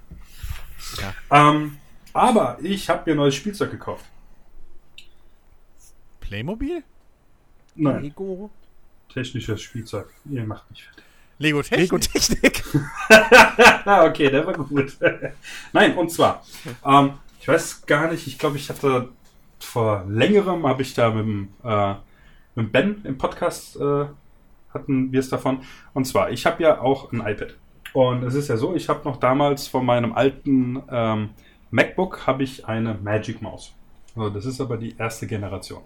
[1.02, 1.50] Ja.
[1.52, 1.78] Ähm,
[2.14, 4.06] aber ich habe mir neues Spielzeug gekauft.
[6.20, 6.84] Playmobil?
[7.76, 8.04] Nein.
[8.04, 8.50] Lego?
[9.12, 10.08] Technisches Spielzeug.
[10.26, 11.04] Ihr macht mich fertig.
[11.40, 11.92] Lego Technik.
[11.92, 12.64] Lego Technik.
[13.86, 14.98] okay, der war gut.
[15.74, 16.44] Nein, und zwar,
[16.86, 19.10] ähm, ich weiß gar nicht, ich glaube, ich hatte
[19.60, 21.96] vor längerem, habe ich da mit, dem, äh,
[22.56, 24.06] mit Ben im Podcast, äh,
[24.74, 25.62] hatten wir es davon.
[25.94, 27.56] Und zwar, ich habe ja auch ein iPad.
[27.94, 31.30] Und es ist ja so, ich habe noch damals von meinem alten ähm,
[31.72, 33.74] MacBook habe ich eine Magic Maus.
[34.16, 35.82] Also das ist aber die erste Generation.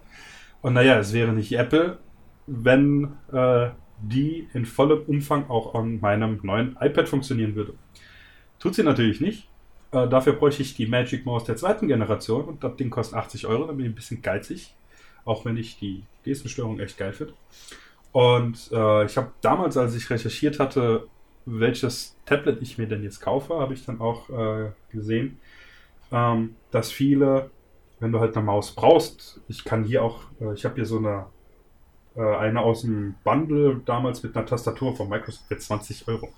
[0.62, 1.98] Und naja, es wäre nicht Apple,
[2.46, 3.68] wenn äh,
[4.00, 7.74] die in vollem Umfang auch an meinem neuen iPad funktionieren würde.
[8.58, 9.48] Tut sie natürlich nicht.
[9.92, 13.46] Äh, dafür bräuchte ich die Magic Mouse der zweiten Generation und das Ding kostet 80
[13.46, 14.74] Euro, dann bin ich ein bisschen geizig.
[15.24, 17.34] Auch wenn ich die Gestenstörung echt geil finde.
[18.12, 21.08] Und äh, ich habe damals, als ich recherchiert hatte,
[21.46, 25.38] welches Tablet ich mir denn jetzt kaufe, habe ich dann auch äh, gesehen,
[26.12, 27.50] ähm, dass viele,
[28.00, 30.98] wenn du halt eine Maus brauchst, ich kann hier auch, äh, ich habe hier so
[30.98, 31.26] eine
[32.16, 36.32] äh, eine aus dem Bundle damals mit einer Tastatur von Microsoft für 20 Euro.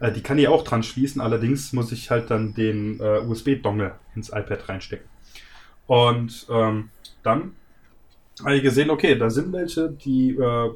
[0.00, 3.94] Äh, die kann ich auch dran schließen, allerdings muss ich halt dann den äh, USB-Dongle
[4.14, 5.08] ins iPad reinstecken.
[5.86, 6.90] Und ähm,
[7.22, 7.56] dann
[8.40, 10.70] habe ich gesehen, okay, da sind welche, die äh,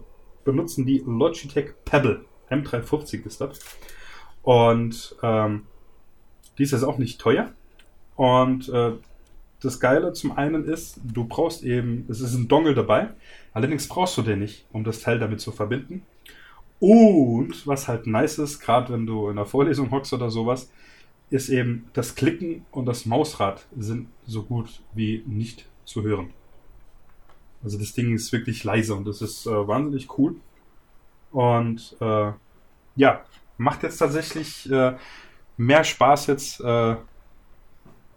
[0.45, 2.25] benutzen die Logitech Pebble.
[2.53, 3.61] M350 ist das.
[4.43, 5.67] Und ähm,
[6.59, 7.53] die ist jetzt auch nicht teuer.
[8.17, 8.93] Und äh,
[9.61, 13.11] das Geile zum einen ist, du brauchst eben, es ist ein Dongle dabei,
[13.53, 16.03] allerdings brauchst du den nicht, um das Teil damit zu verbinden.
[16.81, 20.69] Und was halt nice ist, gerade wenn du in der Vorlesung hockst oder sowas,
[21.31, 26.31] ist eben das Klicken und das Mausrad sind so gut wie nicht zu hören.
[27.63, 30.35] Also das Ding ist wirklich leise und das ist äh, wahnsinnig cool.
[31.33, 32.33] Und äh,
[32.97, 33.21] ja,
[33.57, 34.95] macht jetzt tatsächlich äh,
[35.57, 36.97] mehr Spaß jetzt äh,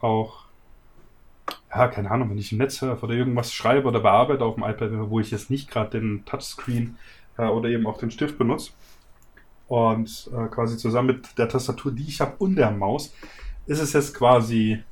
[0.01, 0.45] auch
[1.75, 4.91] ja, keine Ahnung, wenn ich im Netz oder irgendwas schreibe oder bearbeite auf dem iPad,
[5.09, 6.97] wo ich jetzt nicht gerade den Touchscreen
[7.37, 8.71] äh, oder eben auch den Stift benutze.
[9.67, 13.13] Und äh, quasi zusammen mit der Tastatur, die ich habe und der Maus,
[13.65, 14.83] ist es jetzt quasi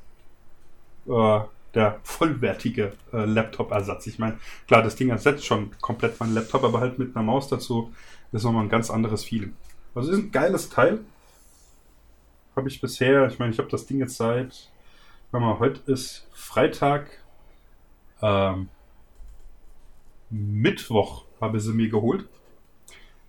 [1.06, 1.40] äh,
[1.74, 4.06] der vollwertige äh, Laptop-Ersatz.
[4.06, 7.48] Ich meine, klar, das Ding ersetzt schon komplett meinen Laptop, aber halt mit einer Maus
[7.48, 7.92] dazu
[8.32, 9.54] ist nochmal ein ganz anderes Feeling.
[9.94, 11.00] Also ist ein geiles Teil.
[12.56, 14.70] Habe ich bisher, ich meine, ich habe das Ding jetzt seit
[15.34, 17.10] Guck mal, heute ist Freitag.
[18.22, 18.68] Ähm,
[20.30, 22.28] Mittwoch habe ich sie mir geholt.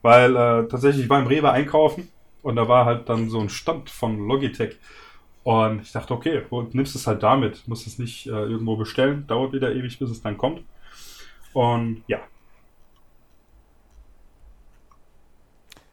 [0.03, 2.09] Weil äh, tatsächlich ich war im Rewe einkaufen
[2.43, 4.77] und da war halt dann so ein Stand von Logitech.
[5.45, 6.41] Und ich dachte, okay,
[6.73, 7.67] nimmst es halt damit.
[7.67, 9.27] Muss es nicht äh, irgendwo bestellen.
[9.27, 10.63] Dauert wieder ewig, bis es dann kommt.
[11.53, 12.19] Und ja.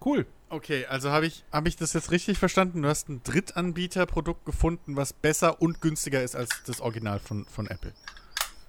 [0.02, 0.24] Cool.
[0.48, 2.80] Okay, also habe ich, hab ich das jetzt richtig verstanden?
[2.80, 7.66] Du hast ein Drittanbieterprodukt gefunden, was besser und günstiger ist als das Original von, von
[7.66, 7.92] Apple.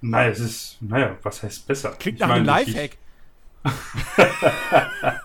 [0.01, 1.91] Nein, es ist, naja, was heißt besser?
[1.97, 2.97] Klingt nach einem Lifehack.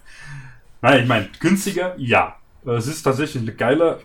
[0.82, 2.36] Nein, ich meine, günstiger, ja.
[2.64, 4.00] Es ist tatsächlich eine geile,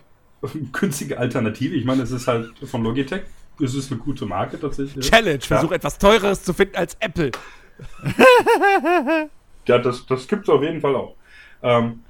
[0.72, 1.74] günstige Alternative.
[1.74, 3.22] Ich meine, es ist halt von Logitech.
[3.62, 5.08] Es ist eine gute Marke tatsächlich.
[5.08, 5.40] Challenge, ja.
[5.40, 7.30] versuch etwas Teureres zu finden als Apple.
[9.66, 11.14] ja, das, das gibt es auf jeden Fall auch.
[11.62, 12.00] Ähm,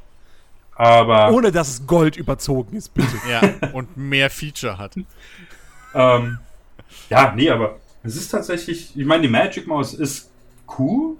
[0.74, 1.30] aber.
[1.32, 3.16] Ohne dass es Gold überzogen ist, bitte.
[3.28, 3.42] ja,
[3.72, 4.96] und mehr Feature hat.
[5.94, 6.38] ähm,
[7.10, 10.30] ja, nee, aber es ist tatsächlich, ich meine, die Magic Mouse ist
[10.78, 11.16] cool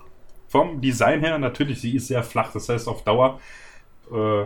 [0.49, 1.39] vom Design her.
[1.39, 2.53] Natürlich, sie ist sehr flach.
[2.53, 3.41] Das heißt, auf Dauer
[4.13, 4.43] äh,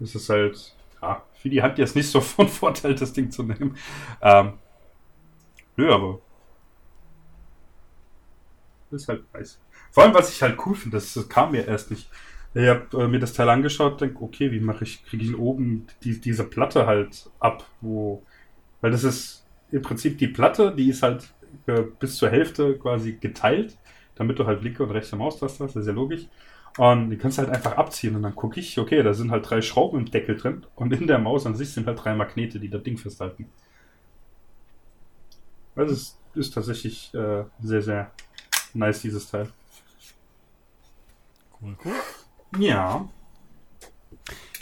[0.00, 3.42] ist es halt, ja, für die Hand jetzt nicht so von Vorteil, das Ding zu
[3.42, 3.76] nehmen.
[4.22, 4.54] Ähm,
[5.76, 6.20] nö, aber
[8.90, 9.60] ist halt nice.
[9.90, 12.10] Vor allem, was ich halt cool finde, das, das kam mir erst nicht.
[12.54, 15.86] Ich habe äh, mir das Teil angeschaut, denke, okay, wie mache ich, kriege ich oben
[16.02, 18.24] die, diese Platte halt ab, wo,
[18.80, 21.32] weil das ist im Prinzip die Platte, die ist halt
[21.66, 23.78] äh, bis zur Hälfte quasi geteilt,
[24.16, 26.26] damit du halt linke und rechte Maustaste hast, das ist ja logisch.
[26.78, 29.48] Und die kannst du halt einfach abziehen und dann gucke ich, okay, da sind halt
[29.48, 32.60] drei Schrauben im Deckel drin und in der Maus an sich sind halt drei Magnete,
[32.60, 33.50] die das Ding festhalten.
[35.74, 38.12] Also es ist tatsächlich äh, sehr, sehr
[38.74, 39.50] nice, dieses Teil.
[41.60, 41.94] Cool, cool.
[42.58, 43.08] Ja.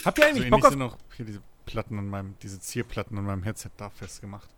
[0.05, 0.77] Habt ihr eigentlich also Bock auf...
[0.77, 4.49] noch hier diese Platten an meinem, diese Zierplatten an meinem Headset da festgemacht.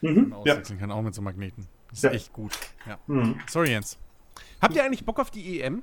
[0.00, 0.34] Mhm.
[0.44, 0.56] Ja.
[0.56, 1.66] kann auch mit so Magneten.
[1.88, 2.10] Das ist ja.
[2.10, 2.52] echt gut.
[2.86, 2.98] Ja.
[3.06, 3.40] Mhm.
[3.48, 3.98] Sorry, Jens.
[4.60, 5.82] Habt ihr eigentlich Bock auf die EM?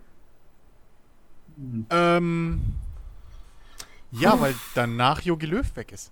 [1.89, 2.61] Ähm,
[4.11, 6.11] ja, weil danach Jogi Löw weg ist.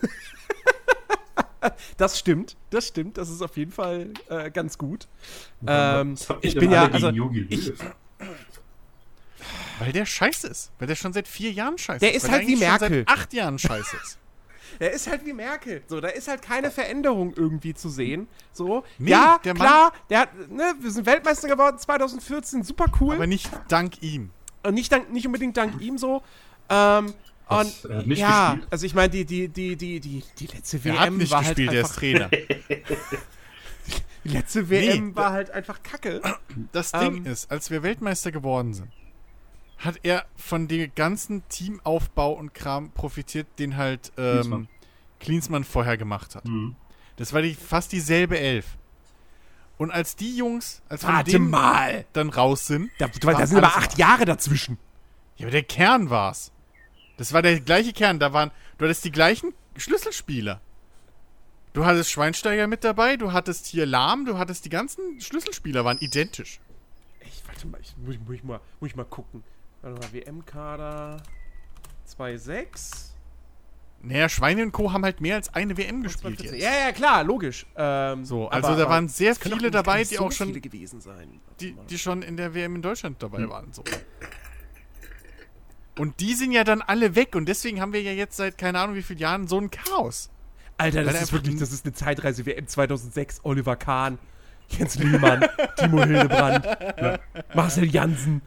[1.96, 3.18] das stimmt, das stimmt.
[3.18, 5.08] Das ist auf jeden Fall äh, ganz gut.
[5.66, 7.10] Ähm, ich bin ja, also,
[7.48, 7.72] ich,
[9.80, 10.70] weil der scheiße ist.
[10.78, 12.24] Weil der schon seit vier Jahren scheiße der ist.
[12.24, 12.88] Der ist halt wie Merkel.
[12.88, 14.18] Schon seit acht Jahren scheiße ist.
[14.78, 15.82] Der ist halt wie Merkel.
[15.88, 18.28] So, da ist halt keine Veränderung irgendwie zu sehen.
[18.52, 23.16] So, nee, ja, der klar, der hat, ne, wir sind Weltmeister geworden 2014, super cool.
[23.16, 24.30] Aber nicht dank ihm.
[24.62, 26.22] Und nicht, dank, nicht unbedingt dank ihm so.
[26.68, 27.14] Ähm,
[27.48, 27.82] und
[28.16, 28.68] ja, gespielt.
[28.70, 31.56] also ich meine, die, die, die, die, die, die letzte WM hat nicht war halt
[31.56, 33.18] gespielt, halt einfach, der ist Trainer.
[34.24, 36.22] die letzte WM nee, war halt einfach kacke.
[36.70, 38.88] Das Ding ähm, ist, als wir Weltmeister geworden sind,
[39.78, 44.68] hat er von dem ganzen Teamaufbau und Kram profitiert, den halt ähm, Klinsmann.
[45.18, 46.44] Klinsmann vorher gemacht hat.
[46.44, 46.76] Mhm.
[47.16, 48.78] Das war die, fast dieselbe Elf.
[49.80, 52.04] Und als die Jungs, als von Warte mal.
[52.12, 52.90] dann raus sind.
[52.98, 54.76] Da, da sind aber acht Jahre dazwischen.
[55.36, 56.52] Ja, aber der Kern war's.
[57.16, 58.18] Das war der gleiche Kern.
[58.18, 60.60] Da waren, du hattest die gleichen Schlüsselspieler.
[61.72, 65.96] Du hattest Schweinsteiger mit dabei, du hattest hier Lahm, du hattest die ganzen Schlüsselspieler waren
[66.00, 66.60] identisch.
[67.22, 69.42] Ich warte mal, ich, muss, muss, ich mal, muss ich mal gucken.
[69.80, 71.22] Warte mal, WM-Kader
[72.06, 73.09] 2-6.
[74.02, 74.92] Naja, Schweine und Co.
[74.92, 76.54] haben halt mehr als eine WM gespielt jetzt.
[76.54, 77.66] Ja, ja, klar, logisch.
[77.76, 80.54] Ähm, so, also aber, da waren sehr viele dabei, die so auch schon.
[80.54, 83.50] Die, die schon in der WM in Deutschland dabei hm.
[83.50, 83.72] waren.
[83.72, 83.84] So.
[85.98, 88.80] Und die sind ja dann alle weg und deswegen haben wir ja jetzt seit keine
[88.80, 90.30] Ahnung wie vielen Jahren so ein Chaos.
[90.78, 93.40] Alter, das Weil ist wirklich, das ist eine Zeitreise WM 2006.
[93.42, 94.18] Oliver Kahn,
[94.68, 95.44] Jens Lehmann,
[95.76, 96.66] Timo Hildebrand,
[97.54, 98.40] Marcel Jansen.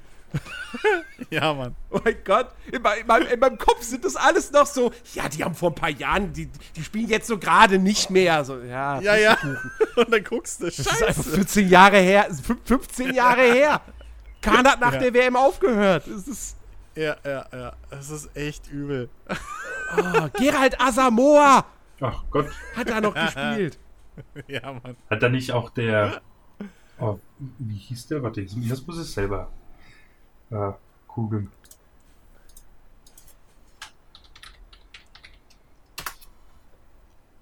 [1.30, 1.76] Ja, Mann.
[1.89, 5.43] Oh mein Gott, in, meinem, in, meinem, Kopf sind das alles noch so, ja, die
[5.43, 8.43] haben vor ein paar Jahren, die, die spielen jetzt so gerade nicht mehr.
[8.43, 9.38] So, ja, ja, ja.
[9.95, 10.89] Und dann guckst du, Das Scheiße.
[10.89, 12.27] ist einfach 14 Jahre her,
[12.65, 13.81] 15 Jahre her.
[14.41, 14.99] Kahn hat nach ja.
[14.99, 16.03] der WM aufgehört.
[16.07, 16.57] Das ist
[16.95, 17.73] ja, ja, ja.
[17.89, 19.10] Es ist echt übel.
[19.97, 21.65] Oh, Gerald Asamoah!
[22.01, 22.49] Ach Gott.
[22.76, 23.80] Hat da noch gespielt.
[24.47, 24.95] ja, Mann.
[25.10, 26.22] Hat da nicht auch der.
[26.99, 27.19] Oh,
[27.57, 28.22] wie hieß der?
[28.22, 29.51] Warte, jetzt muss ich selber
[30.54, 30.72] äh,
[31.08, 31.52] kugeln.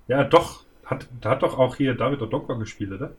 [0.08, 0.62] Ja, doch.
[0.86, 3.12] Hat, da hat doch auch hier David Odokwa gespielt, oder?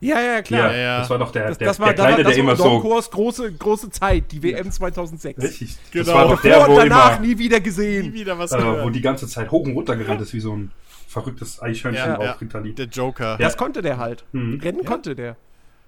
[0.00, 0.72] Ja, ja, klar.
[0.72, 0.98] Ja, ja.
[1.00, 2.78] Das war doch der, das, das der, war, der Kleine, der immer so...
[2.78, 5.42] Kurs große, große Zeit, die WM 2006.
[5.42, 5.76] Richtig.
[5.90, 6.04] Genau.
[6.04, 8.12] Das war doch der, wo danach immer, nie wieder gesehen.
[8.12, 10.54] Nie wieder was äh, Wo die ganze Zeit hoch und runter gerannt ist, wie so
[10.54, 10.70] ein
[11.08, 12.76] verrücktes Eichhörnchen ja, auf Ritalin.
[12.76, 13.36] Der Joker.
[13.38, 14.24] Das konnte der halt.
[14.30, 14.60] Mhm.
[14.60, 15.36] Rennen konnte der.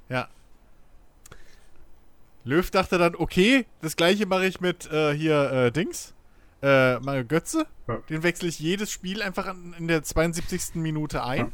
[0.09, 0.27] Ja.
[2.45, 6.15] Löw dachte dann, okay, das gleiche mache ich mit äh, hier äh, Dings.
[6.63, 7.67] Äh, Mario Götze.
[7.89, 7.99] Ja.
[8.09, 10.75] Den wechsle ich jedes Spiel einfach in der 72.
[10.75, 11.53] Minute ein.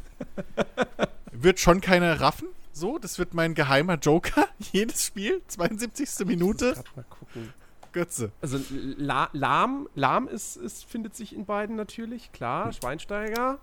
[0.57, 0.85] Ja.
[1.31, 2.47] wird schon keiner raffen.
[2.71, 4.47] So, das wird mein geheimer Joker.
[4.71, 6.27] Jedes Spiel, 72.
[6.27, 6.75] Minute.
[6.95, 7.53] Mal gucken.
[7.91, 8.31] Götze.
[8.41, 8.59] Also
[8.97, 12.71] La Lahm, Lahm ist, ist, findet sich in beiden natürlich, klar.
[12.71, 13.57] Schweinsteiger.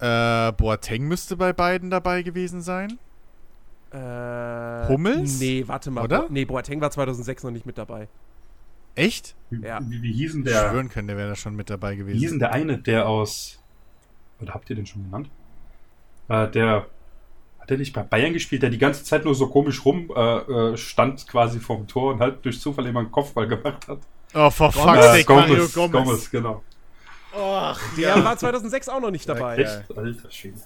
[0.00, 2.98] Äh, Boateng müsste bei beiden dabei gewesen sein.
[3.92, 5.38] Äh, Hummels?
[5.38, 6.04] Nee, warte mal.
[6.04, 6.22] Oder?
[6.22, 8.08] Bo nee, Boateng war 2006 noch nicht mit dabei.
[8.94, 9.34] Echt?
[9.50, 9.80] Ja.
[9.82, 10.64] Wie, wie hieß denn der?
[10.64, 12.16] Ich schwören können, der wäre da schon mit dabei gewesen.
[12.16, 13.58] Wie hieß denn der eine, der aus.
[14.40, 15.30] Oder habt ihr den schon genannt?
[16.28, 16.86] Äh, der
[17.60, 20.20] hat er nicht bei Bayern gespielt, der die ganze Zeit nur so komisch rum äh,
[20.20, 23.98] äh, stand quasi vorm Tor und halt durch Zufall immer einen Kopfball gemacht hat.
[24.34, 25.92] Oh, for fuck's sake, Gomez, Gomez.
[25.92, 26.62] Gomez, genau.
[27.34, 28.24] Och, der ja.
[28.24, 29.56] war 2006 auch noch nicht dabei.
[29.56, 29.96] Echt?
[29.96, 30.60] Alter Schwede.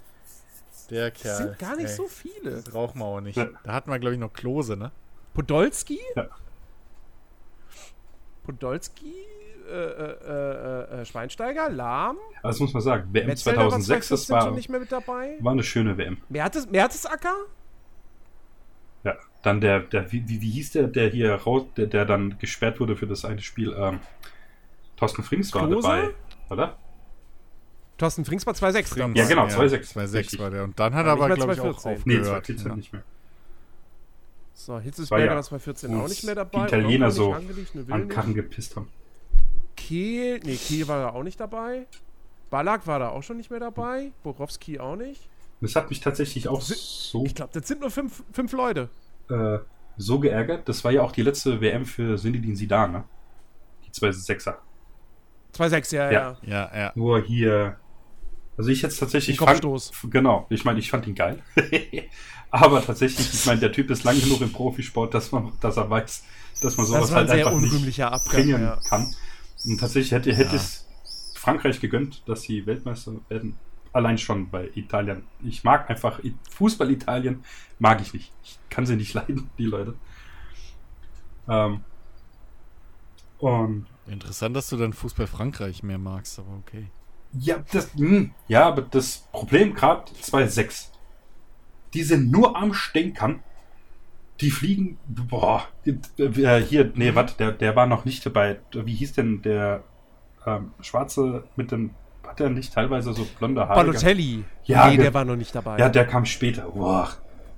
[0.91, 1.31] Der Kerl.
[1.31, 2.51] Das sind gar nicht ey, so viele.
[2.51, 3.37] Das brauchen wir auch nicht.
[3.37, 3.49] Ja.
[3.65, 4.93] Da hatten wir, glaube ich, noch Klose, ne?
[5.35, 6.01] Podolski?
[6.15, 6.29] Ja.
[8.45, 9.13] Podolski?
[9.69, 12.19] Äh, äh, äh, Schweinsteiger, Lahm.
[12.43, 13.09] Das muss man sagen.
[13.13, 15.37] WM Metzelder 2006, das war, nicht mehr mit dabei.
[15.41, 16.19] war eine schöne WM.
[16.29, 17.35] Mertes, Mertesacker?
[19.03, 22.79] Ja, dann der, der wie, wie hieß der, der hier raus, der, der dann gesperrt
[22.79, 23.75] wurde für das eine Spiel?
[23.77, 23.99] Ähm,
[24.97, 25.89] Thorsten Frings war Klose?
[25.89, 26.11] dabei,
[26.49, 26.77] oder?
[27.99, 29.17] Thorsten Frings war 2,6.
[29.17, 29.95] Ja, genau, 2,6.
[29.95, 30.65] 2,6 war der.
[30.65, 32.07] Und dann hat er aber, glaube ich, auch aufgehört.
[32.07, 32.77] Nee, 2014 ja.
[32.77, 33.03] nicht mehr.
[34.55, 36.61] So, Hitzesberger war, ja, 2014 auch nicht mehr dabei.
[36.61, 38.89] Die Italiener so an Karren gepisst haben.
[39.77, 41.87] Kehl, nee, Kehl war da auch nicht dabei.
[42.51, 44.13] Ballack war da auch schon nicht mehr dabei.
[44.23, 45.29] Borowski auch nicht.
[45.61, 47.25] Das hat mich tatsächlich auch so.
[47.25, 48.89] Ich glaube, das sind nur fünf, fünf Leute.
[49.31, 49.59] Äh,
[49.97, 50.69] so geärgert.
[50.69, 53.05] Das war ja auch die letzte WM für Sinidin Sidan, ne?
[53.87, 54.57] Die 2-6er.
[55.55, 56.71] 2-6, ja, ja, ja.
[56.75, 57.79] Ja, Nur hier.
[58.57, 59.37] Also ich jetzt tatsächlich.
[59.37, 59.91] Den Kopfstoß.
[59.91, 60.47] Fand, genau.
[60.51, 61.43] Ich meine, ich fand ihn geil.
[62.51, 65.91] Aber tatsächlich, ich meine, der Typ ist lang genug im Profisport, dass man, dass er
[65.91, 66.25] weiß,
[66.63, 68.79] dass man sowas das war ein halt sehr einfach unrühmlicher nicht Abgang, ja.
[68.89, 69.15] kann.
[69.65, 70.63] Und tatsächlich hätte, hätte ja.
[70.63, 70.87] es
[71.35, 73.59] Frankreich gegönnt, dass sie Weltmeister werden.
[73.93, 75.25] Allein schon bei Italien.
[75.43, 76.21] Ich mag einfach
[76.51, 77.45] Fußball Italien,
[77.79, 78.33] mag ich nicht.
[78.43, 79.95] Ich kann sie nicht leiden, die Leute.
[81.49, 81.81] Ähm,
[83.39, 86.89] Und Interessant, dass du dann Fußball Frankreich mehr magst, aber okay.
[87.39, 90.89] Ja, das, mh, hm, ja aber das Problem gerade 2-6.
[91.95, 93.41] Die sind nur am Stänkern.
[94.41, 98.61] Die fliegen, boah, äh, hier, nee, warte, der, der war noch nicht dabei.
[98.73, 99.83] Wie hieß denn der
[100.47, 101.91] ähm, Schwarze mit dem,
[102.27, 103.77] hat der nicht teilweise so blonde Haare?
[103.77, 104.45] Balotelli.
[104.65, 105.79] Ja, nee, der, der war noch nicht dabei.
[105.79, 106.69] Ja, der kam später.
[106.69, 107.09] Boah,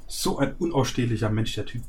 [0.07, 1.83] so ein unausstehlicher Mensch, der Typ.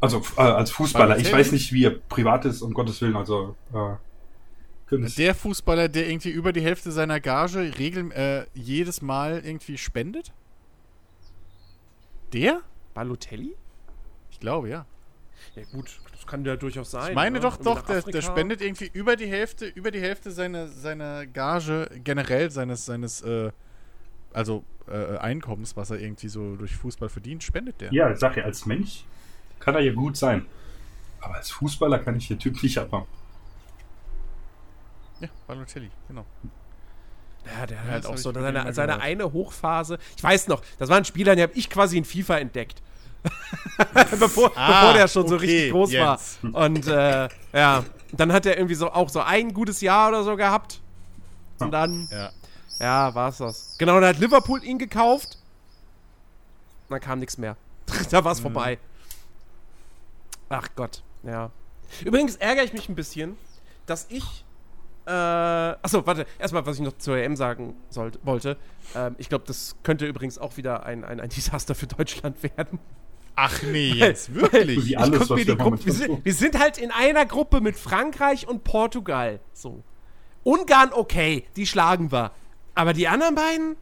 [0.00, 1.18] Also äh, als Fußballer.
[1.18, 3.16] Ich weiß nicht, wie er privat ist, um Gottes Willen.
[3.16, 3.96] Also äh,
[4.90, 10.32] der Fußballer, der irgendwie über die Hälfte seiner Gage regel, äh, jedes Mal irgendwie spendet?
[12.32, 12.60] Der?
[12.94, 13.54] Balotelli?
[14.30, 14.86] Ich glaube, ja.
[15.54, 17.10] Ja gut, das kann ja durchaus sein.
[17.10, 17.50] Ich meine oder?
[17.50, 17.56] Ne?
[17.56, 21.88] doch, doch, der, der, spendet irgendwie über die Hälfte, über die Hälfte seiner, seiner Gage
[22.02, 23.50] generell seines, seines äh,
[24.32, 27.92] also äh, Einkommens, was er irgendwie so durch Fußball verdient, spendet der.
[27.92, 29.04] Ja, ich sag ja, als Mensch
[29.58, 30.46] kann er ja gut sein.
[31.20, 33.06] Aber als Fußballer kann ich den Typ nicht abhaben.
[35.20, 36.24] Ja, Balotelli, genau.
[37.46, 39.98] Ja, der hat halt auch so seine, seine eine Hochphase.
[40.16, 42.82] Ich weiß noch, das waren Spieler, die habe ich quasi in FIFA entdeckt.
[44.18, 46.44] bevor, ah, bevor der schon okay, so richtig groß jetzt.
[46.44, 46.66] war.
[46.66, 50.36] Und äh, ja, dann hat er irgendwie so auch so ein gutes Jahr oder so
[50.36, 50.80] gehabt.
[51.58, 52.30] Und dann, ja,
[52.78, 53.76] ja war es das.
[53.78, 55.38] Genau, dann hat Liverpool ihn gekauft.
[56.88, 57.56] Dann kam nichts mehr.
[58.10, 58.42] da war es mhm.
[58.42, 58.78] vorbei.
[60.48, 61.50] Ach Gott, ja.
[62.04, 63.36] Übrigens ärgere ich mich ein bisschen,
[63.86, 64.44] dass ich.
[65.08, 68.58] Äh, achso, warte, erstmal, was ich noch zur EM sagen sollte, wollte.
[68.94, 72.78] Ähm, ich glaube, das könnte übrigens auch wieder ein, ein, ein Desaster für Deutschland werden.
[73.34, 74.84] Ach nee, jetzt wirklich?
[74.84, 77.76] Wie alles, ich mir die Gruppe, wir, sind, wir sind halt in einer Gruppe mit
[77.76, 79.40] Frankreich und Portugal.
[79.54, 79.82] So.
[80.42, 82.32] Ungarn, okay, die schlagen wir.
[82.74, 83.76] Aber die anderen beiden?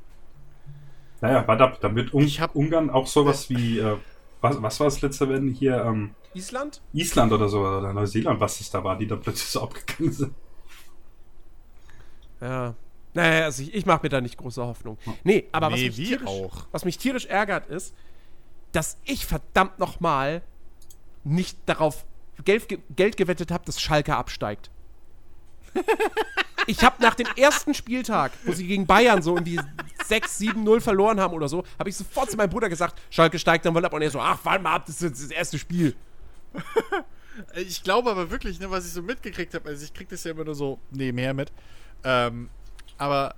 [1.20, 3.96] Naja, warte ab, dann wird Un Ungarn auch sowas wie, äh,
[4.40, 5.84] was, was war das letzte Wenn hier?
[5.84, 6.82] Ähm, Island?
[6.92, 10.32] Island oder so, oder Neuseeland, was es da war, die da plötzlich so abgegangen sind.
[12.40, 12.74] Ja.
[13.14, 14.98] Naja, also ich, ich mache mir da nicht große Hoffnung.
[15.24, 16.66] Nee, aber nee, was, mich tierisch, auch.
[16.70, 17.94] was mich tierisch ärgert ist,
[18.72, 20.42] dass ich verdammt nochmal
[21.24, 22.04] nicht darauf
[22.44, 24.70] Geld, Geld gewettet habe, dass Schalke absteigt.
[26.66, 29.60] ich habe nach dem ersten Spieltag, wo sie gegen Bayern so irgendwie
[30.04, 33.38] 6, 7, 0 verloren haben oder so, habe ich sofort zu meinem Bruder gesagt, Schalke
[33.38, 33.92] steigt dann wohl ab.
[33.92, 35.94] Und er so, ach, warte mal ab, das ist das erste Spiel.
[37.54, 40.32] ich glaube aber wirklich, ne, was ich so mitgekriegt habe, also ich krieg das ja
[40.32, 41.52] immer nur so nebenher mit,
[42.04, 42.50] ähm,
[42.98, 43.34] aber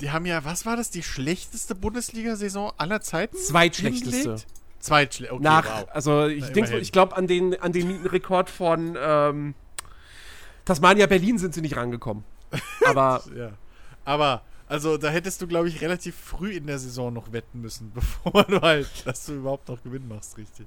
[0.00, 3.36] die haben ja, was war das, die schlechteste Bundesliga-Saison aller Zeiten?
[3.36, 4.36] Zweitschlechteste.
[4.80, 5.88] Zweitschle okay, Nach, wow.
[5.92, 9.54] Also ich, ich glaube, an den, an den Rekord von ähm,
[10.64, 12.24] Tasmania Berlin sind sie nicht rangekommen.
[12.84, 13.22] Aber.
[13.36, 13.52] ja.
[14.04, 17.92] Aber, also da hättest du, glaube ich, relativ früh in der Saison noch wetten müssen,
[17.94, 20.66] bevor du halt, dass du überhaupt noch Gewinn machst, richtig.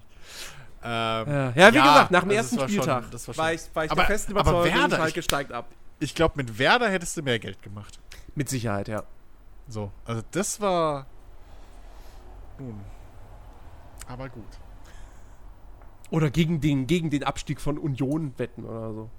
[0.82, 1.26] Ähm, ja.
[1.26, 1.56] ja.
[1.56, 4.02] wie ja, gesagt, nach dem also ersten Spieltag schon, war, war, ich, war ich aber,
[4.02, 5.68] der festen Überzeugung, Werder, Schalke steigt ab.
[6.00, 8.00] Ich glaube, mit Werder hättest du mehr Geld gemacht.
[8.36, 9.04] Mit Sicherheit, ja.
[9.68, 11.08] So, also das war.
[12.60, 12.82] Nun.
[14.08, 14.44] Aber gut.
[16.12, 19.10] Oder gegen den, gegen den Abstieg von Union wetten oder so.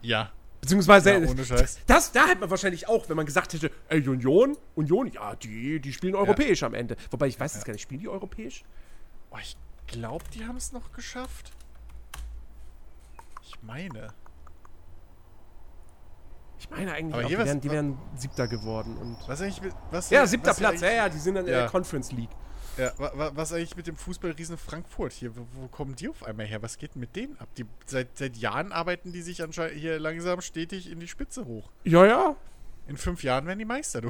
[0.00, 0.32] Ja.
[0.60, 1.80] Beziehungsweise, ja, ohne Scheiß.
[1.86, 5.80] Das, da hätte man wahrscheinlich auch, wenn man gesagt hätte, ey, Union, Union, ja, die,
[5.80, 6.68] die spielen europäisch ja.
[6.68, 6.96] am Ende.
[7.10, 8.64] Wobei ich weiß jetzt gar nicht, spielen die europäisch?
[9.30, 9.56] Oh, ich
[9.88, 11.52] glaube, die haben es noch geschafft.
[13.42, 14.14] Ich meine.
[16.62, 18.96] Ich meine eigentlich auch, die, wären, die wären siebter geworden.
[18.96, 22.12] Und was eigentlich, was, ja, siebter Platz, ja, ja, die sind dann in der Conference
[22.12, 22.30] League.
[22.78, 25.36] Ja, was eigentlich mit dem Fußballriesen Frankfurt hier?
[25.36, 26.62] Wo, wo, kommen die auf einmal her?
[26.62, 27.48] Was geht mit denen ab?
[27.58, 31.70] Die, seit, seit Jahren arbeiten die sich anscheinend hier langsam stetig in die Spitze hoch.
[31.84, 32.36] Ja, ja.
[32.86, 34.08] In fünf Jahren werden die Meister, du.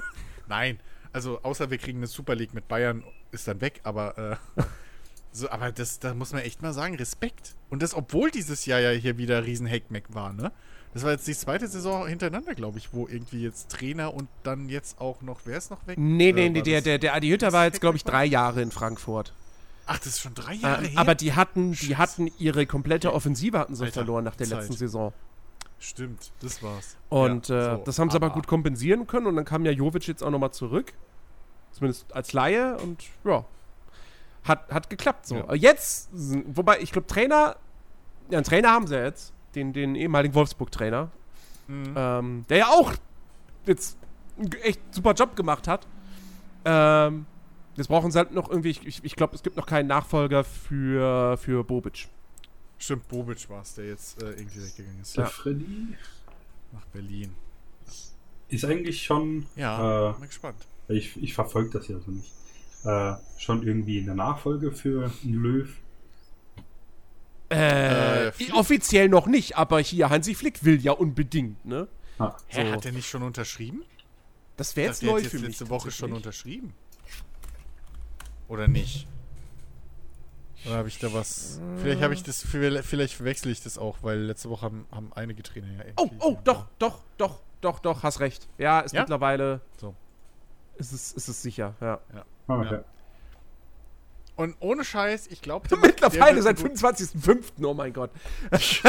[0.46, 0.78] Nein,
[1.12, 3.02] also außer wir kriegen eine Super League mit Bayern,
[3.32, 4.62] ist dann weg, aber äh,
[5.32, 7.56] so, aber das, da muss man echt mal sagen, Respekt.
[7.70, 10.52] Und das, obwohl dieses Jahr ja hier wieder riesen Hackmack war, ne?
[10.94, 14.68] Das war jetzt die zweite Saison hintereinander, glaube ich, wo irgendwie jetzt Trainer und dann
[14.68, 15.98] jetzt auch noch, wer ist noch weg?
[15.98, 18.70] Nee, nee, nee, der, der, der Adi Hütter war jetzt, glaube ich, drei Jahre in
[18.70, 19.34] Frankfurt.
[19.86, 21.00] Ach, das ist schon drei Jahre äh, her?
[21.00, 24.60] Aber die hatten, die hatten ihre komplette Offensive hatten sie Alter, verloren nach der Zeit.
[24.60, 25.12] letzten Saison.
[25.80, 26.96] Stimmt, das war's.
[27.08, 27.82] Und ja, äh, so.
[27.84, 30.30] das haben sie aber, aber gut kompensieren können und dann kam ja Jovic jetzt auch
[30.30, 30.92] nochmal zurück.
[31.72, 33.44] Zumindest als Laie und ja.
[34.44, 35.36] Hat, hat geklappt so.
[35.38, 35.54] Ja.
[35.54, 37.56] Jetzt, wobei, ich glaube, Trainer,
[38.30, 41.10] ja, einen Trainer haben sie jetzt den, den ehemaligen Wolfsburg-Trainer,
[41.68, 41.94] mhm.
[41.96, 42.92] ähm, der ja auch
[43.66, 43.96] jetzt
[44.38, 45.86] einen echt super Job gemacht hat.
[46.64, 47.26] Ähm,
[47.76, 51.36] jetzt brauchen sie halt noch irgendwie, ich, ich glaube, es gibt noch keinen Nachfolger für,
[51.36, 52.08] für Bobic.
[52.78, 55.16] Stimmt, Bobic war es, der jetzt äh, irgendwie weggegangen ist.
[55.16, 55.30] Der ja.
[55.30, 55.96] Freddy?
[56.72, 57.34] Nach Berlin.
[58.48, 59.46] Ist eigentlich schon.
[59.56, 60.66] Ja, äh, bin gespannt.
[60.88, 62.32] Ich, ich verfolge das ja so nicht.
[62.84, 65.68] Äh, schon irgendwie eine Nachfolge für Löw
[67.54, 71.88] Äh, äh offiziell noch nicht, aber hier Hansi Flick will ja unbedingt, ne?
[72.18, 72.72] Ah, Hä, so.
[72.72, 73.84] hat er nicht schon unterschrieben?
[74.56, 75.48] Das wäre jetzt neu jetzt für mich.
[75.48, 76.74] letzte Woche schon unterschrieben.
[78.48, 79.08] Oder nicht?
[80.64, 81.60] Oder habe ich da was?
[81.78, 85.42] Vielleicht habe ich das, vielleicht verwechsel ich das auch, weil letzte Woche haben, haben einige
[85.42, 88.48] Trainer ja Oh, oh, doch, doch, doch, doch, doch, hast recht.
[88.58, 89.00] Ja, ist ja?
[89.00, 89.60] mittlerweile.
[89.78, 89.94] So.
[90.76, 92.00] Ist es, ist es sicher, ja.
[92.14, 92.24] ja.
[92.46, 92.74] Okay.
[92.74, 92.84] ja.
[94.36, 95.76] Und ohne Scheiß, ich glaube.
[95.82, 97.64] Mittlerweile seit 25.05.
[97.64, 98.10] Oh mein Gott.
[98.58, 98.82] ich,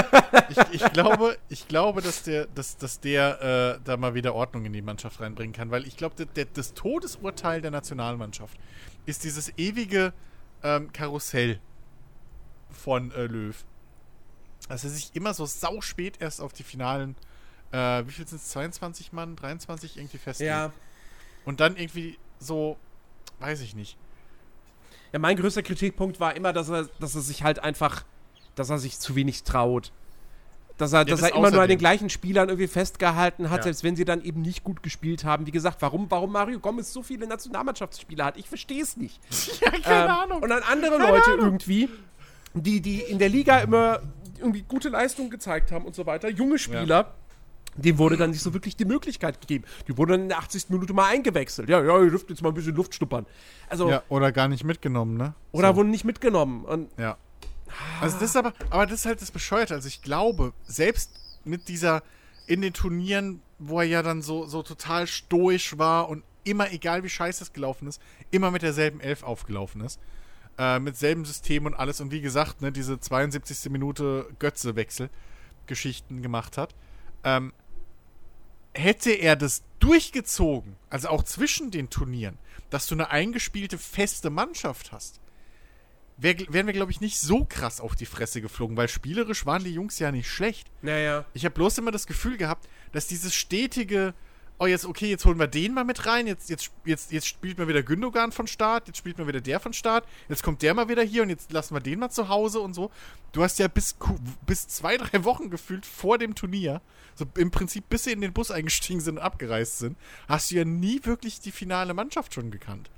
[0.72, 4.74] ich, glaube, ich glaube, dass der, dass, dass der äh, da mal wieder Ordnung in
[4.74, 8.58] die Mannschaft reinbringen kann, weil ich glaube, das Todesurteil der Nationalmannschaft
[9.06, 10.14] ist dieses ewige
[10.64, 11.60] ähm, Karussell
[12.72, 13.56] von äh, Löw.
[14.68, 17.16] Dass er sich immer so sauspät erst auf die finalen,
[17.72, 20.50] äh, wie viel sind es, 22 Mann, 23 irgendwie festlegt.
[20.50, 20.74] Ja.
[21.46, 22.78] Und dann irgendwie so,
[23.38, 23.96] weiß ich nicht
[25.16, 28.04] ja, mein größter Kritikpunkt war immer, dass er, dass er sich halt einfach,
[28.56, 29.94] dass er sich zu wenig traut.
[30.78, 33.60] Dass er, ja, dass das er immer nur an den gleichen Spielern irgendwie festgehalten hat,
[33.60, 33.64] ja.
[33.64, 35.48] selbst wenn sie dann eben nicht gut gespielt haben.
[35.48, 39.22] Wie gesagt, warum, warum Mario Gomez so viele Nationalmannschaftsspieler hat, ich verstehe es nicht.
[39.62, 40.44] Ja, keine ähm, Ahnung.
[40.44, 41.46] Und dann andere keine Leute Ahnung.
[41.46, 41.88] irgendwie,
[42.54, 44.02] die, die in der Liga immer
[44.38, 46.86] irgendwie gute Leistungen gezeigt haben und so weiter, junge Spieler.
[46.86, 47.16] Ja
[47.76, 49.66] dem wurde dann nicht so wirklich die Möglichkeit gegeben.
[49.88, 50.70] Die wurden dann in der 80.
[50.70, 51.70] Minute mal eingewechselt.
[51.70, 53.26] Ja, ja, ihr dürft jetzt mal ein bisschen Luft schnuppern.
[53.70, 55.34] Also, ja, oder gar nicht mitgenommen, ne?
[55.52, 55.78] Oder so.
[55.78, 56.66] wurden nicht mitgenommen.
[56.66, 57.18] Und ja.
[58.00, 59.74] Also das ist aber, aber das ist halt das Bescheuerte.
[59.74, 61.12] Also ich glaube, selbst
[61.44, 62.04] mit dieser,
[62.48, 67.04] in den Turnieren, wo er ja dann so, so total stoisch war und immer, egal
[67.04, 70.00] wie scheiße es gelaufen ist, immer mit derselben Elf aufgelaufen ist.
[70.58, 72.00] Äh, mit selben System und alles.
[72.00, 73.70] Und wie gesagt, ne, diese 72.
[73.70, 76.74] Minute Götze-Wechsel-Geschichten gemacht hat.
[77.26, 77.52] Ähm,
[78.76, 82.38] hätte er das durchgezogen, also auch zwischen den Turnieren,
[82.70, 85.20] dass du eine eingespielte, feste Mannschaft hast,
[86.18, 89.64] wär, wären wir, glaube ich, nicht so krass auf die Fresse geflogen, weil spielerisch waren
[89.64, 90.68] die Jungs ja nicht schlecht.
[90.82, 91.26] Naja.
[91.34, 94.14] Ich habe bloß immer das Gefühl gehabt, dass dieses stetige,
[94.58, 97.58] oh, jetzt, okay, jetzt holen wir den mal mit rein, jetzt, jetzt, jetzt, jetzt spielt
[97.58, 100.74] mal wieder Gündogan von Start, jetzt spielt mal wieder der von Start, jetzt kommt der
[100.74, 102.92] mal wieder hier und jetzt lassen wir den mal zu Hause und so.
[103.32, 103.96] Du hast ja bis,
[104.46, 106.82] bis zwei, drei Wochen gefühlt vor dem Turnier,
[107.16, 110.56] so im Prinzip bis sie in den Bus eingestiegen sind und abgereist sind, hast du
[110.56, 112.90] ja nie wirklich die finale Mannschaft schon gekannt.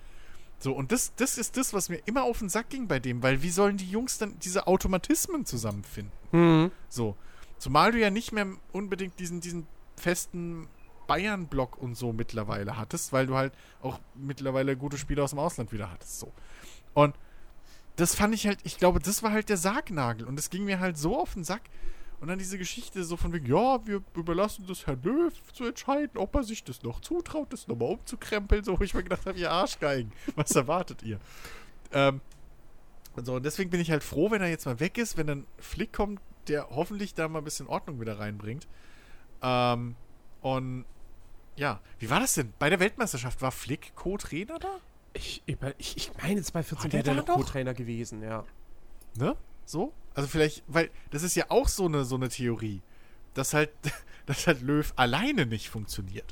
[0.60, 3.22] So, und das, das ist das, was mir immer auf den Sack ging bei dem,
[3.22, 6.12] weil wie sollen die Jungs dann diese Automatismen zusammenfinden?
[6.32, 6.72] Mhm.
[6.90, 7.16] So.
[7.60, 10.68] Zumal du ja nicht mehr unbedingt diesen, diesen festen
[11.08, 15.72] Bayern-Block und so mittlerweile hattest, weil du halt auch mittlerweile gute Spieler aus dem Ausland
[15.72, 16.20] wieder hattest.
[16.20, 16.32] So.
[16.94, 17.16] Und
[17.96, 20.28] das fand ich halt, ich glaube, das war halt der Sargnagel.
[20.28, 21.64] Und es ging mir halt so auf den Sack.
[22.20, 26.18] Und dann diese Geschichte so von wegen, ja, wir überlassen das Herrn Löw zu entscheiden,
[26.18, 29.38] ob er sich das noch zutraut, das nochmal umzukrempeln, so wo ich mir gedacht habe,
[29.38, 31.20] ihr Arschgeigen, was erwartet ihr?
[31.92, 32.22] Ähm,
[33.16, 35.28] und so, und deswegen bin ich halt froh, wenn er jetzt mal weg ist, wenn
[35.28, 38.68] dann Flick kommt, der hoffentlich da mal ein bisschen Ordnung wieder reinbringt.
[39.44, 39.96] Ähm,
[40.42, 40.86] und
[41.58, 42.54] ja, wie war das denn?
[42.60, 44.80] Bei der Weltmeisterschaft war Flick Co-Trainer da?
[45.14, 48.46] Ich, ich, ich meine, 2014 wäre der noch Co-Trainer gewesen, ja.
[49.18, 49.36] Ne?
[49.66, 49.92] So?
[50.14, 52.82] Also vielleicht, weil das ist ja auch so eine, so eine Theorie,
[53.34, 53.72] dass halt,
[54.28, 56.32] dass halt Löw alleine nicht funktioniert.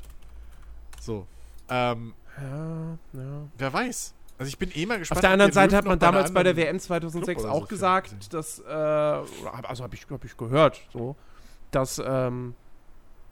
[1.00, 1.26] So.
[1.68, 3.48] Ähm, ja, ja.
[3.58, 4.14] Wer weiß.
[4.38, 5.18] Also ich bin eh mal gespannt.
[5.18, 8.58] Auf der anderen Seite hat man damals bei der WM 2006 auch so gesagt, dass,
[8.60, 11.16] äh, also habe ich, hab ich gehört, so,
[11.70, 12.54] dass, ähm,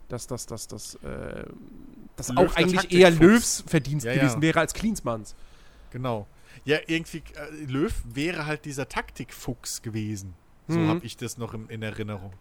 [0.08, 1.44] dass das, das, das, äh,
[2.16, 4.42] das auch eigentlich eher Löws Verdienst ja, gewesen ja.
[4.42, 5.34] wäre als Klinsmanns.
[5.90, 6.26] Genau.
[6.64, 10.34] Ja, irgendwie, äh, Löw wäre halt dieser Taktikfuchs gewesen.
[10.68, 10.88] So mhm.
[10.88, 12.32] habe ich das noch im, in Erinnerung.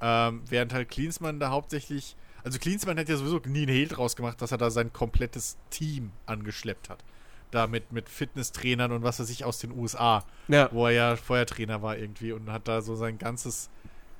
[0.00, 4.16] Ähm, während halt Klinsmann da hauptsächlich, also Klinsmann hat ja sowieso nie einen Hehl draus
[4.16, 7.04] gemacht, dass er da sein komplettes Team angeschleppt hat.
[7.50, 10.68] Da mit, mit Fitnesstrainern und was weiß ich aus den USA, ja.
[10.72, 13.68] wo er ja Feuertrainer war irgendwie und hat da so sein ganzes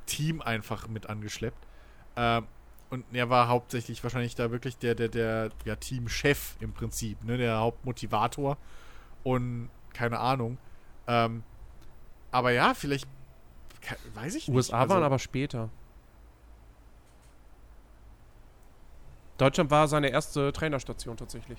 [0.04, 1.66] Team einfach mit angeschleppt.
[2.16, 2.46] Ähm,
[2.90, 7.38] und er war hauptsächlich wahrscheinlich da wirklich der, der, der ja, Teamchef im Prinzip, ne,
[7.38, 8.58] der Hauptmotivator.
[9.22, 10.58] Und keine Ahnung.
[11.06, 11.44] Ähm,
[12.32, 13.06] aber ja, vielleicht.
[14.14, 14.56] Weiß ich nicht.
[14.56, 15.70] USA also, waren aber später.
[19.38, 21.58] Deutschland war seine erste Trainerstation tatsächlich.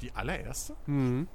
[0.00, 0.76] Die allererste?
[0.86, 1.28] Mhm.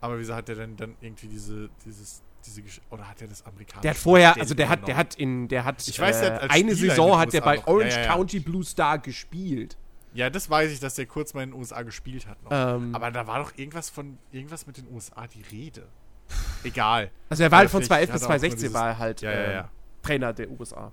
[0.00, 3.44] Aber wieso hat er denn dann irgendwie diese, dieses diese Gesch oder hat er das
[3.44, 3.82] amerikanische?
[3.82, 6.42] Der hat vorher, also der hat, der hat in, der hat, ich weiß, der hat
[6.44, 7.66] äh, eine Spieler Saison hat der bei noch.
[7.66, 8.14] Orange ja, ja, ja.
[8.14, 9.76] County Blue Star gespielt.
[10.14, 12.38] Ja, das weiß ich, dass der kurz mal in den USA gespielt hat.
[12.50, 15.86] Ähm, Aber da war doch irgendwas von irgendwas mit den USA die Rede.
[16.64, 17.10] Egal.
[17.28, 19.62] Also er war halt von 2011 bis 2016 war er halt äh,
[20.02, 20.90] Trainer der USA.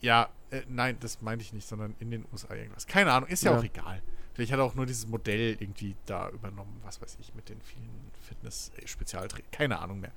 [0.00, 2.86] Ja, äh, nein, das meinte ich nicht, sondern in den USA irgendwas.
[2.86, 4.02] Keine Ahnung, ist ja, auch egal.
[4.34, 7.60] Vielleicht hat er auch nur dieses Modell irgendwie da übernommen, was weiß ich, mit den
[7.62, 7.88] vielen
[8.26, 9.50] Fitness-Spezialtrainern.
[9.50, 10.12] Keine Ahnung mehr.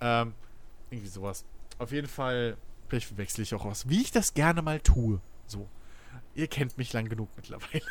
[0.00, 0.34] Ähm,
[0.90, 1.44] irgendwie sowas.
[1.78, 2.56] Auf jeden Fall,
[2.88, 3.88] vielleicht wechsle ich auch aus.
[3.88, 5.20] Wie ich das gerne mal tue.
[5.46, 5.68] So.
[6.34, 7.82] Ihr kennt mich lang genug mittlerweile.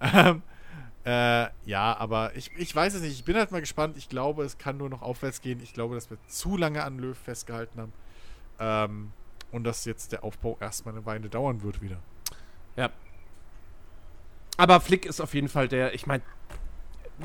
[0.00, 0.42] ähm,
[1.04, 3.12] äh, ja, aber ich, ich weiß es nicht.
[3.12, 3.96] Ich bin halt mal gespannt.
[3.96, 5.60] Ich glaube, es kann nur noch aufwärts gehen.
[5.62, 7.92] Ich glaube, dass wir zu lange an Löw festgehalten haben.
[8.58, 9.12] Ähm,
[9.50, 12.00] und dass jetzt der Aufbau erstmal eine Weile dauern wird wieder.
[12.76, 12.90] Ja.
[14.56, 16.22] Aber Flick ist auf jeden Fall der, ich meine,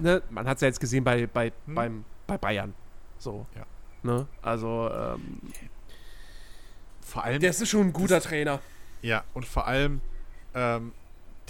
[0.02, 1.76] ne, man hat es ja jetzt gesehen bei, bei, hm.
[1.76, 2.74] beim, bei Bayern.
[3.18, 3.46] So.
[3.56, 3.66] Ja.
[4.04, 4.28] Ne?
[4.42, 5.40] Also, ähm,
[7.02, 7.40] vor allem.
[7.40, 8.60] Der ist schon ein guter das, Trainer.
[9.02, 10.02] Ja, und vor allem,
[10.54, 10.94] ähm,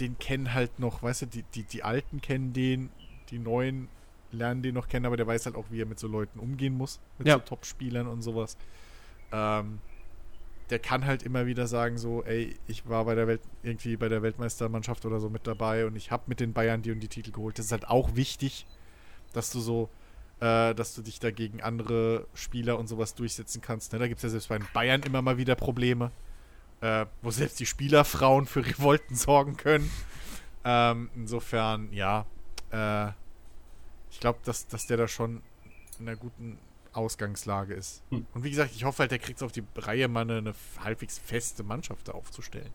[0.00, 2.90] den kennen halt noch, weißt du, die, die, die Alten kennen den,
[3.30, 3.88] die Neuen
[4.32, 6.76] lernen den noch kennen, aber der weiß halt auch, wie er mit so Leuten umgehen
[6.76, 7.34] muss, mit ja.
[7.34, 8.56] so Top-Spielern und sowas.
[9.32, 9.80] Ähm,
[10.70, 14.08] der kann halt immer wieder sagen so, ey, ich war bei der Welt irgendwie bei
[14.08, 17.08] der Weltmeistermannschaft oder so mit dabei und ich habe mit den Bayern die und die
[17.08, 17.58] Titel geholt.
[17.58, 18.66] Das ist halt auch wichtig,
[19.32, 19.88] dass du so,
[20.40, 23.92] äh, dass du dich da gegen andere Spieler und sowas durchsetzen kannst.
[23.92, 23.98] Ne?
[23.98, 26.10] Da gibt es ja selbst bei den Bayern immer mal wieder Probleme
[26.80, 29.90] äh, wo selbst die Spielerfrauen für Revolten sorgen können.
[30.64, 32.26] Ähm, insofern, ja,
[32.70, 33.08] äh,
[34.10, 35.42] ich glaube, dass, dass der da schon
[35.98, 36.58] in einer guten
[36.96, 38.02] Ausgangslage ist.
[38.10, 38.26] Hm.
[38.34, 40.54] Und wie gesagt, ich hoffe halt, der kriegt es auf die Reihe, mal eine, eine
[40.82, 42.72] halbwegs feste Mannschaft da aufzustellen.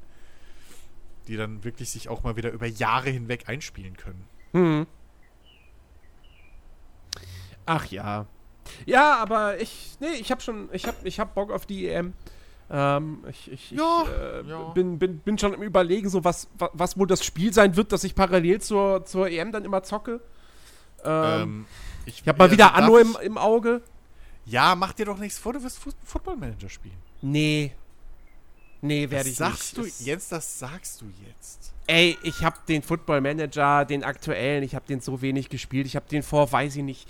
[1.28, 4.26] Die dann wirklich sich auch mal wieder über Jahre hinweg einspielen können.
[4.54, 4.88] Hm.
[7.66, 8.28] Ach ja.
[8.86, 12.14] Ja, aber ich, nee, ich habe schon, ich habe ich hab Bock auf die EM.
[12.70, 14.70] Ähm, ich ich, ja, ich äh, ja.
[14.70, 17.92] Bin, bin, bin schon im Überlegen, so was, was, was wohl das Spiel sein wird,
[17.92, 20.22] dass ich parallel zur, zur EM dann immer zocke.
[21.04, 21.66] Ähm, ähm,
[22.06, 23.82] ich, ich habe mal wieder Anno im, im Auge.
[24.52, 26.98] Ja, mach dir doch nichts vor, du wirst Football Manager spielen.
[27.22, 27.74] Nee.
[28.82, 30.02] Nee, werde ich sagst nicht.
[30.02, 31.74] Du, jetzt, das sagst du jetzt.
[31.88, 35.88] Ey, ich habe den Football Manager, den aktuellen, ich habe den so wenig gespielt.
[35.88, 37.08] Ich habe den vor, weiß ich nicht,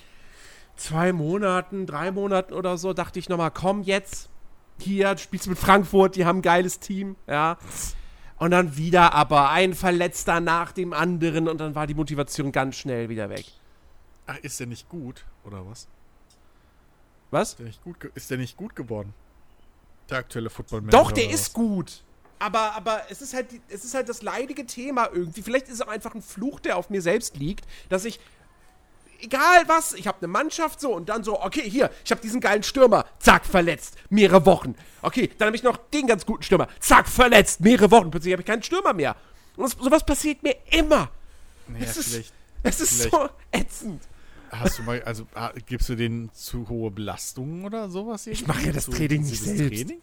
[0.75, 4.29] zwei Monaten, drei Monaten oder so, dachte ich nochmal, komm jetzt,
[4.77, 7.57] hier, du spielst mit Frankfurt, die haben ein geiles Team, ja.
[8.37, 12.75] Und dann wieder aber ein Verletzter nach dem anderen und dann war die Motivation ganz
[12.75, 13.45] schnell wieder weg.
[14.27, 15.87] Ach, ist der nicht gut, oder was?
[17.31, 17.51] Was?
[17.51, 19.13] Ist der nicht gut, ist der nicht gut geworden?
[20.09, 20.97] Der aktuelle Football Manager.
[20.97, 22.03] Doch, der ist gut.
[22.39, 25.41] Aber, aber es ist halt, es ist halt das leidige Thema irgendwie.
[25.41, 28.19] Vielleicht ist es auch einfach ein Fluch, der auf mir selbst liegt, dass ich
[29.21, 32.41] egal was, ich habe eine Mannschaft so und dann so, okay, hier, ich habe diesen
[32.41, 34.75] geilen Stürmer, zack, verletzt, mehrere Wochen.
[35.01, 38.41] Okay, dann habe ich noch den ganz guten Stürmer, zack, verletzt, mehrere Wochen, plötzlich habe
[38.41, 39.15] ich keinen Stürmer mehr.
[39.55, 41.09] Und das, sowas passiert mir immer.
[41.67, 42.33] Naja, es ist,
[42.63, 44.01] es ist so ätzend.
[44.51, 48.27] Hast du mal, also ah, gibst du denen zu hohe Belastungen oder sowas?
[48.27, 49.69] Ich mache ja das Training nicht selbst.
[49.69, 50.01] Training?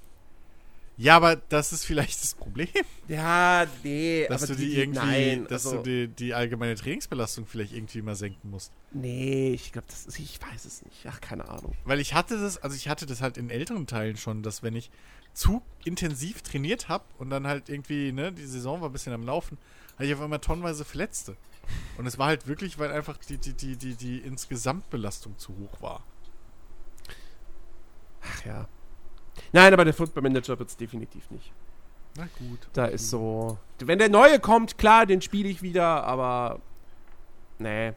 [0.96, 2.68] Ja, aber das ist vielleicht das Problem.
[3.06, 7.46] Ja, nee, dass du die, die irgendwie, nein, dass also, du die, die allgemeine Trainingsbelastung
[7.46, 8.72] vielleicht irgendwie mal senken musst.
[8.90, 11.06] Nee, ich glaube, das ist, ich weiß es nicht.
[11.06, 11.74] Ach, keine Ahnung.
[11.84, 14.74] Weil ich hatte das, also ich hatte das halt in älteren Teilen schon, dass wenn
[14.74, 14.90] ich
[15.34, 19.22] zu intensiv trainiert habe und dann halt irgendwie, ne, die Saison war ein bisschen am
[19.22, 19.56] Laufen,
[19.94, 21.36] hatte ich auf einmal tonnenweise Verletzte.
[21.96, 25.82] Und es war halt wirklich, weil einfach die, die, die, die, die Insgesamtbelastung zu hoch
[25.82, 26.02] war.
[28.22, 28.68] Ach ja.
[29.52, 31.52] Nein, aber der Football Manager wird es definitiv nicht.
[32.16, 32.68] Na gut.
[32.72, 32.94] Da okay.
[32.94, 33.58] ist so.
[33.78, 36.60] Wenn der neue kommt, klar, den spiele ich wieder, aber.
[37.58, 37.92] Nee.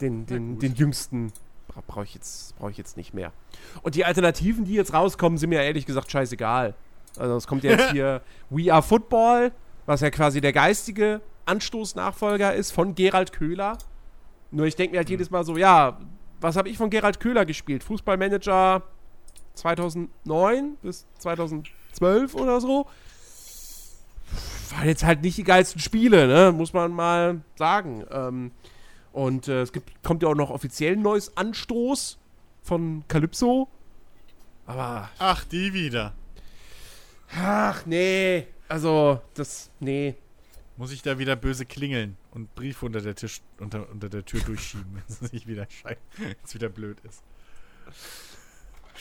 [0.00, 1.32] Den, den, den jüngsten
[1.86, 3.32] brauche ich, jetzt, brauch ich jetzt nicht mehr.
[3.82, 6.74] Und die Alternativen, die jetzt rauskommen, sind mir ehrlich gesagt scheißegal.
[7.16, 9.52] Also es kommt jetzt hier We Are Football,
[9.86, 13.78] was ja quasi der geistige Anstoßnachfolger ist von Gerald Köhler.
[14.50, 15.98] Nur ich denke mir halt jedes Mal so, ja,
[16.40, 17.82] was habe ich von Gerald Köhler gespielt?
[17.82, 18.82] Fußballmanager
[19.54, 22.86] 2009 bis 2012 oder so.
[24.70, 26.52] Waren jetzt halt nicht die geilsten Spiele, ne?
[26.52, 28.04] Muss man mal sagen.
[28.10, 28.50] Ähm,
[29.12, 32.18] und äh, es gibt, kommt ja auch noch offiziell ein neues Anstoß
[32.62, 33.68] von Calypso.
[34.66, 35.10] Aber.
[35.18, 36.12] Ach, die wieder.
[37.36, 38.46] Ach, nee.
[38.68, 39.70] Also, das.
[39.80, 40.16] Nee.
[40.76, 44.40] Muss ich da wieder böse klingeln und Briefe unter der Tisch, unter, unter der Tür
[44.40, 46.00] durchschieben, wenn es nicht wieder scheiße,
[46.54, 47.22] wieder blöd ist.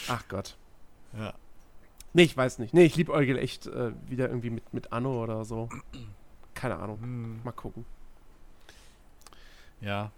[0.08, 0.56] Ach Gott.
[1.18, 1.34] Ja.
[2.14, 2.74] Nee, ich weiß nicht.
[2.74, 5.70] Nee, ich liebe Eugel echt äh, wieder irgendwie mit, mit Anno oder so.
[6.54, 7.02] Keine Ahnung.
[7.02, 7.44] Hm.
[7.44, 7.86] Mal gucken.
[9.82, 10.12] Ja.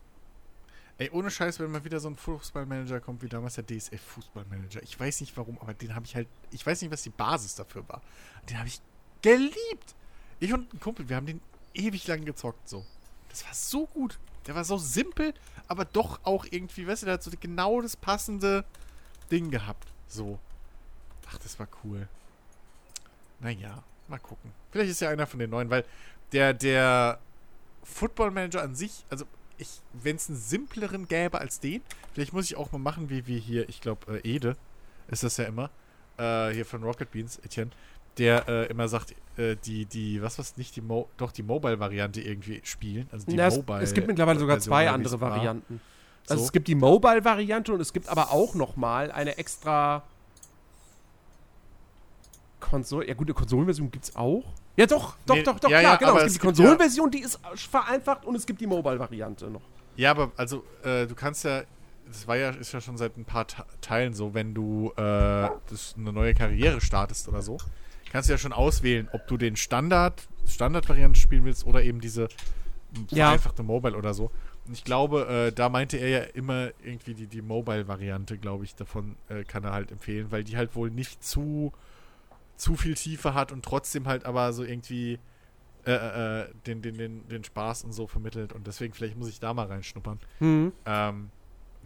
[0.98, 4.82] Ey, ohne Scheiß, wenn mal wieder so ein Fußballmanager kommt, wie damals der DSF Fußballmanager.
[4.84, 6.28] Ich weiß nicht warum, aber den habe ich halt.
[6.52, 8.02] Ich weiß nicht, was die Basis dafür war.
[8.50, 8.82] Den habe ich
[9.22, 9.96] geliebt.
[10.40, 11.42] Ich und ein Kumpel, wir haben den
[11.74, 12.86] ewig lang gezockt so.
[13.30, 14.18] Das war so gut.
[14.48, 15.34] Der war so simpel,
[15.68, 18.64] aber doch auch irgendwie, weißt du, der hat so genau das passende
[19.32, 19.88] Ding gehabt.
[20.08, 20.40] So.
[21.28, 22.08] Ach, das war cool.
[23.40, 24.52] Naja, mal gucken.
[24.72, 25.84] Vielleicht ist ja einer von den neuen, weil
[26.32, 27.20] der, der
[27.84, 29.26] Football Manager an sich, also
[29.94, 31.82] wenn es einen simpleren gäbe als den,
[32.14, 34.58] vielleicht muss ich auch mal machen, wie wir hier, ich glaube, äh, Ede,
[35.08, 35.70] ist das ja immer,
[36.18, 37.72] äh, hier von Rocket Beans, Etienne,
[38.18, 42.22] der äh, immer sagt, äh, die, die, was was nicht die Mo doch die Mobile-Variante
[42.22, 43.10] irgendwie spielen.
[43.12, 45.22] Also die Na, es, Mobile es gibt mittlerweile sogar Version, zwei andere es.
[45.22, 45.82] Varianten.
[46.28, 46.46] Also So.
[46.48, 50.04] es gibt die Mobile-Variante und es gibt aber auch noch mal eine extra
[52.60, 53.08] Konsole.
[53.08, 54.44] Ja gut, eine Konsolenversion gibt es auch.
[54.78, 56.18] Ja doch, doch, Nee, doch, doch, ja, klar, ja, genau.
[56.18, 59.50] Es es gibt die gibt ja- Konsolenversion, die ist vereinfacht und es gibt die Mobile-Variante
[59.50, 59.62] noch.
[59.96, 61.64] Ja, aber also äh, du kannst ja,
[62.08, 65.02] das war ja, ist ja schon seit ein paar Te- Teilen so, wenn du äh,
[65.70, 67.58] das eine neue Karriere startest oder so,
[68.16, 72.30] kannst du ja schon auswählen, ob du den Standard, Standard-Variante spielen willst oder eben diese
[73.10, 73.26] Ja.
[73.26, 74.32] vereinfachte Mobile oder so.
[74.66, 78.74] Und ich glaube, äh, da meinte er ja immer irgendwie die, die Mobile-Variante, glaube ich,
[78.74, 81.74] davon äh, kann er halt empfehlen, weil die halt wohl nicht zu,
[82.56, 85.20] zu viel Tiefe hat und trotzdem halt aber so irgendwie
[85.86, 88.54] äh, äh, den, den, den, den Spaß und so vermittelt.
[88.54, 90.22] Und deswegen, vielleicht muss ich da mal reinschnuppern.
[90.40, 90.72] Hm.
[90.86, 91.32] Ähm,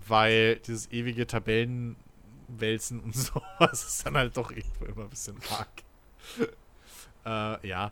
[0.07, 5.88] weil dieses ewige Tabellenwälzen und sowas ist dann halt doch irgendwo immer ein bisschen arg.
[7.25, 7.91] äh, ja.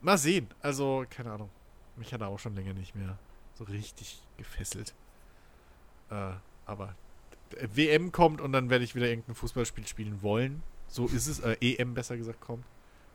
[0.00, 0.48] Mal sehen.
[0.60, 1.50] Also, keine Ahnung.
[1.96, 3.18] Mich hat er auch schon länger nicht mehr
[3.54, 4.94] so richtig gefesselt.
[6.10, 6.32] Äh,
[6.66, 6.94] aber
[7.72, 10.62] WM kommt und dann werde ich wieder irgendein Fußballspiel spielen wollen.
[10.88, 12.64] So ist es, äh, EM besser gesagt kommt.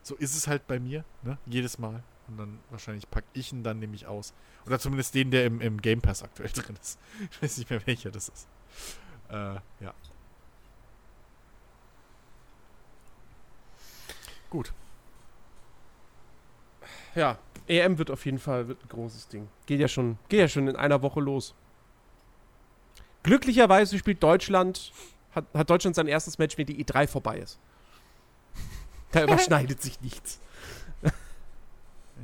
[0.02, 1.38] So ist es halt bei mir, ne?
[1.46, 2.02] Jedes Mal.
[2.28, 4.34] Und dann wahrscheinlich packe ich ihn dann nämlich aus.
[4.66, 6.98] Oder zumindest den, der im, im Game Pass aktuell drin ist.
[7.30, 8.48] Ich weiß nicht mehr, welcher das ist.
[9.28, 9.94] Äh, ja.
[14.52, 14.74] Gut.
[17.14, 19.48] Ja, EM wird auf jeden Fall wird ein großes Ding.
[19.64, 21.54] Geht ja schon, geht ja schon in einer Woche los.
[23.22, 24.92] Glücklicherweise spielt Deutschland,
[25.34, 27.58] hat, hat Deutschland sein erstes Match, wenn die E3 vorbei ist.
[29.12, 30.38] Da überschneidet sich nichts.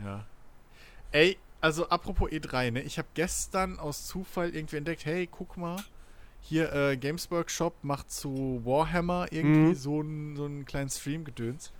[0.04, 0.26] Ja.
[1.12, 2.82] Ey, also apropos E3, ne?
[2.82, 5.82] Ich habe gestern aus Zufall irgendwie entdeckt, hey, guck mal,
[6.42, 9.74] hier äh, Games Workshop macht zu Warhammer irgendwie Mhm.
[9.74, 11.72] so einen so einen kleinen Stream-Gedöns.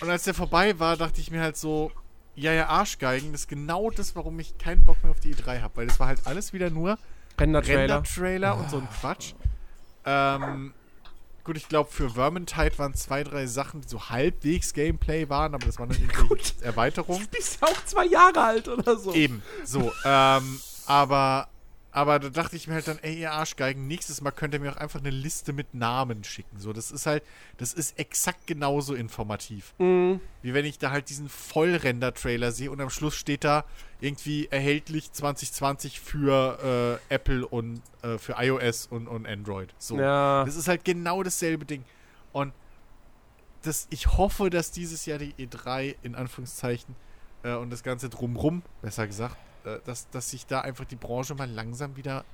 [0.00, 1.90] Und als der vorbei war, dachte ich mir halt so,
[2.34, 5.62] ja, ja, Arschgeigen, das ist genau das, warum ich keinen Bock mehr auf die E3
[5.62, 6.98] habe, weil das war halt alles wieder nur
[7.38, 7.80] Render-Trailer.
[7.80, 9.32] Render-Trailer und so ein Quatsch.
[10.04, 10.74] Ähm,
[11.44, 15.64] gut, ich glaube, für Vermintide waren zwei, drei Sachen, die so halbwegs Gameplay waren, aber
[15.64, 17.22] das waren dann irgendwelche Erweiterungen.
[17.22, 19.14] Du bist ja auch zwei Jahre alt oder so.
[19.14, 19.92] Eben, so.
[20.04, 21.48] Ähm, aber,
[21.96, 24.70] aber da dachte ich mir halt dann, ey, ihr Arschgeigen, nächstes Mal könnt ihr mir
[24.70, 26.58] auch einfach eine Liste mit Namen schicken.
[26.58, 27.22] So, das ist halt,
[27.56, 29.72] das ist exakt genauso informativ.
[29.78, 30.20] Mhm.
[30.42, 33.64] Wie wenn ich da halt diesen Vollrender-Trailer sehe und am Schluss steht da
[33.98, 39.72] irgendwie erhältlich 2020 für äh, Apple und äh, für iOS und, und Android.
[39.78, 39.98] So.
[39.98, 40.44] Ja.
[40.44, 41.82] Das ist halt genau dasselbe Ding.
[42.34, 42.52] Und
[43.62, 46.94] das, ich hoffe, dass dieses Jahr die E3 in Anführungszeichen
[47.42, 49.38] äh, und das Ganze drumrum, besser gesagt,
[49.84, 52.24] dass, dass sich da einfach die Branche mal langsam wieder.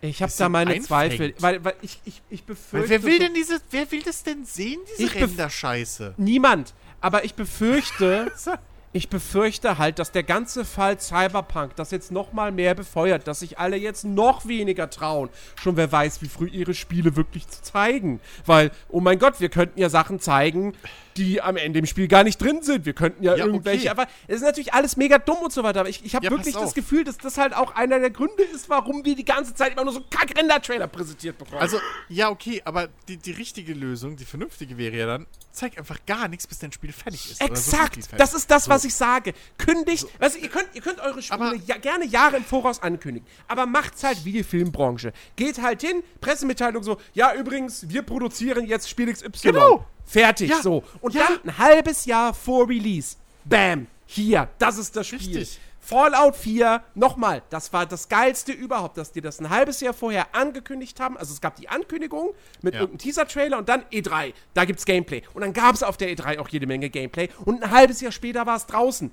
[0.00, 0.86] Ich habe da meine einfängt.
[0.86, 2.90] Zweifel, weil, weil ich, ich, ich Weil befürchte.
[2.90, 6.14] wer will denn diese, wer will das denn sehen, diese Render-Scheiße?
[6.16, 6.74] Niemand.
[7.00, 8.32] Aber ich befürchte,
[8.92, 13.40] ich befürchte halt, dass der ganze Fall Cyberpunk das jetzt noch mal mehr befeuert, dass
[13.40, 15.30] sich alle jetzt noch weniger trauen.
[15.54, 18.20] Schon wer weiß, wie früh ihre Spiele wirklich zu zeigen.
[18.44, 20.74] Weil, oh mein Gott, wir könnten ja Sachen zeigen,
[21.16, 22.84] die am Ende im Spiel gar nicht drin sind.
[22.86, 24.00] Wir könnten ja, Ja, irgendwelche, okay.
[24.00, 25.80] aber es ist natürlich alles mega dumm und so weiter.
[25.80, 26.74] Aber ich, ich habe Ja, wirklich das.
[26.74, 29.84] Gefühl, dass das halt auch einer der Gründe ist, warum wir die ganze Zeit immer
[29.84, 31.60] nur so Kack-Render-Trailer präsentiert bekommen.
[31.60, 31.78] Also,
[32.08, 36.28] ja, okay, aber die, die richtige Lösung, die vernünftige wäre ja dann, zeig einfach gar
[36.28, 37.38] nichts, bis dein Spiel fertig ist.
[37.40, 38.18] so Exakt, fertig.
[38.18, 38.70] das ist das, So.
[38.70, 39.34] was ich sage.
[39.58, 42.80] Kündigt, weißt du, ihr könnt, ihr könnt eure Spiele Aber- ja, gerne Jahre im Voraus
[42.82, 45.12] ankündigen, aber macht's halt wie die Filmbranche.
[45.36, 49.28] Geht halt hin, Pressemitteilung so, ja übrigens, wir produzieren jetzt Spiel XY.
[49.42, 49.84] Genau.
[50.04, 50.82] Fertig, Ja, so.
[51.00, 51.26] Und ja.
[51.26, 55.18] dann ein halbes Jahr vor Release, bam, hier, das ist das Spiel.
[55.20, 55.58] Richtig.
[55.84, 60.32] Fallout 4, nochmal, das war das geilste überhaupt, dass die das ein halbes Jahr vorher
[60.32, 61.16] angekündigt haben.
[61.16, 62.80] Also es gab die Ankündigung mit Ja.
[62.82, 64.32] irgendeinem Teaser-Trailer und dann E3.
[64.54, 65.22] Da gibt's Gameplay.
[65.34, 67.30] Und dann gab's auf der E3 auch jede Menge Gameplay.
[67.44, 69.12] Und ein halbes Jahr später war es draußen.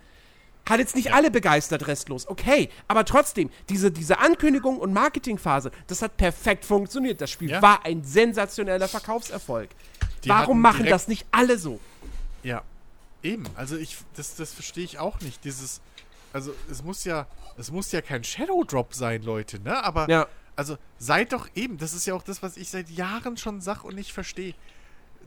[0.68, 2.70] Hat jetzt nicht alle begeistert restlos, okay.
[2.88, 7.22] Aber trotzdem, diese, diese Ankündigung und Marketingphase, das hat perfekt funktioniert.
[7.22, 7.62] Das Spiel Ja.
[7.62, 9.70] war ein sensationeller Verkaufserfolg.
[10.24, 11.80] Die Warum machen das nicht alle so?
[12.44, 12.62] Ja,
[13.24, 13.46] eben.
[13.56, 15.44] Also ich, das, das verstehe ich auch nicht.
[15.44, 15.82] Dieses,
[16.34, 17.26] also es muss ja,
[17.58, 19.84] es muss ja kein Shadow Drop sein, Leute, ne?
[19.84, 20.28] Aber Ja.
[20.56, 21.78] also seid doch eben.
[21.80, 24.54] Das ist ja auch das, was ich seit Jahren schon sag und nicht verstehe.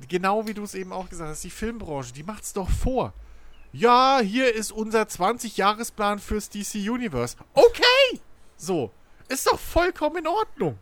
[0.09, 3.13] Genau wie du es eben auch gesagt hast, die Filmbranche, die macht's doch vor.
[3.73, 7.37] Ja, hier ist unser 20-Jahresplan fürs DC Universe.
[7.55, 8.21] Okay!
[8.57, 8.91] So.
[9.29, 10.79] Ist doch vollkommen in Ordnung.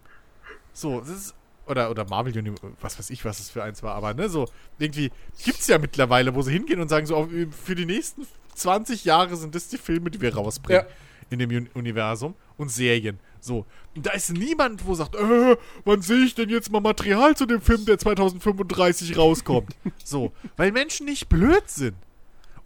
[0.73, 1.35] So, das ist.
[1.67, 4.49] Oder, oder Marvel Universe, was weiß ich, was das für eins war, aber ne, so,
[4.81, 5.13] irgendwie
[5.45, 7.29] gibt's ja mittlerweile, wo sie hingehen und sagen, so,
[7.65, 8.27] für die nächsten
[8.57, 10.89] 20 Jahre sind das die Filme, die wir rausbringen Ja.
[11.31, 13.21] in dem Un Universum und Serien.
[13.41, 13.67] So.
[13.95, 17.47] Und da ist niemand, wo sagt, äh, wann sehe ich denn jetzt mal Material zu
[17.47, 19.77] dem Film, der 2035 rauskommt?
[20.03, 20.33] so.
[20.57, 21.95] Weil Menschen nicht blöd sind.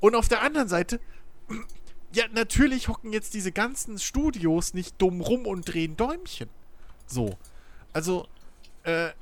[0.05, 1.01] Und auf der anderen Seite,
[2.13, 6.51] ja, natürlich hocken jetzt diese ganzen Studios nicht dumm rum und drehen Däumchen.
[7.07, 7.39] So.
[7.95, 8.29] Also,
[8.83, 9.13] äh,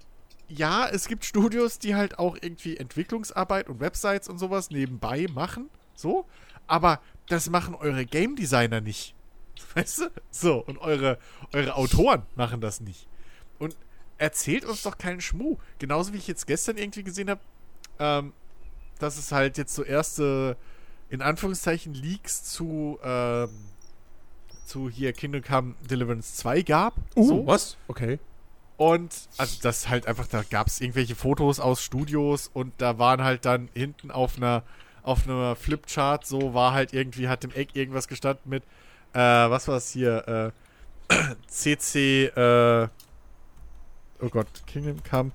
[0.49, 5.71] ja, es gibt Studios, die halt auch irgendwie Entwicklungsarbeit und Websites und sowas nebenbei machen.
[5.95, 6.27] So.
[6.67, 9.15] Aber das machen eure Game Designer nicht.
[9.77, 10.11] Weißt du?
[10.33, 11.21] So, und eure,
[11.53, 13.07] eure Autoren machen das nicht.
[13.61, 13.77] Und
[14.19, 15.59] erzählt uns doch keinen Schmuh.
[15.79, 17.41] Genauso wie ich jetzt gestern irgendwie gesehen habe,
[18.01, 18.33] ähm,
[19.03, 20.57] dass es halt jetzt so erste,
[21.12, 23.51] in Anführungszeichen, Leaks zu, ähm,
[24.64, 26.94] zu hier Kingdom Come Deliverance 2 gab.
[27.14, 27.47] Uh, so.
[27.47, 27.76] was?
[27.86, 28.18] Okay.
[28.78, 33.22] Und also das halt einfach, da gab es irgendwelche Fotos aus Studios und da waren
[33.22, 34.64] halt dann hinten auf einer
[35.02, 38.62] auf einer Flipchart so war halt irgendwie, hat im Eck irgendwas gestanden mit,
[39.12, 40.52] äh, was war es hier,
[41.10, 41.14] äh,
[41.48, 42.89] CC, äh,
[44.20, 45.32] oh Gott, Kingdom Come,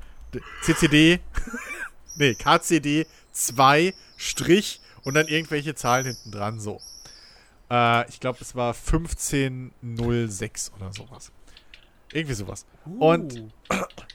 [0.61, 1.19] CCD,
[2.15, 6.81] nee, KCD 2 Strich und dann irgendwelche Zahlen hinten dran so.
[7.71, 11.31] Äh, ich glaube, es war 1506 oder sowas.
[12.11, 12.65] Irgendwie sowas.
[12.85, 13.11] Uh.
[13.11, 13.53] Und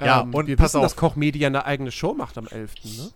[0.01, 0.82] ja, ähm, und wir pass wissen, auf.
[0.82, 3.10] dass Koch Media eine eigene Show macht am 11., ne?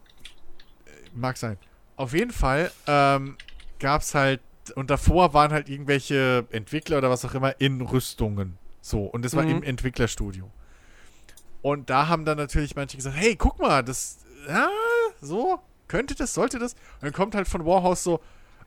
[1.13, 1.59] Mag sein.
[1.97, 3.37] Auf jeden Fall ähm,
[3.79, 4.41] gab es halt,
[4.75, 8.57] und davor waren halt irgendwelche Entwickler oder was auch immer in Rüstungen.
[8.81, 9.51] So, und das war mhm.
[9.51, 10.51] im Entwicklerstudio.
[11.61, 14.71] Und da haben dann natürlich manche gesagt, hey, guck mal, das, ja,
[15.21, 16.75] so, könnte das, sollte das?
[16.75, 18.21] Und dann kommt halt von Warhouse so,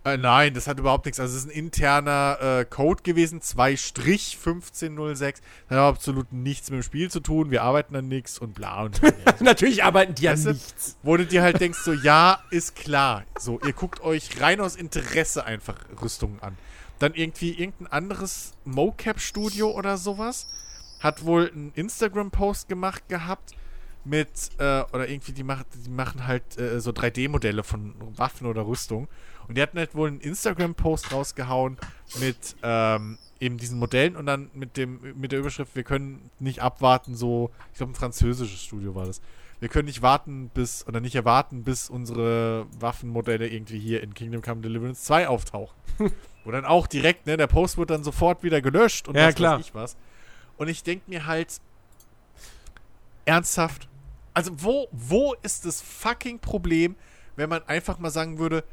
[0.05, 1.19] äh, nein, das hat überhaupt nichts.
[1.19, 5.19] Also es ist ein interner äh, Code gewesen, 2-1506.
[5.19, 7.51] Das hat absolut nichts mit dem Spiel zu tun.
[7.51, 9.01] Wir arbeiten an nichts und bla und
[9.41, 10.97] Natürlich arbeiten die an nichts.
[11.03, 13.25] Wo du dir halt denkst, so, ja, ist klar.
[13.37, 16.57] So, ihr guckt euch rein aus Interesse einfach Rüstungen an.
[16.99, 20.47] Dann irgendwie irgendein anderes Mocap-Studio oder sowas
[21.01, 23.53] hat wohl einen Instagram-Post gemacht gehabt
[24.05, 28.65] mit, äh, oder irgendwie, die, macht, die machen halt äh, so 3D-Modelle von Waffen oder
[28.65, 29.07] Rüstung.
[29.47, 31.77] Und die hatten halt wohl einen Instagram-Post rausgehauen
[32.19, 36.61] mit ähm, eben diesen Modellen und dann mit dem mit der Überschrift, wir können nicht
[36.61, 39.21] abwarten, so, ich glaube ein französisches Studio war das.
[39.59, 44.41] Wir können nicht warten bis, oder nicht erwarten, bis unsere Waffenmodelle irgendwie hier in Kingdom
[44.41, 45.75] Come Deliverance 2 auftauchen.
[46.45, 49.35] Wo dann auch direkt, ne, der Post wird dann sofort wieder gelöscht und ja, was
[49.35, 49.57] klar.
[49.57, 49.97] weiß ich was.
[50.57, 51.59] Und ich denke mir halt,
[53.25, 53.88] ernsthaft,
[54.33, 56.95] also wo, wo ist das fucking Problem,
[57.35, 58.63] wenn man einfach mal sagen würde,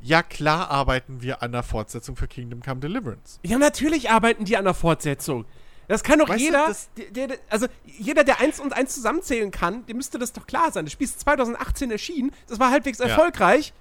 [0.00, 3.40] ja klar arbeiten wir an der Fortsetzung für Kingdom Come Deliverance.
[3.44, 5.44] Ja, natürlich arbeiten die an der Fortsetzung.
[5.88, 9.50] Das kann doch weißt jeder, du, der, der, also jeder, der eins und eins zusammenzählen
[9.50, 10.84] kann, dem müsste das doch klar sein.
[10.84, 13.06] Das Spiel ist 2018 erschienen, das war halbwegs ja.
[13.06, 13.72] erfolgreich.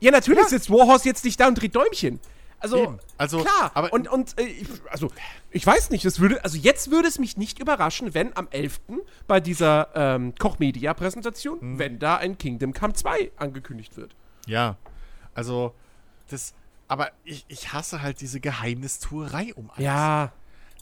[0.00, 0.48] Ja, natürlich ja.
[0.48, 2.20] sitzt Warhorse jetzt nicht da und dreht Däumchen.
[2.58, 5.10] Also, also klar, aber und, und äh, also
[5.50, 8.80] ich weiß nicht, das würde, also jetzt würde es mich nicht überraschen, wenn am 11.
[9.26, 11.78] bei dieser ähm, Koch-Media-Präsentation, hm.
[11.78, 14.16] wenn da ein Kingdom Come 2 angekündigt wird.
[14.46, 14.76] Ja,
[15.36, 15.74] also,
[16.30, 16.54] das.
[16.88, 19.84] Aber ich, ich hasse halt diese Geheimnistuerei um alles.
[19.84, 20.32] Ja.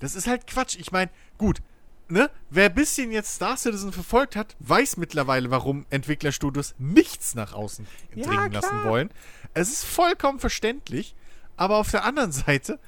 [0.01, 0.77] Das ist halt Quatsch.
[0.79, 1.61] Ich meine, gut,
[2.09, 2.31] ne?
[2.51, 7.87] Wer ein bisschen jetzt Star Citizen verfolgt hat, weiß mittlerweile, warum Entwicklerstudios nichts nach außen
[8.15, 8.63] ja, dringen klar.
[8.63, 9.11] lassen wollen.
[9.55, 11.17] Es ist vollkommen verständlich.
[11.57, 12.79] Aber auf der anderen Seite,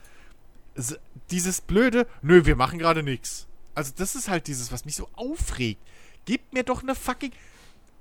[1.30, 3.46] dieses blöde, nö, wir machen gerade nichts.
[3.74, 5.80] Also, das ist halt dieses, was mich so aufregt.
[6.24, 7.32] Gebt mir doch eine fucking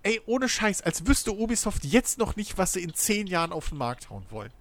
[0.05, 3.69] ey, ohne Scheiß, als wüsste Ubisoft jetzt noch nicht, was sie in zehn Jahren auf
[3.69, 4.51] den Markt hauen wollen.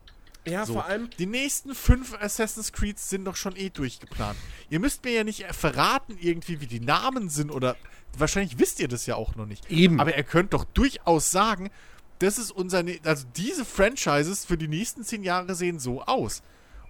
[0.46, 0.74] Ja, so.
[0.74, 1.10] vor allem.
[1.18, 4.38] Die nächsten fünf Assassin's Creeds sind doch schon eh durchgeplant.
[4.70, 7.76] Ihr müsst mir ja nicht verraten, irgendwie, wie die Namen sind oder.
[8.16, 9.70] Wahrscheinlich wisst ihr das ja auch noch nicht.
[9.70, 10.00] Eben.
[10.00, 11.70] Aber ihr könnt doch durchaus sagen,
[12.18, 12.84] das ist unser.
[13.04, 16.42] Also diese Franchises für die nächsten zehn Jahre sehen so aus.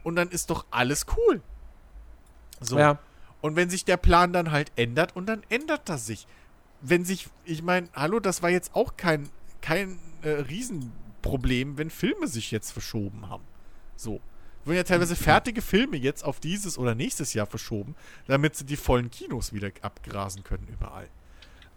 [0.03, 1.41] Und dann ist doch alles cool.
[2.61, 2.79] So.
[2.79, 2.99] Ja.
[3.41, 6.27] Und wenn sich der Plan dann halt ändert, und dann ändert das sich
[6.87, 9.31] wenn sich, ich meine, hallo, das war jetzt auch kein,
[9.63, 13.45] kein äh, Riesenproblem, wenn Filme sich jetzt verschoben haben.
[13.97, 14.21] So.
[14.65, 17.97] Wurden ja teilweise fertige Filme jetzt auf dieses oder nächstes Jahr verschoben,
[18.27, 21.09] damit sie die vollen Kinos wieder abgrasen können überall.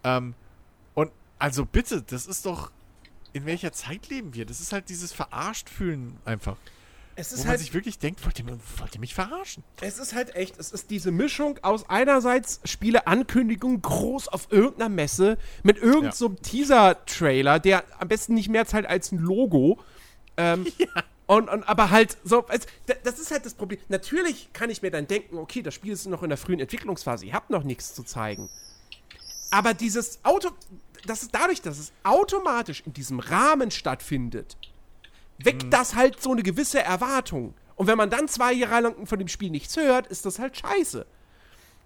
[0.04, 0.36] Ähm,
[0.94, 2.72] und also bitte, das ist doch.
[3.34, 4.46] In welcher Zeit leben wir?
[4.46, 6.58] Das ist halt dieses Verarscht fühlen einfach.
[7.20, 9.64] Es ist wo man halt, sich wirklich denkt, wollt ihr, wollt ihr, mich verarschen?
[9.82, 15.40] Es ist halt echt, es ist diese Mischung aus einerseits Spieleankündigung groß auf irgendeiner Messe
[15.64, 19.80] mit irgendeinem so Teaser-Trailer, der am besten nicht mehr zahlt als ein Logo.
[20.38, 20.88] Ähm, ja.
[21.26, 22.68] Und, und, aber halt so, es,
[23.04, 23.80] das ist halt das Problem.
[23.90, 27.26] Natürlich kann ich mir dann denken, okay, das Spiel ist noch in der frühen Entwicklungsphase,
[27.26, 28.48] ihr habt noch nichts zu zeigen.
[29.50, 30.50] Aber dieses Auto,
[31.06, 34.58] das ist dadurch, dass es automatisch in diesem Rahmen stattfindet,
[35.40, 35.70] weckt mhm.
[35.70, 37.54] das halt so eine gewisse Erwartung.
[37.76, 40.58] Und wenn man dann zwei Jahre lang von dem Spiel nichts hört, ist das halt
[40.58, 41.06] scheiße.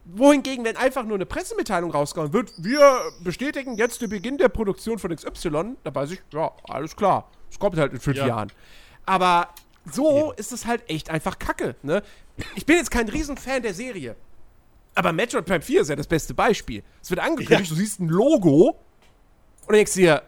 [0.06, 4.98] Wohingegen, wenn einfach nur eine Pressemitteilung rausgehauen wird, wir bestätigen jetzt den Beginn der Produktion
[4.98, 7.30] von XY, da weiß ich, ja, alles klar.
[7.52, 8.28] Es kommt halt in fünf ja.
[8.28, 8.52] Jahren.
[9.06, 9.50] Aber
[9.92, 10.34] so ja.
[10.38, 12.02] ist es halt echt einfach Kacke, ne?
[12.56, 14.16] Ich bin jetzt kein Riesenfan der Serie.
[14.96, 16.84] Aber Metroid Prime 4 ist ja das beste Beispiel.
[17.02, 17.76] Es wird angekündigt, ja.
[17.76, 18.80] du siehst ein Logo
[19.68, 20.24] und denkst dir,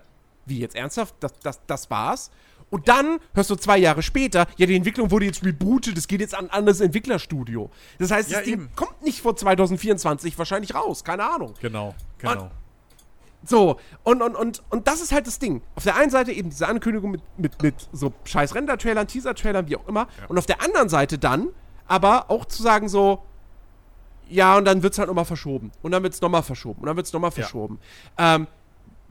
[0.45, 1.15] wie jetzt ernsthaft?
[1.19, 2.31] Das, das, das war's?
[2.69, 6.21] Und dann hörst du zwei Jahre später, ja, die Entwicklung wurde jetzt rebootet, es geht
[6.21, 7.69] jetzt an ein anderes Entwicklerstudio.
[7.99, 11.53] Das heißt, ja, das Ding kommt nicht vor 2024 wahrscheinlich raus, keine Ahnung.
[11.61, 12.31] Genau, genau.
[12.31, 12.51] Und,
[13.45, 15.61] so, und, und, und, und das ist halt das Ding.
[15.75, 19.75] Auf der einen Seite eben diese Ankündigung mit, mit, mit so scheiß Render-Trailern, Teaser-Trailern, wie
[19.75, 20.07] auch immer.
[20.19, 20.27] Ja.
[20.29, 21.49] Und auf der anderen Seite dann
[21.85, 23.21] aber auch zu sagen so,
[24.29, 25.71] ja, und dann wird es halt nochmal verschoben.
[25.81, 26.81] Und dann wird es nochmal verschoben.
[26.81, 27.79] Und dann wird es nochmal verschoben.
[28.17, 28.35] Ja.
[28.35, 28.47] Ähm,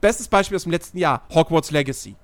[0.03, 2.17] bestes Beispiel aus dem letzten Jahr, Hogwarts Legacy.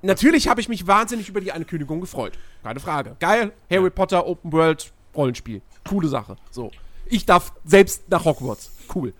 [0.00, 2.38] Natürlich habe ich mich wahnsinnig über die Ankündigung gefreut.
[2.62, 3.16] Keine Frage.
[3.18, 3.90] Geil, Harry.
[3.90, 5.60] Potter Open World Rollenspiel.
[5.86, 6.36] Coole Sache.
[6.50, 6.70] So.
[7.06, 8.70] Ich darf selbst nach Hogwarts.
[8.94, 9.12] Cool.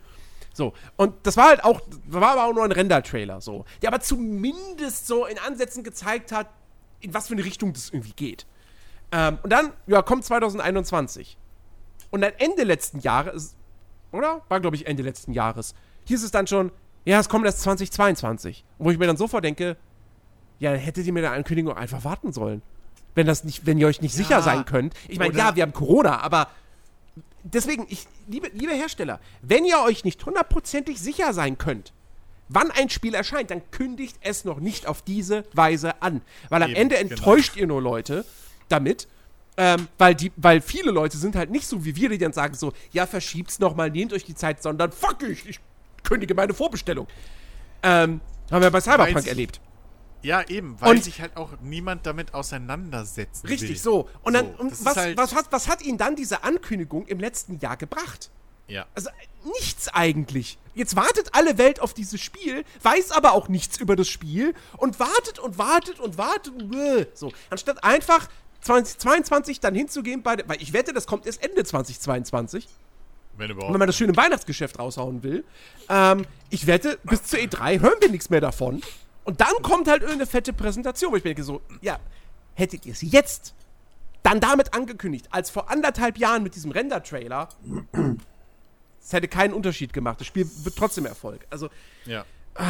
[0.52, 4.00] So, und das war halt auch, war aber auch nur ein Render-Trailer, so, der aber
[4.00, 6.48] zumindest so in Ansätzen gezeigt hat,
[7.00, 8.44] in was für eine Richtung das irgendwie geht.
[9.12, 11.38] Ähm, und dann, ja, kommt 2021.
[12.10, 13.54] Und dann Ende letzten Jahres,
[14.10, 14.42] oder?
[14.48, 15.74] War, glaube ich, Ende letzten Jahres.
[16.08, 16.72] Hier ist es dann schon,
[17.04, 18.64] ja, es kommt erst 2022.
[18.78, 19.76] Wo ich mir dann so vordenke,
[20.58, 22.62] ja, dann hättet ihr mir der Ankündigung einfach warten sollen.
[23.14, 24.94] Wenn das nicht, wenn ihr euch nicht ja, sicher sein könnt.
[25.06, 26.48] Ich meine, ja, wir haben Corona, aber
[27.42, 31.92] deswegen, ich, liebe, liebe Hersteller, wenn ihr euch nicht hundertprozentig sicher sein könnt,
[32.48, 36.22] wann ein Spiel erscheint, dann kündigt es noch nicht auf diese Weise an.
[36.48, 37.10] Weil am Eben, Ende genau.
[37.10, 37.60] enttäuscht genau.
[37.60, 38.24] ihr nur Leute
[38.70, 39.08] damit.
[39.58, 42.54] Ähm, weil, die, weil viele Leute sind halt nicht so wie wir, die dann sagen
[42.54, 45.60] so, ja, verschiebt's nochmal, nehmt euch die Zeit, sondern fuck ich, ich
[46.08, 47.06] kündige meine Vorbestellung.
[47.82, 48.20] Ähm,
[48.50, 49.60] haben wir bei Cyberpunk erlebt.
[50.22, 53.48] Ja, eben, weil und sich halt auch niemand damit auseinandersetzt.
[53.48, 53.76] Richtig, will.
[53.76, 54.08] so.
[54.22, 57.20] Und dann, so, und was, halt was, hat, was hat ihn dann diese Ankündigung im
[57.20, 58.30] letzten Jahr gebracht?
[58.66, 58.86] Ja.
[58.94, 59.10] Also
[59.44, 60.58] nichts eigentlich.
[60.74, 64.98] Jetzt wartet alle Welt auf dieses Spiel, weiß aber auch nichts über das Spiel und
[64.98, 66.52] wartet und wartet und wartet.
[66.74, 68.28] Äh, so, anstatt einfach
[68.62, 72.68] 2022 dann hinzugehen bei, weil ich wette, das kommt erst Ende 2022.
[73.38, 73.72] Wenn überhaupt.
[73.72, 75.44] wenn man das schön im Weihnachtsgeschäft raushauen will.
[75.88, 78.82] Ähm, ich wette, bis zur E3 hören wir nichts mehr davon.
[79.24, 81.98] Und dann kommt halt irgendeine fette Präsentation, wo ich denke so, ja,
[82.54, 83.54] hättet ihr es jetzt
[84.22, 87.48] dann damit angekündigt, als vor anderthalb Jahren mit diesem Render-Trailer,
[89.00, 90.20] es hätte keinen Unterschied gemacht.
[90.20, 91.46] Das Spiel wird trotzdem Erfolg.
[91.50, 91.70] Also.
[92.04, 92.24] Ja.
[92.54, 92.64] Ah.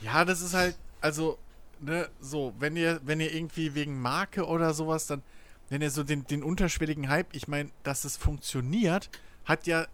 [0.00, 1.38] Ja, das ist halt, also,
[1.80, 5.22] ne, so, wenn ihr, wenn ihr irgendwie wegen Marke oder sowas, dann,
[5.70, 9.10] wenn ihr so den, den unterschwelligen Hype, ich meine, dass es funktioniert,
[9.48, 9.86] hat ja,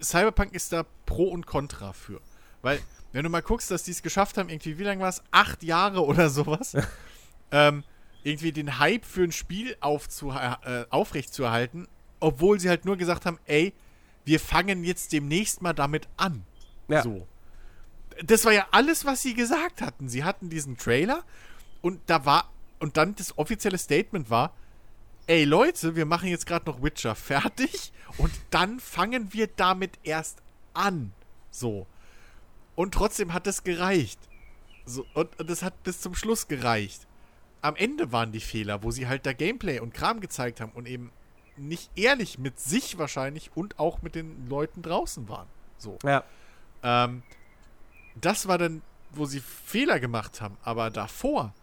[0.00, 2.20] Cyberpunk ist da Pro und Contra für.
[2.62, 2.80] Weil
[3.12, 5.22] wenn du mal guckst, dass die es geschafft haben, irgendwie, wie lange war es?
[5.32, 6.76] Acht Jahre oder sowas.
[7.50, 7.82] ähm,
[8.22, 11.88] irgendwie den Hype für ein Spiel äh, aufrechtzuerhalten,
[12.20, 13.72] obwohl sie halt nur gesagt haben, ey,
[14.24, 16.44] wir fangen jetzt demnächst mal damit an.
[16.88, 17.02] Ja.
[17.02, 17.26] So.
[18.22, 20.08] Das war ja alles, was sie gesagt hatten.
[20.08, 21.24] Sie hatten diesen Trailer
[21.80, 24.54] und da war, und dann das offizielle Statement war,
[25.30, 30.42] ey Leute, wir machen jetzt gerade noch Witcher fertig und dann fangen wir damit erst
[30.74, 31.12] an.
[31.52, 31.86] So.
[32.74, 34.18] Und trotzdem hat es gereicht.
[34.86, 37.06] So, und, und es hat bis zum Schluss gereicht.
[37.62, 40.88] Am Ende waren die Fehler, wo sie halt da Gameplay und Kram gezeigt haben und
[40.88, 41.12] eben
[41.56, 45.46] nicht ehrlich mit sich wahrscheinlich und auch mit den Leuten draußen waren.
[45.78, 45.96] So.
[46.02, 46.24] Ja.
[46.82, 47.22] Ähm,
[48.20, 48.82] das war dann,
[49.12, 51.54] wo sie Fehler gemacht haben, aber davor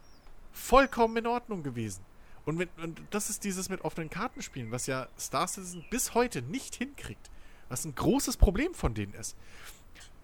[0.52, 2.07] vollkommen in Ordnung gewesen.
[2.48, 6.42] Und, mit, und das ist dieses mit offenen Kartenspielen, was ja Star Citizen bis heute
[6.42, 7.30] nicht hinkriegt.
[7.68, 9.36] Was ein großes Problem von denen ist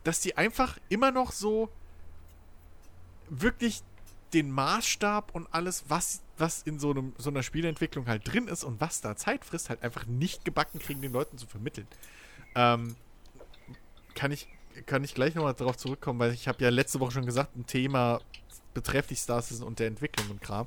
[0.04, 1.70] dass die einfach immer noch so
[3.28, 3.82] wirklich
[4.34, 8.64] den Maßstab und alles, was, was in so, einem, so einer Spielentwicklung halt drin ist
[8.64, 11.86] und was da Zeit frisst, halt einfach nicht gebacken kriegen, den Leuten zu vermitteln.
[12.54, 12.96] Ähm,
[14.14, 14.46] kann ich,
[14.86, 17.66] kann ich gleich nochmal darauf zurückkommen, weil ich habe ja letzte Woche schon gesagt, ein
[17.66, 18.20] Thema
[18.74, 20.66] betrefflich Star Citizen und der Entwicklung und Kram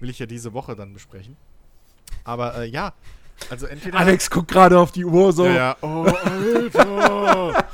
[0.00, 1.36] will ich ja diese Woche dann besprechen.
[2.24, 2.92] Aber äh, ja,
[3.50, 3.98] also entweder.
[3.98, 5.44] Alex guckt gerade auf die Uhr so.
[5.46, 5.76] Ja, ja.
[5.82, 7.66] Oh, Alter.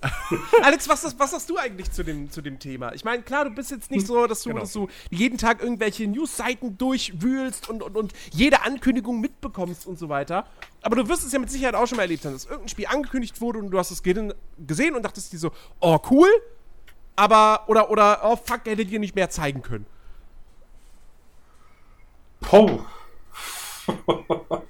[0.62, 2.94] Alex, was, was sagst du eigentlich zu dem, zu dem Thema?
[2.94, 4.60] Ich meine, klar, du bist jetzt nicht so, dass du, genau.
[4.60, 10.08] dass du jeden Tag irgendwelche Newsseiten durchwühlst und, und, und jede Ankündigung mitbekommst und so
[10.08, 10.46] weiter.
[10.82, 12.86] Aber du wirst es ja mit Sicherheit auch schon mal erlebt haben, dass irgendein Spiel
[12.86, 15.50] angekündigt wurde und du hast es gesehen und dachtest dir so,
[15.80, 16.28] oh, cool.
[17.16, 19.86] Aber, oder, oder, oh, fuck, hättet ihr nicht mehr zeigen können.
[22.52, 22.80] Oh.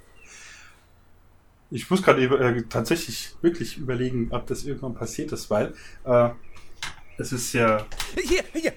[1.71, 6.29] Ich muss gerade äh, tatsächlich wirklich überlegen, ob das irgendwann passiert ist, weil äh,
[7.19, 7.85] es ist ja.
[8.15, 8.73] Hier, hier!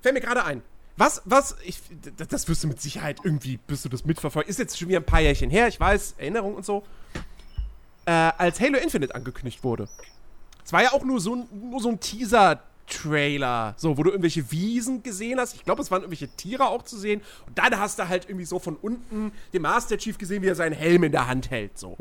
[0.00, 0.62] Fällt mir gerade ein.
[0.96, 1.80] Was, was, ich,
[2.28, 4.48] das wirst du mit Sicherheit irgendwie, bist du das mitverfolgt.
[4.48, 6.84] Ist jetzt schon wieder ein paar Jährchen her, ich weiß, Erinnerung und so.
[8.06, 9.88] äh, als Halo Infinite angekündigt wurde.
[10.64, 12.00] Es war ja auch nur so, nur so ein
[12.88, 15.54] Teaser-Trailer, so, wo du irgendwelche Wiesen gesehen hast.
[15.54, 17.20] Ich glaube, es waren irgendwelche Tiere auch zu sehen.
[17.46, 20.54] Und dann hast du halt irgendwie so von unten den Master Chief gesehen, wie er
[20.54, 21.96] seinen Helm in der Hand hält, so.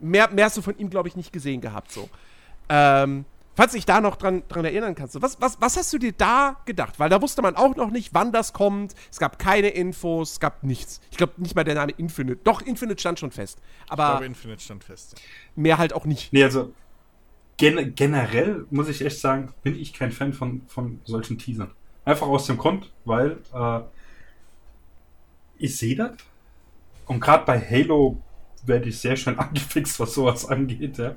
[0.00, 2.08] Mehr, mehr hast du von ihm, glaube ich, nicht gesehen gehabt, so.
[2.68, 3.24] Ähm,
[3.54, 5.20] falls du dich da noch dran, dran erinnern kannst.
[5.20, 6.98] Was, was, was hast du dir da gedacht?
[6.98, 8.94] Weil da wusste man auch noch nicht, wann das kommt.
[9.10, 11.00] Es gab keine Infos, es gab nichts.
[11.10, 12.40] Ich glaube nicht mal der Name Infinite.
[12.44, 13.60] Doch, Infinite stand schon fest.
[13.88, 15.14] Aber ich glaube, Infinite stand fest.
[15.14, 15.22] Ja.
[15.54, 16.32] Mehr halt auch nicht.
[16.32, 16.72] Nee, also
[17.56, 21.70] gen generell muss ich echt sagen, bin ich kein Fan von, von solchen Teasern.
[22.04, 23.80] Einfach aus dem Grund, weil äh,
[25.58, 26.12] ich sehe das.
[27.06, 28.20] Und gerade bei Halo
[28.64, 30.98] werde ich sehr schnell angefixt, was sowas angeht.
[30.98, 31.16] Ja.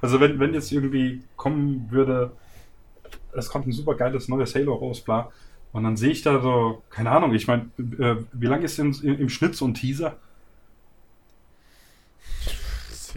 [0.00, 2.32] Also wenn, wenn jetzt irgendwie kommen würde,
[3.32, 5.30] es kommt ein super geiles neues Halo raus, bla.
[5.72, 8.92] Und dann sehe ich da so, keine Ahnung, ich meine, äh, wie lange ist im,
[9.02, 10.16] im Schnitt so ein Teaser?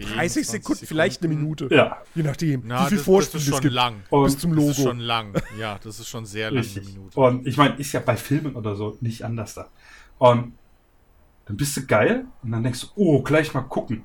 [0.06, 1.68] 30 Sekunden, Sekunden, vielleicht eine Minute.
[1.72, 2.02] Ja.
[2.16, 2.64] Je nachdem.
[2.66, 3.74] Na, wie viel Vorspiel das ist schon gibt.
[3.74, 4.04] lang.
[4.10, 4.68] Und bis zum Logo.
[4.70, 5.34] Das ist schon lang.
[5.60, 7.20] Ja, das ist schon sehr lang, eine Minute.
[7.20, 9.70] Und ich meine, ist ja bei Filmen oder so nicht anders da.
[10.18, 10.54] Und
[11.46, 14.04] dann bist du geil und dann denkst du, oh, gleich mal gucken.